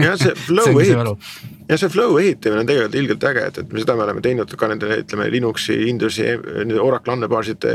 jah, 0.00 0.16
see 0.22 0.34
flow 0.46 0.72
ehit-, 0.72 1.30
ja 1.68 1.78
see 1.78 1.90
flow 1.90 2.18
ehitamine 2.20 2.62
on 2.62 2.68
tegelikult 2.68 2.94
ilgelt 3.00 3.24
äge, 3.30 3.46
et, 3.50 3.58
et 3.62 3.72
me 3.72 3.82
seda 3.82 3.96
me 3.98 4.04
oleme 4.06 4.22
teinud 4.22 4.52
ka 4.58 4.68
nende, 4.70 5.00
ütleme 5.02 5.26
Linuxi, 5.32 5.74
Windowsi, 5.86 6.26
Oracle 6.80 7.16
andmebaaside 7.16 7.74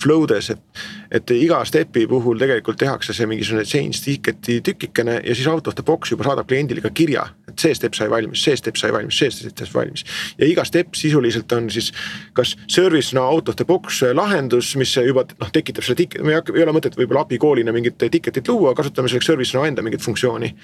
flow 0.00 0.26
des, 0.30 0.50
et. 0.54 0.86
et 1.10 1.30
iga 1.34 1.58
step'i 1.66 2.04
puhul 2.06 2.38
tegelikult 2.38 2.78
tehakse 2.78 3.10
see 3.16 3.26
mingisugune 3.26 3.64
change 3.66 3.98
ticket'i 4.04 4.60
tükikene 4.62 5.16
ja 5.26 5.34
siis 5.34 5.48
out 5.50 5.66
of 5.66 5.74
the 5.74 5.82
box 5.82 6.12
juba 6.12 6.22
saadab 6.28 6.46
kliendile 6.46 6.80
ka 6.84 6.92
kirja. 6.94 7.24
et 7.48 7.58
see 7.58 7.74
step 7.74 7.94
sai 7.98 8.06
valmis, 8.10 8.44
see 8.44 8.56
step 8.56 8.78
sai 8.78 8.92
valmis, 8.94 9.18
see 9.18 9.30
step 9.30 9.66
sai 9.66 9.74
valmis 9.74 10.04
ja 10.38 10.46
iga 10.46 10.64
step 10.64 10.94
sisuliselt 10.94 11.52
on 11.52 11.66
siis 11.70 11.90
kas 12.32 12.54
service 12.68 13.16
no 13.16 13.26
out 13.26 13.48
of 13.48 13.56
the 13.56 13.64
box 13.64 14.02
lahendus, 14.14 14.76
mis 14.76 14.94
juba 14.96 15.24
noh, 15.40 15.50
tekitab 15.50 15.84
selle 15.84 15.98
ticket, 15.98 16.22
me 16.22 16.36
ei 16.36 16.38
hakka, 16.38 16.54
ei 16.56 16.62
ole 16.62 16.76
mõtet 16.78 16.96
võib-olla 16.96 17.26
API 17.26 17.40
koolina 17.42 17.74
mingit 17.74 17.98
ticket'it 17.98 18.48
luua, 18.48 18.74
kasutame 18.78 19.10
selleks 19.10 19.26
service 19.26 19.58
no 19.58 19.66
enda 19.66 19.82
mingit 19.82 20.06
funktsiooni 20.06 20.54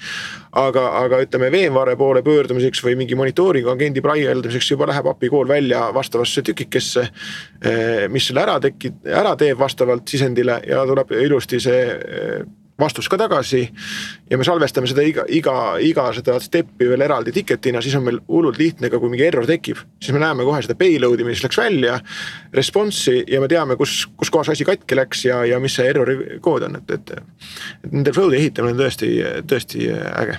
aga, 0.63 0.87
aga 1.03 1.21
ütleme 1.25 1.51
VMware 1.53 1.97
poole 1.99 2.23
pöördumiseks 2.47 2.83
või 2.85 2.95
mingi 3.01 3.15
monitooringu 3.19 3.71
agendi 3.71 4.01
praieldamiseks 4.03 4.71
juba 4.71 4.87
läheb 4.87 5.07
API 5.11 5.29
kool 5.29 5.47
välja 5.47 5.87
vastavasse 5.93 6.41
tükikesse. 6.41 7.07
Eh, 7.61 8.07
mis 8.09 8.27
selle 8.27 8.45
ära 8.45 8.59
teki-, 8.63 8.93
ära 9.03 9.35
teeb 9.35 9.59
vastavalt 9.59 10.07
sisendile 10.07 10.61
ja 10.67 10.85
tuleb 10.87 11.11
ilusti 11.11 11.59
see 11.59 11.83
eh, 11.91 12.45
vastus 12.79 13.09
ka 13.09 13.17
tagasi. 13.17 13.67
ja 14.29 14.37
me 14.37 14.43
salvestame 14.45 14.87
seda 14.87 15.01
iga, 15.01 15.25
iga, 15.27 15.77
iga 15.81 16.11
seda 16.13 16.37
step'i 16.39 16.87
veel 16.87 17.01
eraldi 17.01 17.33
ticket'ina, 17.33 17.81
siis 17.81 17.95
on 17.97 18.05
meil 18.05 18.19
hullult 18.27 18.59
lihtne 18.61 18.89
ka, 18.89 18.99
kui 18.99 19.09
mingi 19.09 19.25
error 19.25 19.47
tekib, 19.49 19.81
siis 19.99 20.13
me 20.13 20.21
näeme 20.21 20.45
kohe 20.45 20.61
seda 20.61 20.77
payload'i, 20.77 21.25
mis 21.25 21.41
läks 21.43 21.57
välja. 21.57 21.97
Response'i 22.53 23.23
ja 23.33 23.41
me 23.41 23.49
teame, 23.49 23.75
kus, 23.75 24.03
kus 24.15 24.29
kohas 24.29 24.53
asi 24.53 24.67
katki 24.67 24.99
läks 24.99 25.25
ja, 25.25 25.41
ja 25.45 25.59
mis 25.59 25.75
see 25.75 25.89
error'i 25.89 26.37
kood 26.39 26.69
on, 26.69 26.77
et, 26.77 26.93
et. 26.93 27.17
et 27.83 27.89
nende 27.91 28.13
flow'de 28.13 28.37
ehitamine 28.37 28.77
on 28.77 28.85
tõesti, 28.85 29.15
tõesti 29.49 29.89
äge 29.89 30.37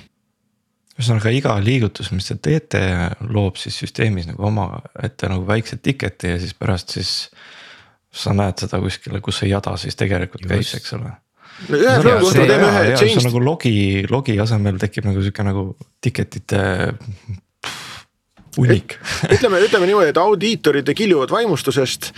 ühesõnaga 0.99 1.31
iga 1.35 1.55
liigutus, 1.63 2.11
mis 2.15 2.27
te 2.31 2.37
teete, 2.43 2.83
loob 3.31 3.59
siis 3.61 3.79
süsteemis 3.79 4.27
nagu 4.31 4.49
omaette 4.51 5.31
nagu 5.31 5.47
väikse 5.47 5.79
ticket'i 5.83 6.35
ja 6.35 6.43
siis 6.43 6.55
pärast 6.59 6.99
siis. 6.99 7.15
sa 8.19 8.33
näed 8.33 8.57
seda 8.59 8.79
kuskile, 8.81 9.21
kus 9.21 9.43
see 9.43 9.51
jada 9.51 9.77
siis 9.77 9.95
tegelikult 9.95 10.43
Just. 10.43 10.55
käis, 10.55 10.75
eks 10.75 10.95
ole 10.97 11.11
nagu 13.27 13.43
logi, 13.43 13.75
logi 14.11 14.39
asemel 14.41 14.79
tekib 14.81 15.09
nagu 15.09 15.23
sihuke 15.23 15.45
nagu 15.47 15.65
ticket 16.05 16.39
ite 16.41 16.63
hunnik 18.59 18.95
ütleme, 19.35 19.61
ütleme 19.67 19.89
niimoodi, 19.91 20.13
et 20.13 20.21
audiitorid 20.21 20.91
kiljuvad 20.99 21.33
vaimustusest. 21.35 22.13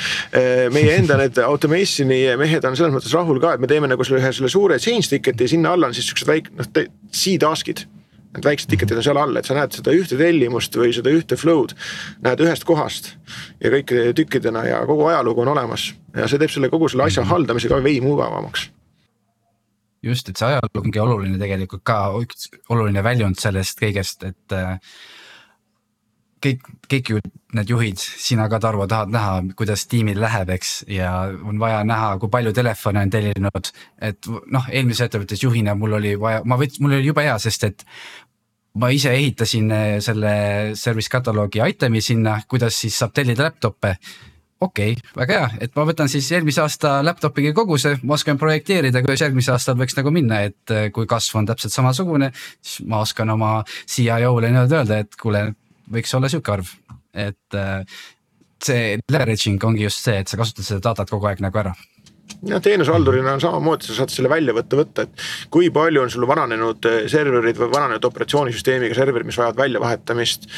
Meie 0.72 0.96
enda 1.00 1.18
need 1.20 1.40
automation'i 1.44 2.20
mehed 2.40 2.66
on 2.68 2.76
selles 2.78 2.94
mõttes 2.94 3.14
rahul 3.16 3.40
ka, 3.42 3.54
et 3.56 3.64
me 3.64 3.70
teeme 3.70 3.90
nagu 3.90 4.06
selle 4.06 4.22
ühe 4.22 4.32
selle 4.36 4.52
suure 4.52 4.78
change 4.82 5.10
ticket'i 5.12 5.48
ja 5.48 5.54
sinna 5.54 5.74
alla 5.76 5.90
on 5.90 5.96
siis 5.96 6.08
siuksed 6.10 6.28
väik-, 6.30 6.52
noh 6.56 6.68
C-task'id. 6.70 7.84
Need 8.30 8.46
väiksed 8.46 8.70
ticket'id 8.70 9.00
on 9.00 9.02
seal 9.02 9.18
all, 9.18 9.36
et 9.36 9.48
sa 9.48 9.56
näed 9.56 9.74
seda 9.74 9.94
ühte 9.96 10.18
tellimust 10.18 10.76
või 10.78 10.92
seda 10.94 11.10
ühte 11.10 11.38
flow'd, 11.40 11.74
näed 12.22 12.42
ühest 12.44 12.66
kohast. 12.68 13.16
ja 13.58 13.72
kõik 13.74 13.94
tükkidena 14.16 14.64
ja 14.68 14.82
kogu 14.86 15.08
ajalugu 15.10 15.42
on 15.42 15.54
olemas 15.56 15.90
ja 16.16 16.28
see 16.30 16.38
teeb 16.38 16.52
selle 16.54 16.70
kogu 16.70 16.88
selle 16.88 17.08
asja 17.08 17.24
haldamise 17.26 17.70
ka 17.70 17.82
veidi 17.82 18.04
mugavamaks 18.04 18.70
just, 20.02 20.28
et 20.28 20.40
see 20.40 20.48
ajalugu 20.48 20.82
ongi 20.84 21.02
oluline 21.02 21.38
tegelikult 21.40 21.84
ka 21.86 21.98
üks 22.20 22.48
oluline 22.72 23.02
väljund 23.04 23.40
sellest 23.40 23.80
kõigest, 23.80 24.24
et 24.30 24.56
äh, 24.56 24.78
kõik, 26.44 26.64
kõik 26.90 27.12
ju 27.12 27.20
need 27.56 27.70
juhid, 27.72 27.98
sina 27.98 28.46
ka 28.50 28.60
Tarvo 28.62 28.86
tahad 28.90 29.10
näha, 29.10 29.34
kuidas 29.58 29.86
tiimil 29.90 30.20
läheb, 30.22 30.52
eks, 30.54 30.84
ja 30.90 31.12
on 31.46 31.58
vaja 31.60 31.82
näha, 31.86 32.14
kui 32.22 32.30
palju 32.30 32.52
telefone 32.54 33.02
on 33.02 33.10
tellinud. 33.10 33.72
et 34.00 34.30
noh, 34.46 34.70
eelmises 34.70 35.08
ettevõttes 35.08 35.42
juhina 35.42 35.74
mul 35.74 35.98
oli 35.98 36.14
vaja, 36.20 36.42
ma 36.44 36.58
võtsin, 36.60 36.84
mul 36.84 36.98
oli 36.98 37.10
jube 37.10 37.24
hea, 37.26 37.38
sest 37.42 37.64
et 37.66 37.86
ma 38.78 38.90
ise 38.94 39.12
ehitasin 39.12 39.70
äh, 39.74 39.92
selle 40.04 40.32
service 40.78 41.10
kataloogi 41.10 41.62
item'i 41.74 42.02
sinna, 42.04 42.40
kuidas 42.48 42.78
siis 42.80 42.98
saab 42.98 43.14
tellida 43.14 43.48
laptop'e 43.48 43.96
okei 44.60 44.92
okay,, 44.92 45.10
väga 45.16 45.38
hea, 45.38 45.48
et 45.66 45.74
ma 45.76 45.86
võtan 45.88 46.10
siis 46.12 46.28
eelmise 46.34 46.62
aasta 46.62 46.98
laptop'i 47.04 47.52
koguse, 47.56 47.96
ma 48.04 48.14
oskan 48.18 48.38
projekteerida, 48.38 49.02
kuidas 49.02 49.24
järgmisel 49.24 49.56
aastal 49.56 49.78
võiks 49.80 49.96
nagu 49.96 50.12
minna, 50.14 50.42
et 50.50 50.74
äh, 50.74 50.88
kui 50.94 51.08
kasv 51.10 51.40
on 51.40 51.48
täpselt 51.48 51.74
samasugune. 51.74 52.30
siis 52.62 52.86
ma 52.86 53.00
oskan 53.04 53.30
oma 53.36 53.52
CIO-le 53.66 54.52
nii-öelda 54.52 54.82
öelda, 54.82 55.00
et 55.04 55.16
kuule, 55.20 55.46
võiks 55.92 56.16
olla 56.16 56.30
sihuke 56.32 56.52
arv, 56.54 56.74
et 57.14 57.58
äh, 57.58 58.02
see 58.64 58.98
leveraging 59.10 59.62
ongi 59.64 59.86
just 59.86 60.04
see, 60.04 60.20
et 60.20 60.28
sa 60.28 60.38
kasutad 60.40 60.66
seda 60.66 60.90
datat 60.90 61.10
kogu 61.10 61.30
aeg 61.30 61.42
nagu 61.44 61.62
ära 61.62 61.74
jah, 62.46 62.62
teenusehaldurina 62.62 63.32
on 63.32 63.42
samamoodi, 63.42 63.88
sa 63.88 63.96
saad 64.00 64.12
selle 64.14 64.30
väljavõtte 64.32 64.78
võtta, 64.78 65.04
et 65.06 65.24
kui 65.52 65.70
palju 65.74 66.04
on 66.04 66.12
sul 66.12 66.26
vananenud 66.30 66.88
eh, 66.90 67.02
serverid 67.10 67.58
või 67.60 67.70
vananenud 67.74 68.06
operatsioonisüsteemiga 68.10 68.96
serverid, 68.96 69.28
mis 69.28 69.38
vajavad 69.40 69.60
väljavahetamist. 69.60 70.48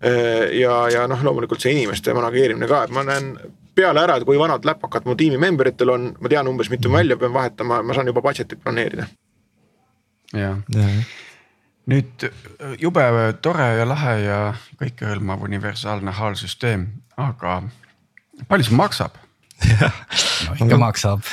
Eh, 0.00 0.58
ja, 0.60 0.80
ja 0.94 1.06
noh, 1.10 1.22
loomulikult 1.24 1.62
see 1.64 1.74
inimeste 1.76 2.14
manageerimine 2.16 2.70
ka, 2.70 2.84
et 2.86 2.94
ma 2.94 3.04
näen 3.06 3.32
peale 3.78 4.02
ära, 4.02 4.18
et 4.18 4.26
kui 4.26 4.40
vanad 4.40 4.66
läpakad 4.66 5.06
mu 5.06 5.14
tiimi 5.18 5.38
member 5.40 5.70
itel 5.70 5.94
on, 5.94 6.10
ma 6.18 6.32
tean 6.32 6.50
umbes 6.50 6.70
mitu 6.72 6.90
välja 6.92 7.18
pean 7.20 7.34
vahetama, 7.34 7.82
ma 7.86 7.96
saan 7.96 8.10
juba 8.10 8.24
budget'it 8.24 8.62
planeerida. 8.64 9.06
jah 10.34 10.58
ja. 10.74 10.90
Nüüd 11.88 12.26
jube 12.80 13.04
tore 13.44 13.68
ja 13.78 13.86
lahe 13.88 14.14
ja 14.24 14.40
kõikehõlmav 14.80 15.44
universaalne 15.46 16.12
HAL-süsteem, 16.18 16.84
aga 17.16 17.62
palju 18.50 18.68
see 18.68 18.78
maksab? 18.78 19.16
No 19.58 20.54
ikka 20.54 20.76
maksab. 20.78 21.24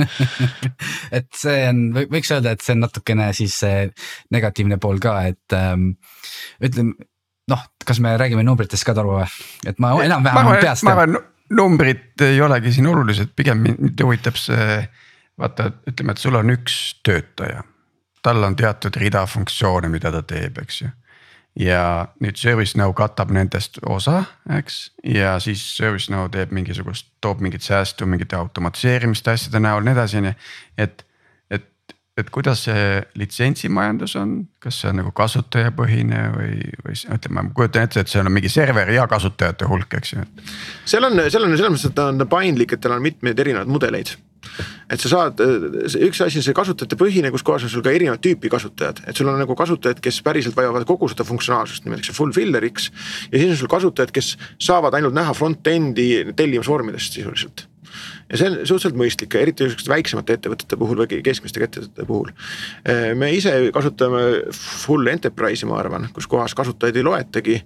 Et 1.16 1.28
see 1.36 1.60
on, 1.68 1.84
võiks 2.10 2.32
öelda, 2.34 2.56
et 2.56 2.64
see 2.64 2.74
on 2.74 2.82
natukene 2.82 3.28
siis 3.36 3.54
see 3.62 3.84
negatiivne 4.34 4.80
pool 4.82 4.98
ka, 5.02 5.14
et 5.30 5.54
ähm, 5.54 5.92
ütleme 6.62 6.96
noh, 7.50 7.62
kas 7.86 8.00
me 8.02 8.14
räägime 8.18 8.44
numbritest 8.46 8.86
ka 8.86 8.94
Tarvo 8.94 9.18
või, 9.18 9.28
et 9.66 9.80
ma 9.82 9.92
enam-vähem 10.04 10.50
peast. 10.62 10.86
ma 10.86 10.94
arvan, 10.94 11.18
numbrid 11.56 12.22
ei 12.26 12.40
olegi 12.42 12.74
siin 12.76 12.86
olulised, 12.90 13.32
pigem 13.36 13.62
mind 13.64 14.02
huvitab 14.04 14.38
see. 14.38 14.80
vaata, 15.40 15.70
ütleme, 15.88 16.14
et 16.14 16.22
sul 16.22 16.36
on 16.38 16.52
üks 16.52 16.76
töötaja, 17.06 17.62
tal 18.22 18.42
on 18.44 18.56
teatud 18.56 18.96
rida 19.00 19.26
funktsioone, 19.26 19.88
mida 19.88 20.12
ta 20.12 20.22
teeb, 20.22 20.58
eks 20.62 20.82
ju 20.82 20.90
ja 21.58 21.82
nüüd 22.22 22.38
ServiceNow 22.38 22.92
katab 22.96 23.32
nendest 23.34 23.80
osa, 23.88 24.22
eks. 24.54 24.90
ja 25.04 25.34
siis 25.42 25.62
ServiceNow 25.76 26.28
teeb 26.32 26.54
mingisugust, 26.54 27.10
toob 27.20 27.42
mingit 27.44 27.66
säästu 27.66 28.06
mingite 28.06 28.38
automatiseerimiste 28.38 29.34
asjade 29.34 29.62
näol, 29.62 29.82
nii 29.84 29.96
edasi, 29.96 30.20
on 30.20 30.30
ju. 30.30 30.34
et, 30.78 31.04
et, 31.50 31.66
et 32.22 32.30
kuidas 32.30 32.64
see 32.68 33.02
litsentsimajandus 33.18 34.14
on, 34.20 34.36
kas 34.62 34.78
see 34.82 34.92
on 34.92 35.00
nagu 35.02 35.12
kasutajapõhine 35.16 36.22
või, 36.36 36.54
või 36.86 36.96
ütleme, 37.18 37.42
ma 37.42 37.54
kujutan 37.56 37.88
ette, 37.88 38.04
et 38.04 38.14
seal 38.14 38.30
on 38.30 38.36
mingi 38.36 38.52
serveri 38.52 39.00
ja 39.00 39.08
kasutajate 39.10 39.68
hulk, 39.70 39.98
eks 40.00 40.16
ju. 40.16 40.26
seal 40.84 41.10
on, 41.10 41.18
seal 41.26 41.48
on 41.48 41.56
selles 41.56 41.74
mõttes, 41.74 41.90
et 41.90 41.98
ta 41.98 42.10
on 42.14 42.28
paindlik, 42.30 42.76
et 42.76 42.84
tal 42.84 42.98
on 42.98 43.06
mitmeid 43.10 43.46
erinevaid 43.46 43.74
mudeleid 43.74 44.14
et 44.90 45.00
sa 45.02 45.12
saad, 45.12 45.40
üks 45.40 46.22
asi 46.24 46.40
on 46.40 46.46
see 46.46 46.56
kasutajate 46.56 46.98
põhine, 47.00 47.32
kus 47.34 47.44
kohas 47.46 47.66
on 47.66 47.72
sul 47.72 47.84
ka 47.84 47.94
erinevat 47.94 48.22
tüüpi 48.24 48.50
kasutajad, 48.52 49.02
et 49.06 49.16
sul 49.16 49.30
on 49.30 49.38
nagu 49.40 49.56
kasutajad, 49.58 50.02
kes 50.02 50.20
päriselt 50.26 50.56
vajavad 50.58 50.86
kogu 50.88 51.08
seda 51.12 51.26
funktsionaalsust, 51.28 51.86
nimetatakse 51.86 52.16
fulfiller'iks. 52.16 52.90
ja 53.30 53.38
siis 53.38 53.54
on 53.54 53.60
sul 53.64 53.72
kasutajad, 53.72 54.14
kes 54.14 54.36
saavad 54.58 54.96
ainult 54.98 55.16
näha 55.16 55.36
front-end'i 55.36 56.34
tellimusvormidest 56.36 57.20
sisuliselt 57.20 57.69
ja 58.30 58.38
see 58.38 58.50
on 58.50 58.58
suhteliselt 58.62 58.98
mõistlik, 58.98 59.34
eriti 59.38 59.66
niisuguste 59.66 59.90
väiksemate 59.90 60.36
ettevõtete 60.38 60.78
puhul 60.80 61.02
või 61.02 61.20
keskmiste 61.26 61.62
ettevõtete 61.66 62.06
puhul. 62.06 62.30
me 63.18 63.32
ise 63.34 63.52
kasutame 63.74 64.22
full 64.54 65.10
enterprise'i, 65.10 65.68
ma 65.68 65.80
arvan, 65.80 66.08
kus 66.14 66.28
kohas 66.30 66.54
kasutajaid 66.54 67.00
ei 67.00 67.06
loetagi. 67.06 67.58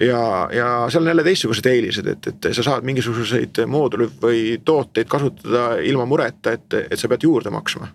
ja, 0.00 0.22
ja 0.54 0.68
seal 0.90 1.04
on 1.04 1.12
jälle 1.12 1.24
teistsugused 1.26 1.66
eelised, 1.66 2.06
et, 2.06 2.32
et 2.32 2.50
sa 2.56 2.64
saad 2.64 2.88
mingisuguseid 2.88 3.62
mooduleid 3.66 4.18
või 4.22 4.42
tooteid 4.64 5.08
kasutada 5.08 5.70
ilma 5.84 6.08
mureta, 6.08 6.56
et, 6.56 6.80
et 6.88 6.98
sa 6.98 7.08
pead 7.08 7.28
juurde 7.28 7.52
maksma 7.52 7.92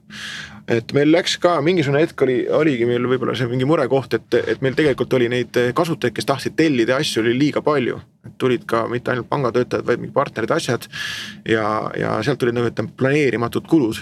et 0.72 0.94
meil 0.96 1.12
läks 1.12 1.36
ka 1.44 1.58
mingisugune 1.66 2.04
hetk 2.06 2.22
oli, 2.24 2.38
oligi 2.48 2.88
meil 2.88 3.04
võib-olla 3.10 3.36
see 3.36 3.50
mingi 3.52 3.68
murekoht, 3.68 4.16
et, 4.16 4.40
et 4.54 4.62
meil 4.64 4.78
tegelikult 4.78 5.14
oli 5.18 5.28
neid 5.32 5.60
kasutajaid, 5.76 6.16
kes 6.16 6.30
tahtsid 6.30 6.56
tellida 6.56 6.96
asju, 7.02 7.24
oli 7.24 7.36
liiga 7.40 7.64
palju. 7.66 8.00
Tulid 8.42 8.66
ka 8.70 8.86
mitte 8.92 9.14
ainult 9.14 9.30
pangatöötajad, 9.30 9.86
vaid 9.88 10.02
mingi 10.02 10.14
partnerid, 10.16 10.52
asjad. 10.52 10.88
ja, 11.50 11.92
ja 12.00 12.16
sealt 12.24 12.42
tulid 12.42 12.58
nagu 12.58 12.72
ütleme 12.72 12.94
planeerimatud 12.98 13.68
kulud. 13.70 14.02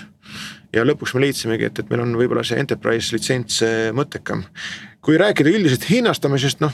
ja 0.74 0.86
lõpuks 0.88 1.16
me 1.16 1.26
leidsimegi, 1.26 1.68
et, 1.68 1.80
et 1.80 1.90
meil 1.90 2.06
on 2.06 2.16
võib-olla 2.20 2.44
see 2.48 2.60
enterprise 2.60 3.16
litsents 3.16 3.64
mõttekam. 3.98 4.46
kui 5.02 5.18
rääkida 5.18 5.50
üldisest 5.50 5.90
hinnastamisest, 5.90 6.62
noh 6.62 6.74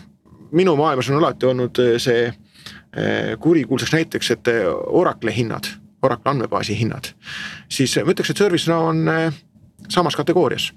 minu 0.51 0.76
maailmas 0.80 1.10
on 1.10 1.18
alati 1.18 1.45
olnud 1.45 1.82
see 1.99 2.28
eh, 2.28 3.34
kurikuulsaks 3.39 3.93
näiteks, 3.93 4.32
et 4.32 4.53
Oracle 4.88 5.34
hinnad 5.36 5.68
Oracle 6.01 6.32
andmebaasi 6.32 6.78
hinnad, 6.78 7.12
siis 7.70 7.95
ma 8.05 8.14
ütleks, 8.14 8.32
et 8.32 8.41
ServiceNow 8.41 8.91
on 8.91 9.08
eh, 9.12 9.39
samas 9.89 10.16
kategoorias 10.16 10.70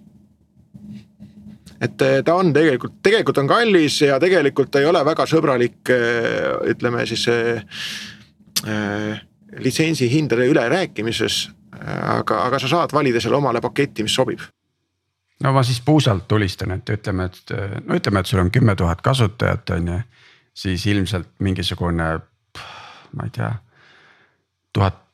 et 1.81 2.03
eh, 2.03 2.21
ta 2.25 2.35
on 2.37 2.53
tegelikult, 2.53 2.99
tegelikult 3.03 3.41
on 3.43 3.49
kallis 3.49 4.01
ja 4.05 4.19
tegelikult 4.21 4.71
ta 4.73 4.83
ei 4.83 4.89
ole 4.91 5.03
väga 5.07 5.27
sõbralik, 5.29 5.81
eh, 5.95 6.51
ütleme 6.75 7.07
siis 7.09 7.27
äh, 7.33 9.21
litsentsi 9.59 10.11
hindade 10.13 10.47
ülerääkimises. 10.51 11.49
aga, 11.81 12.43
aga 12.45 12.59
sa 12.59 12.69
saad 12.69 12.93
valida 12.93 13.21
selle 13.23 13.37
omale 13.37 13.61
paketi, 13.61 14.03
mis 14.03 14.15
sobib. 14.15 14.41
no 15.45 15.53
ma 15.53 15.63
siis 15.63 15.81
puusalt 15.81 16.29
tulistan, 16.29 16.71
et 16.71 16.91
ütleme, 16.91 17.25
et 17.25 17.53
no 17.87 17.95
ütleme, 17.95 18.21
et 18.21 18.27
sul 18.27 18.41
on 18.43 18.51
kümme 18.51 18.75
tuhat 18.77 19.01
kasutajat, 19.01 19.71
on 19.71 19.89
ju. 19.89 20.01
siis 20.55 20.87
ilmselt 20.87 21.29
mingisugune, 21.39 22.19
ma 23.13 23.25
ei 23.25 23.31
tea, 23.31 23.55
tuhat 24.73 25.07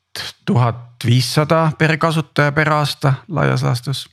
tuhat 0.44 1.04
viissada 1.04 1.72
per 1.78 1.98
kasutaja 1.98 2.52
per 2.52 2.72
aasta 2.72 3.14
laias 3.28 3.62
laastus 3.62 4.06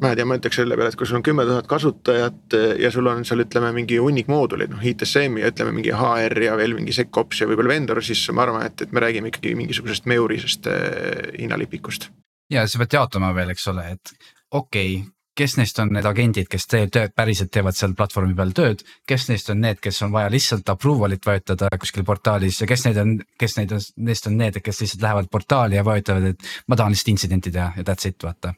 ma 0.00 0.10
ei 0.10 0.18
tea, 0.18 0.26
ma 0.26 0.38
ütleks 0.38 0.58
selle 0.58 0.76
peale, 0.78 0.90
et 0.90 0.98
kui 0.98 1.08
sul 1.08 1.20
on 1.20 1.24
kümme 1.26 1.46
tuhat 1.46 1.68
kasutajat 1.70 2.56
eh, 2.58 2.66
ja 2.82 2.90
sul 2.94 3.06
on 3.10 3.24
seal 3.26 3.44
ütleme 3.44 3.70
mingi 3.76 4.00
hunnik 4.02 4.30
mooduleid, 4.30 4.74
noh 4.74 4.82
ITSM-i 4.90 5.44
ja 5.44 5.52
ütleme 5.52 5.74
mingi 5.76 5.94
HR 5.94 6.46
ja 6.48 6.58
veel 6.58 6.76
mingi 6.78 6.94
SecOps 6.96 7.42
ja 7.42 7.48
võib-olla 7.50 7.76
vendor, 7.76 8.02
siis 8.04 8.24
ma 8.34 8.46
arvan, 8.46 8.66
et, 8.66 8.86
et 8.86 8.94
me 8.94 9.04
räägime 9.04 9.30
ikkagi 9.30 9.54
mingisugusest 9.58 10.10
meurisest 10.10 10.70
eh, 10.70 11.34
hinnalipikust. 11.38 12.10
ja 12.52 12.66
sa 12.68 12.82
pead 12.82 12.98
jaotama 12.98 13.34
veel, 13.36 13.54
eks 13.54 13.68
ole, 13.72 13.90
et 13.96 14.16
okei 14.50 14.96
okay,, 14.98 15.14
kes 15.38 15.56
neist 15.58 15.78
on 15.82 15.90
need 15.94 16.06
agendid, 16.06 16.46
kes 16.50 16.66
teeb 16.70 16.92
tööd, 16.94 17.14
päriselt 17.16 17.50
teevad 17.54 17.76
seal 17.76 17.94
platvormi 17.98 18.36
peal 18.38 18.52
tööd, 18.54 18.84
kes 19.08 19.26
neist 19.30 19.50
on 19.50 19.60
need, 19.64 19.80
kes 19.82 19.98
on 20.06 20.12
vaja 20.14 20.30
lihtsalt 20.30 20.68
approval'it 20.70 21.26
vajutada 21.26 21.70
kuskil 21.80 22.06
portaalis 22.06 22.60
ja 22.62 22.68
kes 22.70 22.86
neid 22.86 23.00
on, 23.02 23.16
kes 23.40 23.58
neid 23.58 23.74
on, 23.74 23.82
neist 24.06 24.30
on 24.30 24.38
need, 24.38 24.60
kes 24.62 24.84
lihtsalt 24.84 25.02
lähevad 25.02 25.30
portaali 25.32 25.78
ja 25.78 25.86
vajutavad, 25.86 26.30
et 26.34 26.50
ma 26.70 26.78
tahan 26.78 26.94
lihtsalt 26.94 27.14
intsidenti 27.16 27.54
teha 27.54 27.72
ja 27.78 27.86
that's 27.86 28.10
it, 28.10 28.22
vaata. 28.22 28.54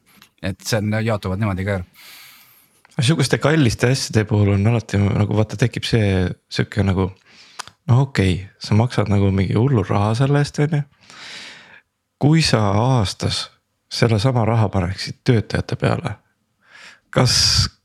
Et 0.53 0.67
see 0.67 0.81
on, 0.81 0.99
jaotuvad 1.05 1.43
niimoodi 1.43 1.67
ka. 1.69 1.81
Sihukeste 2.97 3.39
kalliste 3.43 3.91
asjade 3.93 4.25
puhul 4.29 4.55
on 4.55 4.71
alati 4.73 5.01
nagu 5.03 5.37
vaata, 5.37 5.59
tekib 5.61 5.85
see 5.85 6.27
sihuke 6.53 6.85
nagu 6.87 7.11
noh, 7.11 8.05
okei 8.07 8.35
okay,, 8.35 8.47
sa 8.63 8.79
maksad 8.79 9.11
nagu 9.13 9.31
mingi 9.35 9.57
hullu 9.59 9.85
raha 9.87 10.15
selle 10.19 10.41
eest, 10.43 10.63
on 10.65 10.79
ju. 10.81 10.85
kui 12.23 12.43
sa 12.43 12.63
aastas 12.73 13.47
sellesama 13.93 14.47
raha 14.49 14.71
paneksid 14.73 15.21
töötajate 15.25 15.77
peale 15.81 16.17
kas, 17.17 17.37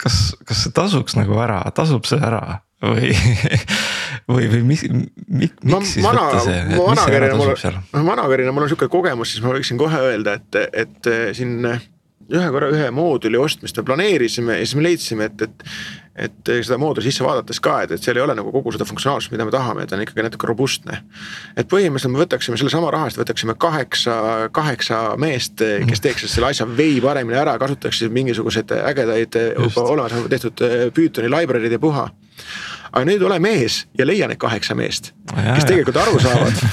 kas, 0.02 0.18
kas 0.48 0.66
see 0.66 0.76
tasuks 0.76 1.16
nagu 1.20 1.38
ära, 1.42 1.62
tasub 1.76 2.08
see 2.10 2.20
ära 2.22 2.60
või, 2.82 3.12
või, 4.32 4.50
või 4.52 4.62
mis, 4.74 4.84
miks, 5.28 5.56
miks 5.64 5.96
siis 5.96 6.06
mana, 6.06 6.28
võtta 6.28 6.44
see, 6.48 6.60
et 6.60 6.74
mis 6.74 7.04
see 7.04 7.18
ära 7.20 7.32
tasub 7.36 7.62
seal? 7.62 7.80
noh, 7.94 8.06
managerina 8.08 8.56
mul 8.56 8.68
on 8.68 8.74
sihuke 8.74 8.90
kogemus, 8.92 9.34
siis 9.34 9.46
ma 9.46 9.54
võiksin 9.56 9.80
kohe 9.82 10.04
öelda, 10.10 10.38
et, 10.40 10.62
et 10.86 11.12
siin 11.38 11.60
ühe 12.32 12.52
korra 12.54 12.70
ühe 12.74 12.92
mooduli 12.96 13.40
ostmist 13.40 13.78
me 13.80 13.88
planeerisime 13.88 14.60
ja 14.60 14.66
siis 14.66 14.78
me 14.80 14.88
leidsime, 14.88 15.30
et, 15.32 15.48
et 15.48 15.68
et 16.22 16.50
seda 16.50 16.76
mooduli 16.78 17.08
sisse 17.08 17.24
vaadates 17.24 17.62
ka, 17.64 17.78
et, 17.86 17.94
et 17.96 18.04
seal 18.04 18.18
ei 18.20 18.24
ole 18.26 18.34
nagu 18.36 18.52
kogu 18.52 18.74
seda 18.76 18.84
funktsionaalsust, 18.86 19.32
mida 19.32 19.46
me 19.48 19.54
tahame, 19.54 19.86
ta 19.88 19.96
on 19.96 20.04
ikkagi 20.04 20.26
natuke 20.26 20.50
robustne. 20.50 21.00
et 21.56 21.70
põhimõtteliselt 21.72 22.12
me 22.12 22.20
võtaksime 22.20 22.60
sellesama 22.60 22.92
raha 22.92 23.08
eest, 23.08 23.20
võtaksime 23.22 23.56
kaheksa, 23.60 24.16
kaheksa 24.52 25.02
meest, 25.22 25.64
kes 25.64 25.88
mhm. 25.88 26.02
teeks 26.04 26.28
selle 26.34 26.52
asja 26.52 26.68
vei 26.68 27.00
paremini 27.04 27.40
ära, 27.40 27.56
kasutaksid 27.62 28.12
mingisuguseid 28.12 28.76
ägedaid 28.82 29.40
juba 29.56 29.88
olemas 29.94 30.28
tehtud 30.36 30.66
Pythoni 30.94 31.32
library'd 31.32 31.80
ja 31.80 31.80
puha 31.80 32.10
aga 32.92 33.06
nüüd 33.08 33.24
ole 33.28 33.40
mees 33.44 33.86
ja 33.98 34.06
leia 34.08 34.28
need 34.28 34.40
kaheksa 34.42 34.76
meest, 34.78 35.14
kes 35.32 35.68
tegelikult 35.70 36.02
aru 36.04 36.20
saavad. 36.24 36.62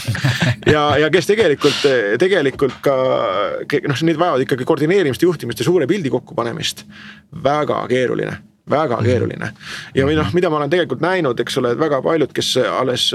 Ja, 0.69 0.99
ja 1.01 1.07
kes 1.09 1.25
tegelikult, 1.25 1.79
tegelikult 2.21 2.75
ka 2.85 2.95
noh, 3.89 4.01
need 4.05 4.19
vajavad 4.21 4.43
ikkagi 4.45 4.67
koordineerimist, 4.69 5.23
juhtimist 5.25 5.63
ja 5.63 5.65
suure 5.65 5.87
pildi 5.89 6.11
kokkupanemist. 6.13 6.83
väga 7.45 7.79
keeruline 7.89 8.35
väga 8.71 8.99
mhm. 8.99 9.07
keeruline. 9.07 9.51
ja 9.95 10.07
või 10.07 10.17
noh, 10.19 10.33
mida 10.37 10.51
ma 10.51 10.61
olen 10.61 10.73
tegelikult 10.73 11.03
näinud, 11.05 11.41
eks 11.41 11.59
ole, 11.61 11.73
et 11.75 11.81
väga 11.81 12.01
paljud, 12.05 12.33
kes 12.37 12.55
alles 12.63 13.09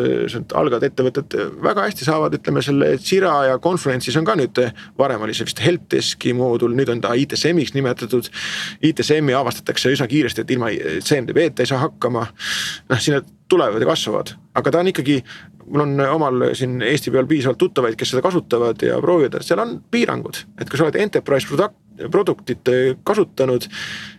algavad 0.53 0.87
ettevõtted 0.89 1.37
väga 1.63 1.87
hästi 1.87 2.07
saavad, 2.07 2.37
ütleme 2.39 2.63
selle 2.65 2.93
Jira 2.97 3.33
ja 3.51 3.59
Confluence'is 3.63 4.17
on 4.19 4.27
ka 4.27 4.37
nüüd. 4.39 4.61
varem 4.97 5.21
oli 5.21 5.33
see 5.33 5.47
vist 5.47 5.61
helpdeski 5.63 6.33
moodul, 6.37 6.75
nüüd 6.77 6.89
on 6.93 7.01
ta 7.01 7.13
ITSM-iks 7.17 7.73
nimetatud. 7.73 8.29
ITSM-i 8.83 9.33
avastatakse 9.37 9.93
üsna 9.93 10.07
kiiresti, 10.07 10.43
et 10.43 10.51
ilma 10.51 10.69
CMDB-ta 10.73 11.63
ei 11.63 11.69
saa 11.69 11.81
hakkama. 11.87 12.27
noh, 12.89 12.99
sinna 12.99 13.23
tulevad 13.53 13.81
ja 13.81 13.89
kasvavad, 13.89 14.33
aga 14.57 14.73
ta 14.73 14.81
on 14.81 14.91
ikkagi 14.91 15.21
mul 15.65 15.81
on 15.85 15.99
omal 15.99 16.49
siin 16.53 16.81
Eesti 16.81 17.11
peal 17.11 17.27
piisavalt 17.27 17.57
tuttavaid, 17.57 17.95
kes 17.99 18.13
seda 18.13 18.23
kasutavad 18.25 18.81
ja 18.83 18.99
proovivad, 19.01 19.43
seal 19.45 19.61
on 19.63 19.77
piirangud, 19.91 20.43
et 20.59 20.69
kui 20.69 20.79
sa 20.79 20.87
oled 20.87 20.99
enterprise 20.99 21.47
product, 21.47 21.77
produktit 22.11 22.71
kasutanud, 23.05 23.67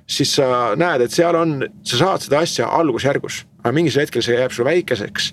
siis 0.07 0.37
sa 0.39 0.47
näed, 0.79 1.05
et 1.05 1.15
seal 1.15 1.37
on, 1.37 1.57
sa 1.87 2.01
saad 2.01 2.25
seda 2.25 2.41
asja 2.45 2.69
algusjärgus, 2.79 3.43
aga 3.65 3.73
mingisugusel 3.75 4.07
hetkel 4.07 4.25
see 4.25 4.37
jääb 4.39 4.55
sulle 4.55 4.71
väikeseks. 4.71 5.31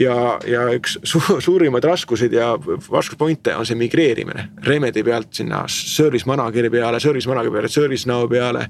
ja, 0.00 0.16
ja 0.48 0.66
üks 0.76 0.98
su 1.10 1.20
suurimaid 1.20 1.84
raskuseid 1.84 2.32
ja 2.32 2.54
raskuspointe 2.90 3.56
on 3.56 3.68
see 3.68 3.78
migreerimine. 3.78 4.48
Remedi 4.66 5.04
pealt 5.04 5.34
sinna 5.42 5.64
service 5.68 6.28
manager'i 6.28 6.70
peale, 6.70 7.00
service 7.00 7.28
manager'i 7.28 7.58
peale, 7.58 7.68
service 7.68 8.08
now 8.08 8.26
peale 8.30 8.68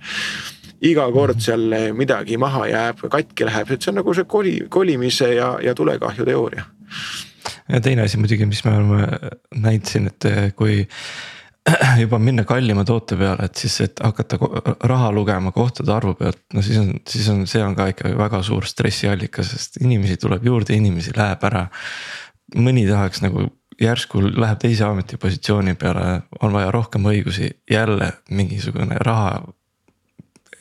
iga 0.82 1.06
kord 1.14 1.40
seal 1.42 1.94
midagi 1.96 2.38
maha 2.40 2.66
jääb, 2.70 3.04
katki 3.10 3.46
läheb, 3.48 3.70
et 3.70 3.82
see 3.82 3.92
on 3.92 4.00
nagu 4.00 4.14
see 4.14 4.28
koli, 4.28 4.54
kolimise 4.72 5.34
ja, 5.36 5.54
ja 5.62 5.74
tulekahju 5.74 6.26
teooria. 6.26 6.64
ja 7.68 7.80
teine 7.80 8.02
asi 8.02 8.18
muidugi, 8.18 8.46
mis 8.46 8.64
me 8.64 8.76
oleme 8.76 9.30
näinud 9.54 9.86
siin, 9.88 10.10
et 10.10 10.28
kui 10.56 10.82
juba 12.02 12.18
minna 12.18 12.44
kallima 12.44 12.84
toote 12.84 13.16
peale, 13.16 13.46
et 13.46 13.58
siis, 13.58 13.78
et 13.86 14.02
hakata 14.02 14.38
raha 14.88 15.12
lugema 15.14 15.52
kohtade 15.54 15.92
arvu 15.94 16.14
pealt, 16.18 16.42
no 16.54 16.62
siis 16.62 16.78
on, 16.80 16.92
siis 17.08 17.28
on, 17.30 17.46
see 17.46 17.62
on 17.62 17.76
ka 17.78 17.86
ikka 17.92 18.14
väga 18.18 18.42
suur 18.46 18.66
stressiallikas, 18.66 19.54
sest 19.54 19.80
inimesi 19.82 20.18
tuleb 20.20 20.46
juurde, 20.46 20.74
inimesi 20.76 21.14
läheb 21.16 21.44
ära. 21.50 21.66
mõni 22.56 22.84
tahaks 22.88 23.22
nagu 23.22 23.46
järsku 23.80 24.20
läheb 24.26 24.58
teise 24.60 24.84
ametipositsiooni 24.84 25.74
peale, 25.74 26.22
on 26.42 26.52
vaja 26.52 26.70
rohkem 26.70 27.06
õigusi, 27.08 27.50
jälle 27.70 28.12
mingisugune 28.30 28.98
raha 29.00 29.40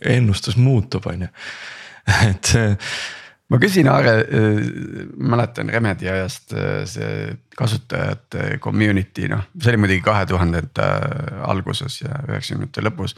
ennustus 0.02 0.58
muutub, 0.58 1.08
on 1.08 1.28
ju, 1.28 1.34
et 2.30 2.54
see 2.54 2.70
ma 3.52 3.60
küsin 3.60 3.89
Aare, 3.91 4.14
äh, 4.24 4.60
mäletan 5.18 5.70
Remedi 5.70 6.10
ajast 6.10 6.54
äh, 6.56 6.84
see 6.88 7.38
kasutajate 7.58 8.58
community 8.64 9.28
noh, 9.32 9.43
see 9.60 9.74
oli 9.74 9.82
muidugi 9.84 10.04
kahe 10.06 10.26
tuhandete 10.30 10.88
alguses 11.47 11.99
ja 12.02 12.22
üheksakümnendate 12.30 12.86
lõpus 12.88 13.18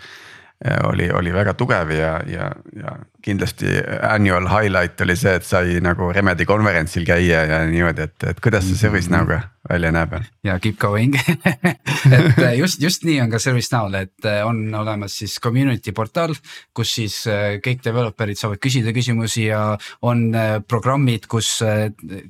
oli, 0.87 1.09
oli 1.11 1.33
väga 1.33 1.53
tugev 1.59 1.91
ja, 1.91 2.13
ja, 2.27 2.51
ja 2.75 2.95
kindlasti 3.23 3.67
annual 4.07 4.47
highlight 4.47 5.01
oli 5.03 5.15
see, 5.19 5.35
et 5.39 5.47
sai 5.47 5.79
nagu 5.83 6.11
Remedi 6.15 6.45
konverentsil 6.47 7.05
käia 7.07 7.43
ja 7.49 7.59
niimoodi, 7.67 8.07
et, 8.07 8.15
et 8.31 8.39
kuidas 8.43 8.67
see 8.67 8.79
ServiceNow'ga 8.79 9.41
välja 9.69 9.91
näeb. 9.95 10.15
ja 10.43 10.57
keep 10.59 10.77
going 10.79 11.15
et 12.17 12.39
äh, 12.39 12.55
just, 12.59 12.81
just 12.83 13.03
nii 13.07 13.19
on 13.23 13.31
ka 13.31 13.39
ServiceNow'l, 13.43 13.99
et 14.01 14.27
äh, 14.27 14.41
on 14.47 14.63
olemas 14.75 15.17
siis 15.19 15.37
community 15.43 15.91
portaal, 15.95 16.35
kus 16.75 16.95
siis 16.99 17.19
äh, 17.31 17.59
kõik 17.63 17.83
developer'id 17.83 18.39
saavad 18.39 18.63
küsida 18.63 18.95
küsimusi 18.95 19.47
ja 19.49 19.77
on 20.01 20.25
programmid, 20.67 21.27
kus 21.31 21.57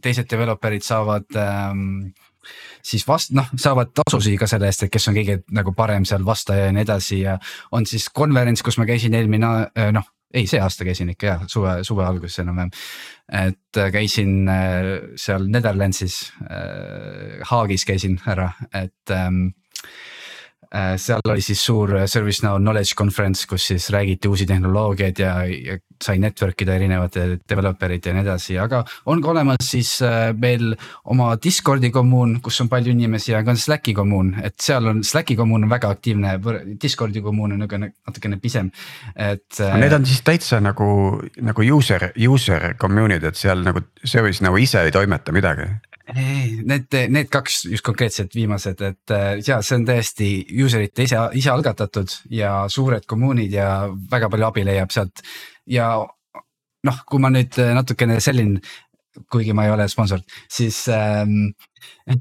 teised 0.02 0.30
developer'id 0.30 0.86
saavad 0.86 1.38
ähm, 1.38 2.14
siis 2.84 3.06
vast-, 3.08 3.34
noh, 3.36 3.48
saavad 3.60 3.94
tasusid 3.96 4.38
ka 4.40 4.50
selle 4.50 4.70
eest, 4.70 4.86
et 4.86 4.94
kes 4.94 5.08
on 5.10 5.18
kõige 5.18 5.40
nagu 5.56 5.74
parem 5.78 6.08
seal 6.10 6.26
vastaja 6.28 6.68
ja 6.68 6.76
nii 6.76 6.86
edasi 6.86 7.22
ja. 7.24 7.38
on 7.72 7.88
siis 7.90 8.10
konverents, 8.14 8.64
kus 8.66 8.78
ma 8.82 8.88
käisin 8.90 9.16
eelmine 9.18 9.54
äh, 9.72 9.90
noh, 9.96 10.10
ei, 10.34 10.48
see 10.50 10.62
aasta 10.62 10.86
käisin 10.88 11.12
ikka 11.14 11.28
jah, 11.30 11.44
suve, 11.48 11.80
suve 11.88 12.06
alguses 12.06 12.40
enam-vähem. 12.44 12.72
et 13.44 13.82
äh, 13.82 13.92
käisin 13.94 14.48
äh, 14.50 14.92
seal 15.16 15.50
Netherlandsis, 15.50 16.26
Haagis 17.50 17.86
käisin 17.86 18.20
ära, 18.28 18.52
et 18.74 19.14
ähm, 19.14 19.52
Äh, 19.84 20.13
seal 20.98 21.22
oli 21.30 21.42
siis 21.46 21.62
suur 21.66 21.92
ServiceNow 22.10 22.58
knowledge 22.58 22.96
conference, 22.98 23.46
kus 23.50 23.68
siis 23.68 23.90
räägiti 23.94 24.28
uusi 24.28 24.48
tehnoloogiaid 24.50 25.20
ja, 25.22 25.34
ja 25.46 25.78
sai 26.04 26.20
network 26.20 26.62
ida 26.66 26.76
erinevate 26.76 27.26
developer 27.50 27.94
ite 27.96 28.12
ja 28.12 28.18
nii 28.18 28.26
edasi, 28.26 28.58
aga 28.60 28.82
on 29.12 29.22
ka 29.24 29.32
olemas 29.34 29.68
siis 29.68 29.96
äh, 30.06 30.32
meil 30.38 30.74
oma 31.14 31.34
Discordi 31.44 31.92
kommuun, 31.94 32.40
kus 32.44 32.60
on 32.64 32.72
palju 32.72 32.94
inimesi 32.94 33.34
ja 33.34 33.44
ka 33.46 33.56
Slacki 33.60 33.96
kommuun, 33.98 34.34
et 34.44 34.58
seal 34.64 34.90
on 34.90 35.04
Slacki 35.08 35.38
kommuun 35.40 35.68
on 35.68 35.72
väga 35.72 35.94
aktiivne, 35.94 36.36
Discordi 36.82 37.24
kommuun 37.24 37.56
on 37.56 37.64
niisugune 37.64 37.94
natukene 37.94 38.40
pisem, 38.44 38.72
et. 39.16 39.48
Äh, 39.60 39.78
need 39.80 39.96
on 39.96 40.10
siis 40.10 40.24
täitsa 40.26 40.60
nagu, 40.64 40.88
nagu 41.42 41.70
user, 41.78 42.10
user 42.18 42.74
commune'id, 42.80 43.30
et 43.30 43.40
seal 43.40 43.64
nagu 43.66 43.86
ServiceNow 44.04 44.60
ise 44.62 44.84
ei 44.84 44.96
toimeta 44.96 45.36
midagi 45.36 45.70
ei, 46.12 46.58
need, 46.68 46.96
need 47.14 47.30
kaks 47.32 47.64
just 47.72 47.86
konkreetselt 47.86 48.36
viimased, 48.36 48.82
et 48.84 49.14
äh, 49.16 49.38
ja 49.48 49.62
see 49.64 49.78
on 49.80 49.86
täiesti 49.88 50.30
user'ite 50.66 51.06
ise, 51.08 51.22
ise 51.40 51.54
algatatud 51.54 52.18
ja 52.34 52.64
suured 52.72 53.08
kommuunid 53.08 53.54
ja 53.56 53.70
väga 54.12 54.30
palju 54.34 54.50
abi 54.50 54.66
leiab 54.68 54.92
sealt. 54.96 55.24
ja 55.70 55.94
noh, 56.84 56.98
kui 57.08 57.22
ma 57.24 57.32
nüüd 57.32 57.60
natukene 57.78 58.20
sellin, 58.24 58.58
kuigi 59.32 59.54
ma 59.56 59.68
ei 59.68 59.72
ole 59.74 59.88
sponsor, 59.92 60.24
siis 60.52 60.84
ähm, 60.92 61.54
äh, 62.10 62.20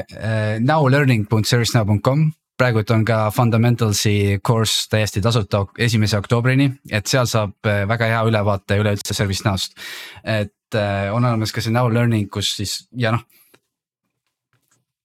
äh, 0.00 0.58
nowlearning.servicenow.com 0.60 2.30
praegult 2.58 2.90
on 2.90 3.04
ka 3.06 3.30
Fundamentalsi 3.34 4.40
course 4.46 4.88
täiesti 4.90 5.20
tasuta 5.24 5.64
esimese 5.78 6.18
oktoobrini, 6.18 6.68
et 6.90 7.08
seal 7.08 7.28
saab 7.30 7.68
äh, 7.68 7.84
väga 7.88 8.10
hea 8.12 8.20
ülevaate 8.28 8.78
üleüldse 8.80 9.16
ServiceNow'st. 9.16 9.80
et 10.24 10.74
äh, 10.74 11.08
on 11.14 11.24
olemas 11.24 11.52
ka 11.52 11.60
see 11.60 11.74
now 11.74 11.90
learning, 11.92 12.30
kus 12.32 12.54
siis 12.56 12.78
ja 12.96 13.12
noh. 13.14 13.24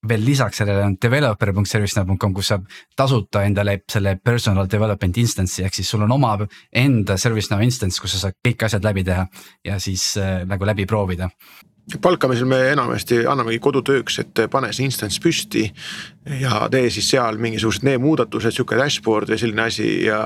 veel 0.08 0.24
lisaks 0.26 0.58
sellele 0.58 0.82
on 0.82 0.96
developer.servicenow.com, 1.02 2.34
kus 2.34 2.48
saab 2.54 2.64
tasuta 2.98 3.44
endale 3.46 3.82
selle 3.92 4.16
personal 4.18 4.70
development 4.72 5.18
instance'i 5.22 5.66
ehk 5.68 5.76
siis 5.78 5.92
sul 5.94 6.02
on 6.08 6.12
oma 6.12 6.38
enda 6.72 7.18
ServiceNow 7.18 7.62
instance, 7.62 8.02
kus 8.02 8.16
sa 8.16 8.28
saad 8.28 8.40
kõik 8.48 8.66
asjad 8.66 8.88
läbi 8.88 9.04
teha 9.06 9.28
ja 9.66 9.80
siis 9.80 10.16
äh, 10.18 10.42
nagu 10.48 10.66
läbi 10.66 10.88
proovida 10.90 11.30
palkamisel 12.02 12.48
me 12.48 12.60
enamasti 12.72 13.24
annamegi 13.28 13.60
kodutööks, 13.64 14.20
et 14.24 14.44
pane 14.52 14.72
see 14.74 14.86
instance 14.88 15.22
püsti 15.22 15.66
ja 16.42 16.68
tee 16.72 16.90
siis 16.94 17.10
seal 17.14 17.40
mingisugused 17.42 17.86
need 17.88 18.02
muudatused, 18.04 18.56
sihuke 18.56 18.80
dashboard 18.80 19.32
või 19.32 19.42
selline 19.42 19.68
asi 19.68 19.92
ja 20.06 20.22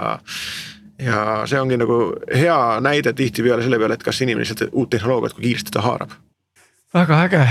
ja 1.01 1.43
see 1.49 1.59
ongi 1.59 1.77
nagu 1.79 1.97
hea 2.31 2.59
näide 2.83 3.11
tihtipeale 3.13 3.65
selle 3.65 3.79
peale, 3.81 3.97
et 3.97 4.05
kas 4.05 4.21
inimene 4.23 4.45
lihtsalt 4.45 4.69
uut 4.71 4.93
tehnoloogiat, 4.93 5.35
kui 5.35 5.49
kiiresti 5.49 5.73
ta 5.75 5.83
haarab. 5.83 6.13
väga 6.95 7.17
äge, 7.25 7.41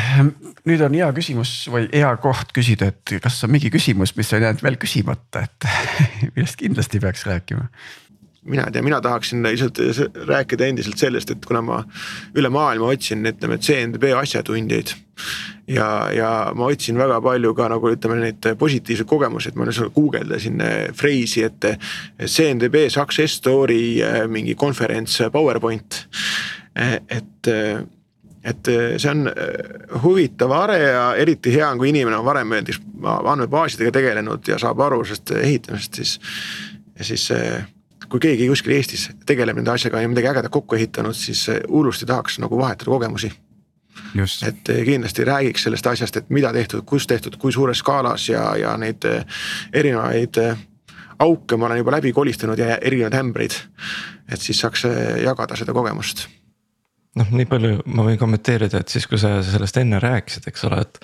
nüüd 0.64 0.80
on 0.86 0.94
hea 0.96 1.10
küsimus 1.12 1.52
või 1.68 1.88
hea 1.92 2.14
koht 2.22 2.54
küsida, 2.56 2.88
et 2.92 3.16
kas 3.22 3.42
on 3.44 3.52
mingi 3.52 3.68
küsimus, 3.72 4.14
mis 4.16 4.32
on 4.32 4.46
jäänud 4.46 4.64
veel 4.64 4.78
küsimata, 4.80 5.44
et 5.44 5.68
millest 6.36 6.56
kindlasti 6.60 7.00
peaks 7.04 7.26
rääkima 7.28 7.68
mina 8.44 8.66
ei 8.68 8.72
tea, 8.72 8.82
mina 8.82 9.00
tahaksin 9.00 9.42
lihtsalt 9.42 9.78
rääkida 10.28 10.66
endiselt 10.66 10.98
sellest, 11.00 11.30
et 11.30 11.46
kuna 11.46 11.62
ma 11.64 11.80
üle 12.36 12.50
maailma 12.52 12.90
otsin, 12.92 13.24
ütleme, 13.26 13.58
CNDB 13.58 14.12
asjatundjaid. 14.18 14.94
ja, 15.70 16.10
ja 16.12 16.30
ma 16.54 16.66
otsin 16.66 16.98
väga 16.98 17.20
palju 17.22 17.54
ka 17.54 17.68
nagu 17.72 17.92
ütleme 17.94 18.18
neid 18.20 18.48
positiivseid 18.58 19.08
kogemusi, 19.08 19.48
et 19.48 19.56
ma 19.56 19.68
lihtsalt 19.68 19.94
guugeldasin 19.94 20.62
freesi, 20.92 21.44
et 21.46 21.68
CNDB 22.26 22.88
success 22.88 23.40
story 23.40 24.00
mingi 24.28 24.54
konverents 24.54 25.22
PowerPoint. 25.32 26.06
et 26.74 27.52
et 28.44 28.68
see 29.00 29.08
on 29.08 29.30
huvitav 30.02 30.52
are 30.52 30.76
ja 30.76 31.04
eriti 31.16 31.52
hea 31.54 31.70
on, 31.70 31.78
kui 31.80 31.88
inimene 31.88 32.18
on 32.18 32.26
varem 32.26 32.50
näiteks 32.52 32.80
andmebaasidega 33.24 33.94
tegelenud 33.94 34.44
ja 34.48 34.58
saab 34.60 34.82
aru 34.84 35.00
sellest 35.04 35.32
ehitamisest, 35.38 35.94
siis. 35.94 36.18
ja 36.98 37.04
siis 37.08 37.30
kui 38.14 38.22
keegi 38.22 38.46
kuskil 38.46 38.76
Eestis 38.76 39.08
tegeleb 39.26 39.58
nende 39.58 39.72
asjaga 39.72 39.98
ja 39.98 40.10
midagi 40.10 40.28
ägedat 40.30 40.52
kokku 40.54 40.76
ehitanud, 40.78 41.16
siis 41.18 41.48
hullusti 41.66 42.06
tahaks 42.06 42.38
nagu 42.38 42.58
vahetada 42.60 42.92
kogemusi. 42.92 43.32
et 44.46 44.68
eh, 44.68 44.84
kindlasti 44.86 45.24
räägiks 45.24 45.62
sellest 45.62 45.86
asjast, 45.86 46.16
et 46.16 46.30
mida 46.30 46.52
tehtud, 46.52 46.84
kus 46.86 47.06
tehtud, 47.06 47.36
kui 47.36 47.52
suures 47.52 47.78
skaalas 47.78 48.28
ja, 48.28 48.56
ja 48.56 48.76
neid 48.76 49.04
eh, 49.04 49.26
erinevaid 49.72 50.38
eh, 50.38 50.56
auke 51.18 51.56
ma 51.56 51.66
olen 51.66 51.78
juba 51.78 51.96
läbi 51.96 52.12
kolistanud 52.12 52.58
ja 52.58 52.78
erinevaid 52.78 53.18
ämbreid. 53.18 53.58
et 54.28 54.40
siis 54.40 54.62
saaks 54.62 54.86
jagada 55.24 55.56
seda 55.56 55.72
kogemust 55.72 56.28
noh, 57.18 57.30
nii 57.30 57.46
palju 57.50 57.82
ma 57.94 58.06
võin 58.06 58.18
kommenteerida, 58.18 58.82
et 58.82 58.94
siis, 58.94 59.06
kui 59.10 59.18
sa 59.18 59.36
sellest 59.46 59.78
enne 59.82 60.00
rääkisid, 60.02 60.48
eks 60.50 60.66
ole, 60.68 60.80
et. 60.86 61.00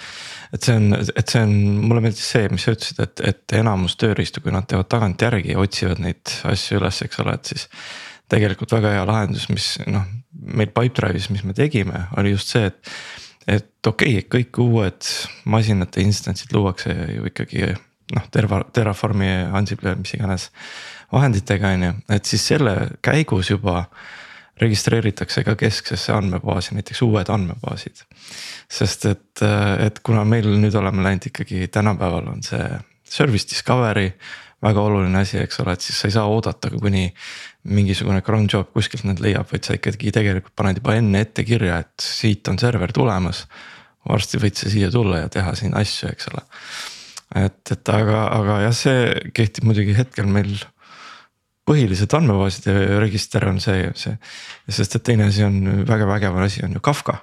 Et 0.55 0.67
see 0.67 0.77
on, 0.77 0.95
et 0.99 1.33
see 1.33 1.43
on, 1.47 1.57
mulle 1.87 2.03
meeldis 2.05 2.27
see, 2.35 2.49
mis 2.53 2.67
sa 2.67 2.75
ütlesid, 2.75 3.03
et, 3.05 3.25
et 3.33 3.57
enamus 3.61 3.97
tööriistu, 4.01 4.43
kui 4.45 4.55
nad 4.55 4.67
teevad 4.71 4.91
tagantjärgi 4.91 5.55
ja 5.55 5.63
otsivad 5.63 6.03
neid 6.03 6.35
asju 6.51 6.81
üles, 6.81 7.03
eks 7.07 7.23
ole, 7.25 7.37
et 7.39 7.53
siis. 7.55 7.69
tegelikult 8.31 8.71
väga 8.71 8.93
hea 8.95 9.07
lahendus, 9.09 9.49
mis 9.51 9.73
noh, 9.91 10.05
meil 10.55 10.71
Pipedrive'is, 10.71 11.31
mis 11.35 11.43
me 11.43 11.55
tegime, 11.57 12.05
oli 12.21 12.37
just 12.37 12.55
see, 12.55 12.71
et. 12.71 12.95
et 13.51 13.87
okei 13.87 14.21
okay,, 14.21 14.27
kõik 14.37 14.59
uued 14.63 15.07
masinate 15.51 16.05
instantsid 16.05 16.53
luuakse 16.55 16.95
ju 17.17 17.27
ikkagi 17.31 17.73
noh, 18.15 18.27
Terra, 18.31 18.61
Terraformi, 18.73 19.31
Ansible, 19.57 19.95
mis 19.99 20.15
iganes 20.15 20.51
vahenditega 21.13 21.75
on 21.75 21.87
ju, 21.87 21.93
et 22.17 22.31
siis 22.31 22.45
selle 22.53 22.75
käigus 23.03 23.51
juba 23.51 23.85
registreeritakse 24.61 25.45
ka 25.47 25.55
kesksesse 25.57 26.13
andmebaasi 26.13 26.75
näiteks 26.75 27.03
uued 27.07 27.31
andmebaasid. 27.33 28.05
sest 28.71 29.07
et, 29.07 29.43
et 29.87 29.99
kuna 30.03 30.25
meil 30.25 30.49
nüüd 30.61 30.75
oleme 30.75 31.03
läinud 31.07 31.31
ikkagi 31.31 31.69
tänapäeval 31.69 32.29
on 32.35 32.43
see 32.47 32.65
service 33.05 33.49
discovery 33.51 34.13
väga 34.63 34.83
oluline 34.85 35.23
asi, 35.23 35.39
eks 35.41 35.61
ole, 35.63 35.75
et 35.75 35.85
siis 35.85 35.99
sa 36.01 36.09
ei 36.09 36.15
saa 36.15 36.27
oodata, 36.29 36.71
kuni 36.75 37.07
mingisugune 37.73 38.21
cron 38.25 38.47
job 38.53 38.73
kuskilt 38.77 39.07
need 39.09 39.23
leiab, 39.25 39.49
vaid 39.51 39.67
sa 39.67 39.77
ikkagi 39.77 40.13
tegelikult 40.15 40.55
paned 40.57 40.81
juba 40.81 40.97
enne 41.01 41.23
ette 41.25 41.45
kirja, 41.49 41.81
et 41.85 42.05
siit 42.05 42.49
on 42.53 42.61
server 42.61 42.93
tulemas. 42.97 43.47
varsti 44.09 44.39
võid 44.41 44.57
sa 44.57 44.71
siia 44.73 44.89
tulla 44.91 45.19
ja 45.21 45.29
teha 45.29 45.53
siin 45.57 45.75
asju, 45.77 46.09
eks 46.13 46.29
ole. 46.33 46.45
et, 47.45 47.73
et 47.73 47.93
aga, 47.93 48.27
aga 48.37 48.61
jah, 48.67 48.77
see 48.77 49.33
kehtib 49.37 49.69
muidugi 49.69 49.97
hetkel 49.97 50.29
meil 50.29 50.55
põhilised 51.71 52.15
andmebaaside 52.19 52.75
register 53.01 53.47
on 53.49 53.61
see, 53.63 53.87
see, 53.99 54.17
sest 54.69 54.99
et 54.99 55.07
teine 55.07 55.29
asi 55.31 55.45
on 55.47 55.85
väga 55.89 56.09
vägev 56.11 56.41
asi 56.43 56.65
on 56.67 56.75
ju 56.77 56.83
Kafka. 56.85 57.21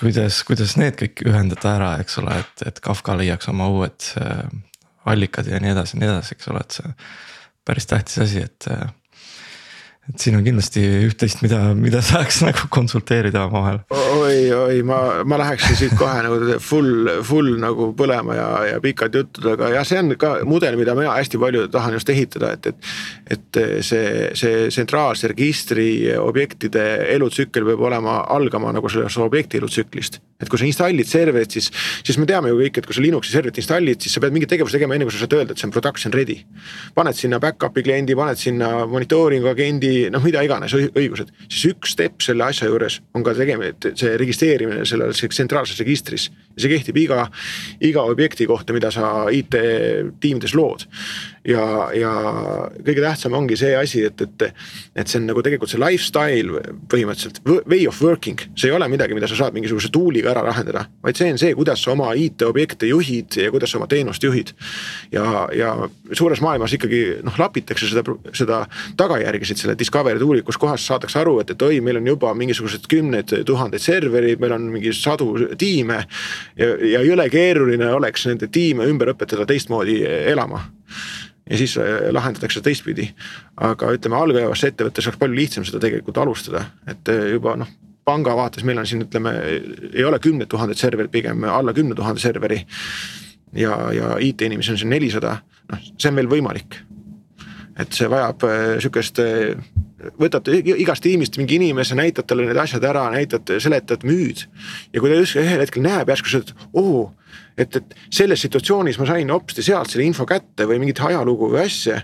kuidas, 0.00 0.40
kuidas 0.48 0.76
need 0.80 0.96
kõik 0.98 1.22
ühendada 1.28 1.76
ära, 1.76 1.90
eks 2.02 2.18
ole, 2.22 2.40
et, 2.42 2.64
et 2.66 2.80
Kafka 2.82 3.14
leiaks 3.18 3.50
oma 3.52 3.68
uued 3.70 4.08
äh, 4.18 4.48
allikad 5.12 5.46
ja 5.50 5.60
nii 5.62 5.74
edasi 5.74 5.96
ja 5.96 6.00
nii 6.00 6.10
edasi, 6.10 6.34
eks 6.36 6.50
ole, 6.50 6.64
et 6.64 6.78
see 6.78 6.96
päris 7.68 7.86
tähtis 7.86 8.18
asi, 8.24 8.42
et 8.48 8.66
äh, 8.72 8.88
et 10.10 10.18
siin 10.18 10.34
on 10.34 10.42
kindlasti 10.42 10.82
üht-teist, 11.06 11.44
mida, 11.44 11.60
mida 11.78 12.00
saaks 12.02 12.40
nagu 12.42 12.66
konsulteerida 12.74 13.44
omavahel. 13.46 13.78
oi, 13.92 14.38
oi, 14.56 14.80
ma, 14.86 14.98
ma 15.28 15.38
läheksin 15.38 15.78
siit 15.78 15.94
kohe 15.98 16.24
nagu 16.24 16.56
full, 16.62 17.06
full 17.26 17.52
nagu 17.62 17.92
põlema 17.98 18.34
ja, 18.34 18.48
ja 18.72 18.80
pikad 18.82 19.14
jutud, 19.14 19.46
aga 19.54 19.70
jah, 19.76 19.86
see 19.86 20.00
on 20.02 20.16
ka 20.18 20.32
mudel, 20.48 20.74
mida 20.80 20.96
mina 20.98 21.14
hästi 21.14 21.38
palju 21.42 21.68
tahan 21.70 21.94
just 21.98 22.10
ehitada, 22.10 22.50
et, 22.56 22.72
et. 22.72 22.90
et 23.36 23.60
see, 23.86 24.32
see 24.38 24.66
tsentraalse 24.72 25.28
registri 25.30 25.86
objektide 26.18 26.82
elutsükkel 27.12 27.66
peab 27.68 27.82
olema, 27.86 28.18
algama 28.34 28.72
nagu 28.74 28.90
sellest 28.90 29.20
objekti 29.22 29.60
elutsüklist. 29.60 30.18
et 30.42 30.50
kui 30.50 30.58
sa 30.58 30.66
installid 30.66 31.06
serverit, 31.06 31.54
siis, 31.54 31.68
siis 32.02 32.16
me 32.18 32.26
teame 32.26 32.50
ju 32.50 32.58
kõik, 32.58 32.80
et 32.80 32.86
kui 32.88 32.96
sa 32.96 33.02
Linuxi 33.04 33.30
serverit 33.30 33.60
installid, 33.62 34.02
siis 34.02 34.16
sa 34.16 34.22
pead 34.24 34.34
mingeid 34.34 34.50
tegevusi 34.50 34.74
tegema, 34.74 34.96
enne 34.96 35.06
kui 35.06 35.14
sa 35.14 35.22
saad 35.22 35.36
öelda, 35.38 35.54
et 35.54 35.62
see 35.62 35.68
on 35.68 35.74
production 35.74 36.14
ready. 36.14 36.40
paned 36.96 37.14
sinna 37.14 37.38
back-up'i 37.38 37.84
kliendi, 37.86 38.16
paned 38.18 38.40
sinna 38.40 38.72
monitooringu 38.90 39.46
agendi 39.52 39.91
noh, 40.12 40.22
mida 40.24 40.42
iganes 40.44 40.74
õigused, 40.76 41.32
siis 41.48 41.72
üks 41.72 41.94
step 41.96 42.22
selle 42.24 42.46
asja 42.48 42.68
juures 42.70 43.00
on 43.16 43.24
ka 43.26 43.34
tegemine, 43.36 43.74
see 43.98 44.16
registreerimine 44.20 44.86
selles 44.88 45.22
tsentraalses 45.22 45.80
registris. 45.82 46.30
see 46.56 46.68
kehtib 46.68 46.96
iga, 47.00 47.26
iga 47.80 48.02
objekti 48.04 48.46
kohta, 48.46 48.74
mida 48.76 48.90
sa 48.92 49.28
IT-tiimides 49.32 50.54
lood 50.54 50.84
ja, 51.48 51.62
ja 51.96 52.10
kõige 52.84 53.02
tähtsam 53.02 53.34
ongi 53.36 53.56
see 53.58 53.72
asi, 53.76 54.04
et, 54.06 54.20
et, 54.22 54.44
et 54.94 55.10
see 55.10 55.18
on 55.20 55.28
nagu 55.30 55.42
tegelikult 55.44 55.72
see 55.72 55.80
lifestyle 55.80 56.62
põhimõtteliselt, 56.92 57.40
way 57.70 57.86
of 57.90 57.98
working, 58.04 58.40
see 58.54 58.70
ei 58.70 58.76
ole 58.76 58.88
midagi, 58.92 59.16
mida 59.16 59.28
sa 59.30 59.38
saad 59.38 59.56
mingisuguse 59.56 59.90
tool'iga 59.94 60.32
ära 60.34 60.44
lahendada, 60.46 60.84
vaid 61.02 61.18
see 61.18 61.32
on 61.34 61.40
see, 61.42 61.54
kuidas 61.58 61.82
sa 61.82 61.94
oma 61.96 62.12
IT-objekte 62.18 62.90
juhid 62.90 63.38
ja 63.42 63.50
kuidas 63.54 63.74
sa 63.74 63.80
oma 63.80 63.88
teenust 63.90 64.22
juhid. 64.22 64.52
ja, 65.12 65.46
ja 65.56 65.72
suures 66.12 66.42
maailmas 66.44 66.76
ikkagi 66.76 67.02
noh, 67.26 67.38
lapitakse 67.40 67.90
seda, 67.90 68.04
seda 68.36 68.62
tagajärgesid 68.98 69.64
selle 69.64 69.76
discovery 69.78 70.22
tool'i, 70.22 70.44
kus 70.46 70.60
kohas 70.62 70.86
saadakse 70.86 71.18
aru, 71.22 71.38
et, 71.42 71.54
et 71.54 71.66
oi, 71.66 71.80
meil 71.84 71.98
on 71.98 72.12
juba 72.12 72.34
mingisugused 72.38 72.86
kümned 72.90 73.34
tuhanded 73.48 73.82
serverid, 73.82 74.40
meil 74.42 74.56
on 74.58 74.70
mingi 74.76 74.94
sadu 74.96 75.32
tiime. 75.58 76.04
ja, 76.56 76.70
ja 76.92 77.02
jõle 77.02 77.26
keeruline 77.32 77.90
oleks 77.96 78.28
nende 78.30 78.48
tiime 78.52 78.86
ümber 78.90 79.12
õpetada 79.14 79.46
teistmoodi 79.48 80.00
elama 80.06 80.62
ja 81.52 81.58
siis 81.58 81.76
äh, 81.78 82.08
lahendatakse 82.10 82.60
teistpidi. 82.64 83.10
aga 83.60 83.92
ütleme, 83.92 84.16
algajasse 84.16 84.72
ettevõttes 84.72 85.08
oleks 85.08 85.20
palju 85.20 85.36
lihtsam 85.36 85.66
seda 85.68 85.82
tegelikult 85.82 86.18
alustada, 86.22 86.64
et 86.88 87.12
äh, 87.12 87.26
juba 87.34 87.56
noh 87.60 87.68
panga 88.08 88.34
vaates 88.34 88.64
meil 88.66 88.80
on 88.82 88.86
siin, 88.88 89.04
ütleme, 89.04 89.30
ei 89.92 90.04
ole 90.04 90.18
kümned 90.18 90.48
tuhanded 90.50 90.78
serverid, 90.80 91.12
pigem 91.12 91.44
alla 91.46 91.74
kümne 91.76 91.94
tuhande 91.94 92.20
serveri. 92.20 92.64
ja, 93.52 93.76
ja 93.92 94.16
IT-inimesi 94.18 94.72
on 94.72 94.80
siin 94.80 94.90
nelisada, 94.90 95.36
noh, 95.70 95.84
see 95.98 96.10
on 96.10 96.18
veel 96.18 96.30
võimalik. 96.32 96.80
et 97.78 97.92
see 97.92 98.08
vajab 98.10 98.48
äh, 98.48 98.66
sihukest, 98.80 99.20
võtad 100.18 100.48
igast 100.52 101.04
tiimist 101.04 101.36
mingi 101.38 101.60
inimese, 101.60 101.94
näitad 101.94 102.26
talle 102.26 102.48
need 102.48 102.58
asjad 102.58 102.84
ära, 102.84 103.06
näitad, 103.12 103.58
seletad, 103.60 104.08
müüd. 104.08 104.46
ja 104.92 105.00
kui 105.00 105.12
ta 105.12 105.20
ühel 105.44 105.60
hetkel 105.60 105.84
näeb 105.84 106.08
järsku 106.08 106.32
seda, 106.32 106.48
et 106.48 106.68
oo 106.72 107.10
et, 107.58 107.76
et 107.76 107.94
selles 108.10 108.40
situatsioonis 108.46 108.98
ma 109.00 109.06
sain 109.08 109.30
hopsti 109.32 109.64
sealt 109.64 109.92
selle 109.92 110.06
info 110.08 110.26
kätte 110.28 110.66
või 110.68 110.80
mingit 110.82 111.00
ajalugu 111.04 111.50
või 111.52 111.64
asja. 111.66 112.00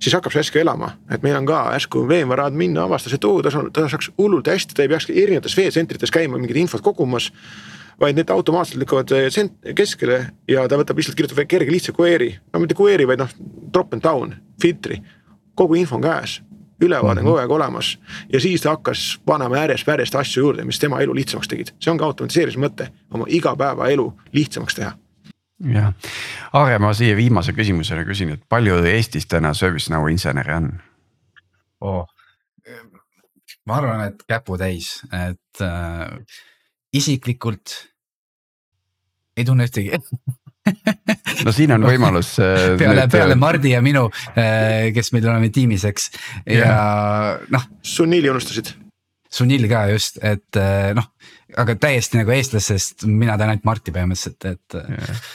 siis 0.00 0.14
hakkab 0.16 0.34
see 0.34 0.42
järsku 0.42 0.62
elama, 0.62 0.94
et 1.10 1.24
meil 1.26 1.38
on 1.38 1.48
ka 1.48 1.62
järsku 1.76 2.06
veevarad 2.08 2.56
minna, 2.56 2.86
avastas, 2.86 3.16
et 3.16 3.24
oo, 3.24 3.42
ta, 3.44 3.52
ta 3.72 3.88
saaks 3.92 4.12
hullult 4.18 4.48
hästi, 4.50 4.76
ta 4.76 4.86
ei 4.86 4.92
peaks 4.92 5.10
erinevates 5.10 5.56
veetsentrites 5.56 6.14
käima 6.14 6.40
mingit 6.40 6.60
infot 6.64 6.84
kogumas 6.84 7.32
vaid 8.00 8.16
need 8.18 8.30
automaatselt 8.30 8.80
lükkavad 8.80 9.12
eh, 9.16 9.74
keskele 9.76 10.18
ja 10.50 10.66
ta 10.68 10.78
võtab 10.80 10.98
lihtsalt, 11.00 11.16
kirjutab 11.16 11.46
kerge 11.48 11.72
lihtsa 11.72 11.94
query, 11.96 12.34
no 12.52 12.60
mitte 12.60 12.76
query, 12.76 13.06
vaid 13.08 13.22
noh, 13.22 13.32
drop 13.72 13.94
and 13.96 14.04
down, 14.04 14.34
filtri. 14.62 15.00
kogu 15.56 15.78
info 15.80 15.96
on 15.96 16.02
käes, 16.04 16.40
ülevaade 16.82 17.20
on 17.20 17.26
kogu 17.26 17.40
aeg 17.40 17.50
olemas. 17.50 17.98
Ja 18.32 18.40
siis 18.40 18.62
ta 18.62 18.74
hakkas 18.74 19.20
panema 19.26 19.62
järjest, 19.62 19.86
järjest 19.88 20.14
asju 20.14 20.42
juurde, 20.42 20.64
mis 20.64 20.80
tema 20.82 21.00
elu 21.00 21.14
lihtsamaks 21.14 21.48
tegid, 21.48 21.72
see 21.80 21.92
ongi 21.92 22.04
automatiseerimise 22.04 22.62
mõte, 22.62 22.88
oma 23.14 23.28
igapäevaelu 23.28 24.06
lihtsamaks 24.36 24.78
teha. 24.80 24.92
Jah, 25.72 25.94
Aare, 26.52 26.76
ma 26.78 26.90
siia 26.92 27.16
viimase 27.16 27.54
küsimusena 27.56 28.04
küsin, 28.04 28.34
et 28.34 28.42
palju 28.48 28.76
Eestis 28.90 29.24
täna 29.26 29.54
ServiceNow 29.56 30.10
insenere 30.12 30.58
on? 30.60 30.68
Oh.? 31.80 32.04
ma 33.66 33.80
arvan, 33.80 34.04
et 34.06 34.22
käputäis, 34.28 35.00
et 35.10 35.62
äh, 35.64 36.18
isiklikult 36.94 37.74
ei 39.36 39.44
tunne 39.44 39.66
ühtegi 39.66 39.98
no 41.44 41.54
siin 41.54 41.74
on 41.76 41.86
võimalus 41.86 42.34
äh, 42.42 42.66
peale, 42.80 43.06
peale 43.12 43.36
Mardi 43.38 43.74
ja 43.74 43.82
minu, 43.84 44.06
äh, 44.32 44.90
kes 44.96 45.12
meil 45.14 45.28
oleme 45.28 45.50
tiimis, 45.54 45.86
eks 45.90 46.10
ja 46.50 46.70
noh. 47.52 47.66
Sunili 47.86 48.30
unustasid. 48.32 48.72
Sunil 49.36 49.66
ka 49.70 49.86
just, 49.92 50.20
et 50.24 50.60
äh, 50.60 50.92
noh, 50.96 51.10
aga 51.60 51.76
täiesti 51.80 52.20
nagu 52.20 52.32
eestlastest 52.34 53.06
mina 53.10 53.36
tean 53.36 53.52
ainult 53.52 53.66
Marti 53.68 53.94
põhimõtteliselt, 53.94 54.48
et. 54.54 55.28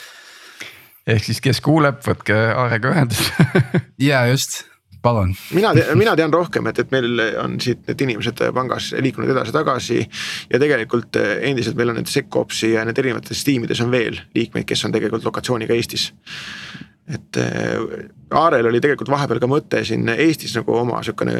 ehk 1.14 1.28
siis, 1.28 1.42
kes 1.44 1.62
kuuleb, 1.64 2.02
võtke 2.06 2.36
Aarega 2.56 2.94
ühendust 2.94 3.42
ja 4.10 4.24
just 4.30 4.62
palun. 5.02 5.34
mina 5.54 5.72
mina 5.94 6.14
tean 6.16 6.32
rohkem, 6.32 6.66
et, 6.70 6.78
et 6.78 6.94
meil 6.94 7.20
on 7.42 7.58
siit 7.60 7.82
need 7.88 8.06
inimesed 8.06 8.44
pangas 8.54 8.92
liikunud 8.98 9.30
edasi-tagasi. 9.34 10.00
ja 10.52 10.62
tegelikult 10.62 11.18
eh, 11.20 11.34
endiselt 11.50 11.76
meil 11.76 11.92
on 11.92 12.00
need 12.00 12.10
SecOps'i 12.10 12.74
ja 12.76 12.86
need 12.86 12.98
erinevates 12.98 13.44
tiimides 13.44 13.82
on 13.84 13.90
veel 13.90 14.20
liikmeid, 14.34 14.66
kes 14.68 14.84
on 14.86 14.94
tegelikult 14.94 15.26
lokatsiooniga 15.28 15.74
Eestis 15.74 16.10
et 17.12 17.36
äh, 17.36 18.06
Aarel 18.30 18.66
oli 18.70 18.80
tegelikult 18.80 19.10
vahepeal 19.10 19.42
ka 19.42 19.50
mõte 19.50 19.82
siin 19.84 20.08
Eestis 20.14 20.54
nagu 20.56 20.76
oma 20.78 21.02
sihukene 21.02 21.34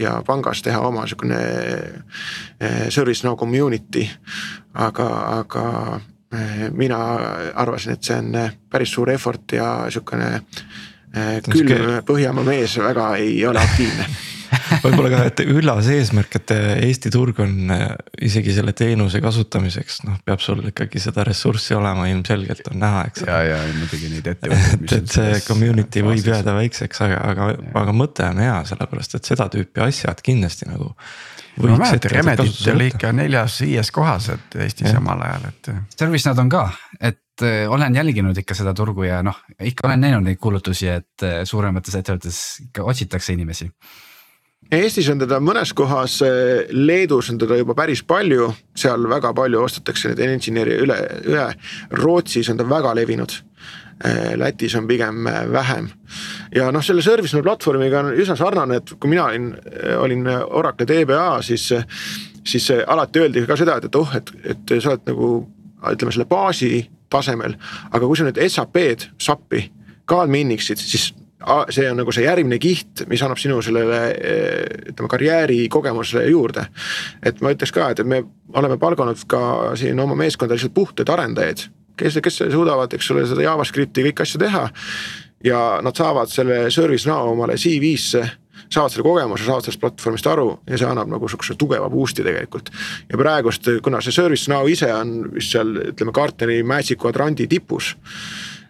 ja 0.00 0.16
pangas 0.26 0.64
teha 0.64 0.80
oma 0.88 1.04
sihukene 1.06 1.40
äh, 1.40 2.86
service 2.88 3.26
no 3.26 3.36
community. 3.36 4.08
aga, 4.74 5.08
aga 5.38 6.00
mina 6.74 6.96
arvasin, 7.54 7.94
et 7.94 8.04
see 8.04 8.16
on 8.18 8.34
päris 8.68 8.90
suur 8.92 9.08
effort 9.08 9.54
ja 9.56 9.86
sihukene 9.88 10.42
Äh, 11.16 11.36
külm 11.48 12.00
Põhjamaa 12.06 12.44
mees 12.46 12.78
väga 12.82 13.12
ei 13.20 13.38
ole 13.48 13.62
aktiivne 13.62 14.08
võib-olla 14.84 15.10
ka, 15.10 15.20
et 15.30 15.40
üllas 15.46 15.88
eesmärk, 15.90 16.38
et 16.38 16.52
Eesti 16.86 17.10
turg 17.14 17.38
on 17.42 17.72
äh, 17.72 17.84
isegi 18.26 18.54
selle 18.56 18.74
teenuse 18.76 19.20
kasutamiseks, 19.24 20.00
noh, 20.06 20.18
peab 20.26 20.42
sul 20.44 20.62
ikkagi 20.70 21.02
seda 21.02 21.24
ressurssi 21.26 21.76
olema, 21.76 22.06
ilmselgelt 22.10 22.70
on 22.72 22.80
näha, 22.82 23.04
eks. 23.10 23.24
ja, 23.26 23.40
ja 23.50 23.60
muidugi 23.76 24.10
neid 24.12 24.30
ettevõtteid. 24.34 24.84
et, 24.86 24.96
et 25.00 25.16
see 25.16 25.40
community 25.46 26.04
võib 26.04 26.20
faasis. 26.20 26.32
jääda 26.34 26.56
väikseks, 26.60 27.02
aga, 27.08 27.22
aga, 27.32 27.50
aga 27.82 27.96
mõte 27.96 28.28
on 28.28 28.42
hea, 28.44 28.58
sellepärast 28.70 29.18
et 29.18 29.32
seda 29.32 29.48
tüüpi 29.52 29.84
asjad 29.86 30.22
kindlasti 30.24 30.70
nagu. 30.70 30.92
ma 31.62 31.76
mäletan, 31.82 32.12
Remedit 32.12 32.64
oli 32.74 32.90
ikka 32.92 33.12
neljas-viies 33.16 33.92
kohas, 33.94 34.30
et 34.36 34.58
Eestis 34.66 34.92
ja. 34.92 34.98
omal 35.02 35.24
ajal, 35.26 35.50
et. 35.52 35.72
Service 35.98 36.28
nad 36.28 36.44
on 36.44 36.52
ka, 36.52 36.68
et 37.00 37.14
äh, 37.14 37.25
olen 37.68 37.94
jälginud 37.94 38.36
ikka 38.38 38.54
seda 38.54 38.74
turgu 38.74 39.06
ja 39.06 39.22
noh, 39.22 39.38
ikka 39.60 39.88
olen 39.88 40.00
näinud 40.00 40.24
neid 40.26 40.38
kuulutusi, 40.40 40.88
et 40.88 41.24
äh, 41.24 41.40
suuremates 41.44 41.94
ettevõtetes 41.98 42.42
ikka 42.68 42.84
otsitakse 42.84 43.34
inimesi. 43.36 43.68
Eestis 44.72 45.08
on 45.12 45.20
teda 45.20 45.38
mõnes 45.42 45.72
kohas, 45.76 46.18
äh, 46.26 46.70
Leedus 46.70 47.30
on 47.30 47.38
teda 47.38 47.58
juba 47.60 47.76
päris 47.78 48.02
palju, 48.02 48.48
seal 48.76 49.08
väga 49.10 49.34
palju 49.36 49.62
ostetakse 49.62 50.12
neid 50.12 50.22
engineer'i 50.26 50.78
üle, 50.86 50.96
üle. 51.26 51.50
Rootsis 52.02 52.50
on 52.50 52.60
ta 52.60 52.68
väga 52.68 52.94
levinud. 52.96 53.42
Lätis 54.36 54.74
on 54.76 54.84
pigem 54.84 55.24
vähem 55.24 55.86
ja 56.52 56.66
noh, 56.68 56.82
selle 56.84 57.00
ServiceNow 57.00 57.40
platvormiga 57.46 58.02
on 58.02 58.10
üsna 58.12 58.34
sarnane, 58.36 58.76
et 58.82 58.90
kui 59.00 59.08
mina 59.08 59.24
olin, 59.30 59.46
olin 60.02 60.28
Oracle 60.28 60.84
DBA, 60.84 61.38
siis, 61.40 61.64
siis 62.44 62.66
alati 62.76 63.22
öeldi 63.24 63.46
ka 63.48 63.56
seda, 63.56 63.78
et, 63.80 63.88
et 63.88 63.96
oh, 63.96 64.12
et, 64.12 64.34
et 64.52 64.74
sa 64.84 64.92
oled 64.92 65.08
nagu 65.08 65.30
ütleme 65.94 66.12
selle 66.12 66.28
baasi 66.28 66.74
tasemel. 67.10 67.56
aga 67.90 68.06
kui 68.06 68.16
sa 68.16 68.26
nüüd 68.26 68.40
SAP-d, 68.48 69.12
SAP-i 69.18 69.70
ka 70.06 70.22
adminiksid, 70.24 70.78
siis 70.78 71.12
see 71.70 71.86
on 71.90 71.98
nagu 72.00 72.12
see 72.14 72.24
järgmine 72.24 72.58
kiht, 72.58 73.04
mis 73.10 73.22
annab 73.22 73.38
sinu 73.38 73.60
sellele 73.62 74.00
ütleme 74.92 75.08
karjäärikogemusele 75.12 76.26
juurde. 76.30 76.66
et 77.22 77.40
ma 77.40 77.52
ütleks 77.54 77.72
ka, 77.72 77.90
et 77.90 78.04
me 78.04 78.22
oleme 78.54 78.78
palganud 78.78 79.26
ka 79.28 79.76
siin 79.76 80.00
oma 80.00 80.14
meeskonda 80.14 80.54
lihtsalt 80.54 80.74
puhtaid 80.74 81.08
arendajaid 81.12 81.68
kes, 81.96 82.18
kes 82.22 82.42
suudavad, 82.52 82.92
eks 82.94 83.10
ole, 83.14 83.26
seda 83.28 83.44
JavaScripti 83.46 84.04
kõiki 84.08 84.24
asju 84.24 84.40
teha. 84.42 84.68
ja 85.44 85.58
nad 85.84 85.96
saavad 85.96 86.30
selle 86.32 86.70
ServiceNow 86.72 87.28
omale 87.34 87.58
CV-sse 87.60 88.22
saavad 88.72 88.92
selle 88.92 89.06
kogemuse, 89.06 89.46
saavad 89.46 89.66
sellest 89.66 89.82
platvormist 89.82 90.28
aru 90.30 90.48
ja 90.66 90.80
see 90.80 90.88
annab 90.88 91.12
nagu 91.12 91.30
sihukese 91.30 91.56
tugeva 91.60 91.88
boost'i 91.92 92.24
tegelikult. 92.26 92.72
ja 93.10 93.20
praegust, 93.20 93.70
kuna 93.82 94.02
see 94.04 94.14
ServiceNow 94.16 94.68
ise 94.70 94.90
on 94.94 95.16
vist 95.34 95.54
seal 95.54 95.72
ütleme 95.92 96.14
Gartneri 96.16 96.62
Magic 96.66 97.02
Quadranti 97.02 97.48
tipus 97.50 97.94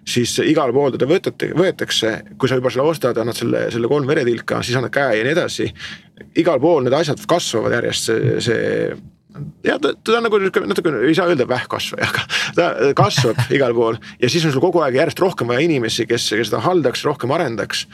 siis 0.07 0.37
igal 0.47 0.71
pool 0.75 0.95
teda 0.95 1.09
võtate, 1.11 1.51
võetakse, 1.59 2.13
kui 2.39 2.49
sa 2.49 2.59
juba 2.61 2.71
selle 2.71 2.87
ostad, 2.93 3.19
annad 3.19 3.37
selle, 3.39 3.67
selle 3.75 3.91
kolm 3.91 4.07
veretilka, 4.07 4.61
siis 4.63 4.79
annad 4.79 4.95
käe 4.95 5.19
ja 5.19 5.27
nii 5.27 5.35
edasi. 5.35 5.67
igal 6.39 6.63
pool 6.63 6.85
need 6.85 6.95
asjad 6.95 7.21
kasvavad 7.29 7.75
järjest, 7.75 8.07
see, 8.07 8.37
see 8.45 8.63
jah, 9.67 9.81
ta, 9.83 9.93
ta 9.99 10.17
on 10.19 10.27
nagu 10.29 10.41
natuke, 10.71 10.95
ei 11.09 11.17
saa 11.17 11.29
öelda 11.31 11.49
vähkkasvaja, 11.49 12.09
aga 12.09 12.25
ta 12.57 12.95
kasvab 12.97 13.43
igal 13.57 13.75
pool 13.77 13.99
ja 14.23 14.31
siis 14.31 14.47
on 14.47 14.55
sul 14.55 14.65
kogu 14.65 14.85
aeg 14.85 15.01
järjest 15.01 15.23
rohkem 15.23 15.51
vaja 15.51 15.67
inimesi, 15.67 16.07
kes, 16.09 16.31
kes 16.39 16.51
seda 16.53 16.63
haldaks, 16.65 17.05
rohkem 17.09 17.35
arendaks. 17.37 17.87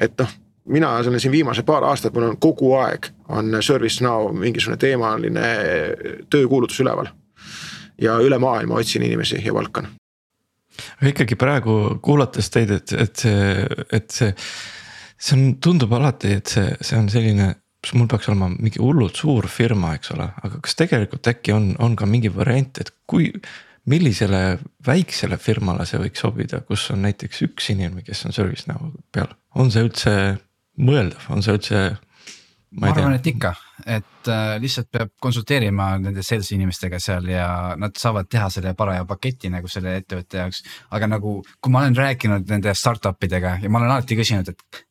et 0.00 0.16
noh 0.18 0.36
mina 0.68 0.90
olen 0.96 1.20
siin 1.20 1.32
viimased 1.32 1.66
paar 1.66 1.84
aastat, 1.88 2.14
mul 2.14 2.28
on 2.28 2.40
kogu 2.40 2.72
aeg 2.78 3.10
on 3.28 3.52
ServiceNow 3.62 4.32
mingisugune 4.36 4.78
teemaline 4.80 5.46
töökuulutus 6.30 6.80
üleval. 6.84 7.12
ja 7.98 8.18
üle 8.22 8.38
maailma 8.38 8.78
otsin 8.78 9.02
inimesi 9.02 9.40
ja 9.44 9.52
palkan. 9.54 9.88
aga 11.00 11.12
ikkagi 11.12 11.36
praegu 11.36 11.98
kuulates 12.02 12.50
teid, 12.50 12.70
et, 12.70 12.92
et 12.92 13.16
see, 13.16 13.66
et 13.92 14.10
see, 14.10 14.34
see 15.18 15.38
on, 15.38 15.48
tundub 15.60 15.92
alati, 15.92 16.36
et 16.40 16.46
see, 16.46 16.76
see 16.80 16.98
on 16.98 17.08
selline 17.12 17.54
mul 17.94 18.08
peaks 18.10 18.28
olema 18.28 18.50
mingi 18.50 18.80
hullult 18.82 19.16
suur 19.16 19.46
firma, 19.48 19.94
eks 19.96 20.12
ole, 20.14 20.26
aga 20.42 20.60
kas 20.64 20.74
tegelikult 20.78 21.30
äkki 21.30 21.54
on, 21.54 21.72
on 21.78 21.94
ka 21.96 22.06
mingi 22.06 22.32
variant, 22.34 22.78
et 22.78 22.94
kui. 23.06 23.32
millisele 23.88 24.58
väiksele 24.84 25.38
firmale 25.40 25.86
see 25.88 25.96
võiks 25.96 26.20
sobida, 26.20 26.58
kus 26.60 26.82
on 26.92 26.98
näiteks 27.06 27.38
üks 27.46 27.70
inimene, 27.72 28.02
kes 28.04 28.26
on 28.28 28.34
ServiceNow 28.36 28.90
peal, 29.16 29.30
on 29.56 29.70
see 29.72 29.86
üldse 29.86 30.12
mõeldav, 30.78 31.26
on 31.34 31.42
see 31.44 31.56
üldse? 31.58 31.80
ma 32.78 32.90
arvan, 32.92 33.14
et 33.16 33.26
ikka, 33.30 33.54
et 33.88 34.28
äh, 34.28 34.50
lihtsalt 34.60 34.90
peab 34.92 35.14
konsulteerima 35.24 35.86
nende 36.02 36.20
sales 36.26 36.50
inimestega 36.52 36.98
seal 37.00 37.30
ja 37.32 37.46
nad 37.80 37.96
saavad 37.96 38.28
teha 38.28 38.50
selle 38.52 38.74
paraja 38.76 39.06
paketi 39.08 39.48
nagu 39.52 39.70
selle 39.72 39.94
ettevõtte 40.02 40.42
jaoks. 40.42 40.60
aga 40.92 41.08
nagu, 41.08 41.38
kui 41.64 41.72
ma 41.72 41.86
olen 41.86 41.96
rääkinud 41.96 42.44
nende 42.52 42.74
startup 42.76 43.24
idega 43.24 43.56
ja 43.62 43.72
ma 43.72 43.80
olen 43.80 43.94
alati 43.94 44.18
küsinud, 44.18 44.52
et 44.52 44.84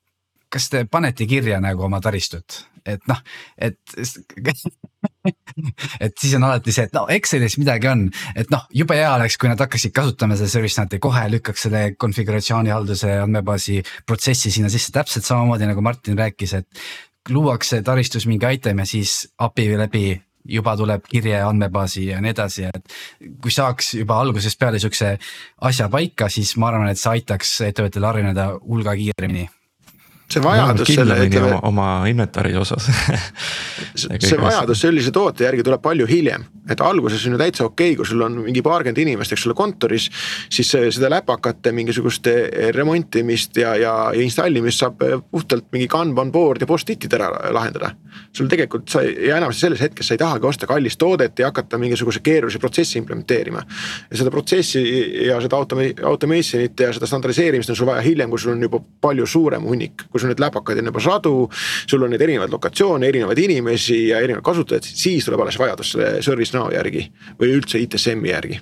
kas 0.50 0.70
te 0.74 0.86
panete 0.90 1.28
kirja 1.30 1.60
nagu 1.62 1.86
oma 1.86 2.02
taristut, 2.02 2.64
et 2.86 3.06
noh, 3.12 3.22
et 3.62 3.78
et 6.04 6.14
siis 6.20 6.36
on 6.38 6.48
alati 6.48 6.74
see, 6.76 6.88
et 6.88 6.96
no 6.96 7.06
Excelis 7.14 7.58
midagi 7.62 7.90
on, 7.92 8.06
et 8.36 8.52
noh, 8.54 8.68
jube 8.76 8.98
hea 8.98 9.10
oleks, 9.16 9.38
kui 9.40 9.52
nad 9.52 9.62
hakkaksid 9.64 9.96
kasutama 9.96 10.38
seda 10.40 10.52
ServiceNeti 10.52 11.02
kohe 11.04 11.26
lükkaks 11.34 11.68
selle 11.68 11.84
konfiguratsiooni 12.00 12.74
halduse 12.74 13.12
andmebaasi 13.24 13.82
protsessi 14.08 14.54
sinna 14.54 14.72
sisse 14.74 14.94
täpselt 14.96 15.28
samamoodi 15.28 15.70
nagu 15.70 15.84
Martin 15.86 16.18
rääkis, 16.20 16.58
et. 16.62 16.88
luuakse 17.30 17.82
taristus 17.84 18.24
mingi 18.28 18.48
item 18.56 18.80
ja 18.80 18.86
siis 18.86 19.28
API 19.38 19.78
läbi 19.78 20.06
juba 20.48 20.78
tuleb 20.78 21.04
kirje 21.10 21.42
andmebaasi 21.44 22.06
ja 22.08 22.22
nii 22.24 22.32
edasi, 22.32 22.70
et. 22.70 22.96
kui 23.42 23.52
saaks 23.52 23.94
juba 24.00 24.22
algusest 24.22 24.60
peale 24.60 24.80
sihukese 24.80 25.18
asja 25.62 25.90
paika, 25.90 26.30
siis 26.30 26.56
ma 26.58 26.72
arvan, 26.72 26.90
et 26.92 27.00
see 27.02 27.18
aitaks 27.18 27.62
ettevõttel 27.68 28.08
areneda 28.08 28.54
hulga 28.64 28.96
kiiremini 28.96 29.50
see 30.28 30.44
vajadus 30.44 30.90
selle 30.92 31.16
ütleme. 31.24 31.54
oma, 31.56 31.60
oma 31.70 32.08
inventari 32.12 32.52
osas 32.60 32.90
see 33.96 34.40
vajadus 34.40 34.82
sellise 34.84 35.12
toote 35.16 35.46
järgi 35.46 35.64
tuleb 35.64 35.82
palju 35.84 36.08
hiljem, 36.10 36.44
et 36.68 36.82
alguses 36.84 37.24
on 37.28 37.38
ju 37.38 37.40
täitsa 37.40 37.66
okei 37.68 37.94
okay,, 37.94 37.98
kui 38.00 38.10
sul 38.10 38.26
on 38.26 38.42
mingi 38.44 38.64
paarkümmend 38.66 39.00
inimest, 39.06 39.34
eks 39.34 39.46
ole, 39.48 39.56
kontoris. 39.58 40.10
siis 40.52 40.74
seda 40.98 41.10
läpakate 41.12 41.72
mingisugust 41.76 42.28
remontimist 42.76 43.58
ja, 43.62 43.76
ja, 43.80 43.94
ja 44.14 44.24
installimist 44.24 44.84
saab 44.84 45.04
puhtalt 45.32 45.70
mingi 45.72 45.88
Kanban 45.92 46.32
board 46.32 46.62
ja 46.62 46.68
post-it'id 46.68 47.16
ära 47.16 47.32
lahendada. 47.56 47.94
sul 48.34 48.50
tegelikult 48.52 48.90
sa 48.92 49.02
ja 49.06 49.38
enamasti 49.38 49.64
selles 49.64 49.82
hetkes 49.82 50.10
sa 50.10 50.18
ei 50.18 50.22
tahagi 50.22 50.48
osta 50.50 50.68
kallist 50.68 51.00
toodet 51.00 51.40
ja 51.40 51.52
hakata 51.52 51.78
mingisuguse 51.80 52.20
keerulise 52.26 52.60
protsessi 52.60 53.00
implementeerima. 53.00 53.64
ja 54.12 54.18
seda 54.18 54.34
protsessi 54.34 54.84
ja 55.28 55.40
seda 55.42 55.56
automa-, 55.56 55.94
automation'it 56.12 56.84
ja 56.84 56.92
seda 56.94 57.08
standardiseerimist 57.08 57.72
on 57.72 57.80
sul 57.80 57.88
vaja 57.88 58.04
hiljem, 58.04 58.30
kui 58.30 58.44
sul 58.44 58.58
on 58.58 58.68
juba 58.68 58.84
palju 59.02 59.26
suurem 59.26 59.64
hunnik 59.64 60.04
kui 60.18 60.26
sul 60.26 60.34
neid 60.34 60.42
läpakaid 60.42 60.82
on 60.82 60.92
juba 60.92 61.04
sadu. 61.04 61.36
sul 61.88 62.04
on 62.04 62.14
neid 62.14 62.26
erinevaid 62.26 62.54
lokatsioone, 62.54 63.08
erinevaid 63.08 63.44
inimesi 63.46 64.08
ja 64.10 64.24
erinevaid 64.24 64.46
kasutajaid, 64.46 64.90
siis 65.04 65.28
tuleb 65.28 65.46
alles 65.46 65.60
vajadus 65.60 65.94
selle 65.94 66.18
ServiceNow 66.26 66.74
järgi 66.74 67.06
või 67.38 67.54
üldse 67.60 67.80
ITSM-i 67.86 68.34
järgi 68.34 68.60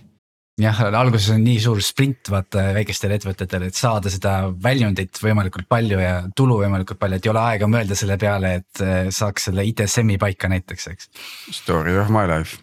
jah, 0.62 0.78
alguses 0.96 1.34
on 1.34 1.42
nii 1.44 1.58
suur 1.60 1.82
sprint 1.84 2.30
vaata 2.32 2.70
väikestel 2.78 3.12
ettevõtetel, 3.18 3.66
et 3.68 3.76
saada 3.76 4.12
seda 4.12 4.34
väljundit 4.64 5.20
võimalikult 5.20 5.68
palju 5.72 5.98
ja 6.00 6.14
tulu 6.36 6.62
võimalikult 6.62 7.00
palju, 7.02 7.18
et 7.20 7.26
ei 7.28 7.32
ole 7.34 7.42
aega 7.42 7.68
mõelda 7.68 7.98
selle 8.00 8.16
peale, 8.22 8.54
et 8.62 8.84
eh, 8.84 9.10
saaks 9.12 9.50
selle 9.50 9.66
ITSM-i 9.68 10.16
paika 10.22 10.48
näiteks, 10.52 10.88
eks. 10.94 11.10
Story 11.58 11.98
of 12.00 12.12
my 12.14 12.24
life, 12.30 12.62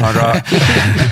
aga 0.00 0.30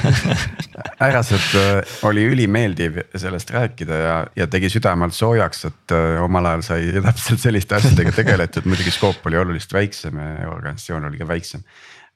Äraselt 1.09 1.59
eh, 1.61 1.97
oli 2.09 2.25
ülimeeldiv 2.31 3.03
sellest 3.13 3.53
rääkida 3.53 3.99
ja, 4.01 4.15
ja 4.39 4.47
tegi 4.49 4.71
südamelt 4.73 5.17
soojaks, 5.17 5.67
et 5.69 5.97
eh, 5.97 6.23
omal 6.25 6.49
ajal 6.55 6.65
sai 6.71 6.95
täpselt 7.11 7.45
selliste 7.45 7.77
asjadega 7.77 8.15
tegeletud, 8.17 8.69
muidugi 8.71 8.95
skoop 8.97 9.29
oli 9.29 9.43
oluliselt 9.43 9.77
väiksem 9.77 10.25
ja 10.25 10.49
organisatsioon 10.55 11.11
oli 11.11 11.21
ka 11.21 11.29
väiksem. 11.29 11.67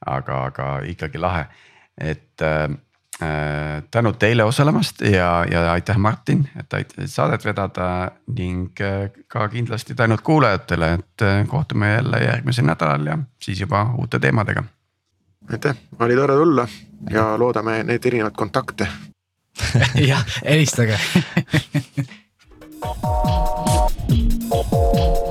aga, 0.08 0.40
aga 0.48 0.70
ikkagi 0.88 1.20
lahe, 1.20 1.44
et 2.00 2.40
tänud 3.90 4.14
teile 4.18 4.44
osalemast 4.44 5.00
ja, 5.00 5.46
ja 5.50 5.72
aitäh, 5.72 5.96
Martin, 5.96 6.48
et 6.60 6.74
aitasid 6.74 7.10
saadet 7.12 7.44
vedada 7.44 8.10
ning 8.34 8.80
äh, 8.80 9.10
ka 9.28 9.48
kindlasti 9.48 9.94
tänud 9.94 10.18
kuulajatele, 10.24 10.92
et 10.92 11.22
äh, 11.22 11.48
kohtume 11.48 11.92
jälle 11.92 12.24
järgmisel 12.24 12.66
nädalal 12.66 13.06
ja 13.06 13.18
siis 13.42 13.60
juba 13.60 13.94
uute 13.98 14.18
teemadega. 14.18 14.64
aitäh, 15.52 15.76
oli 16.00 16.16
tore 16.16 16.34
tulla 16.34 16.68
ja 17.10 17.38
loodame 17.38 17.82
neid 17.82 18.04
erinevaid 18.04 18.34
kontakte. 18.36 18.88
Jah, 20.08 20.24
helistage 20.44 20.98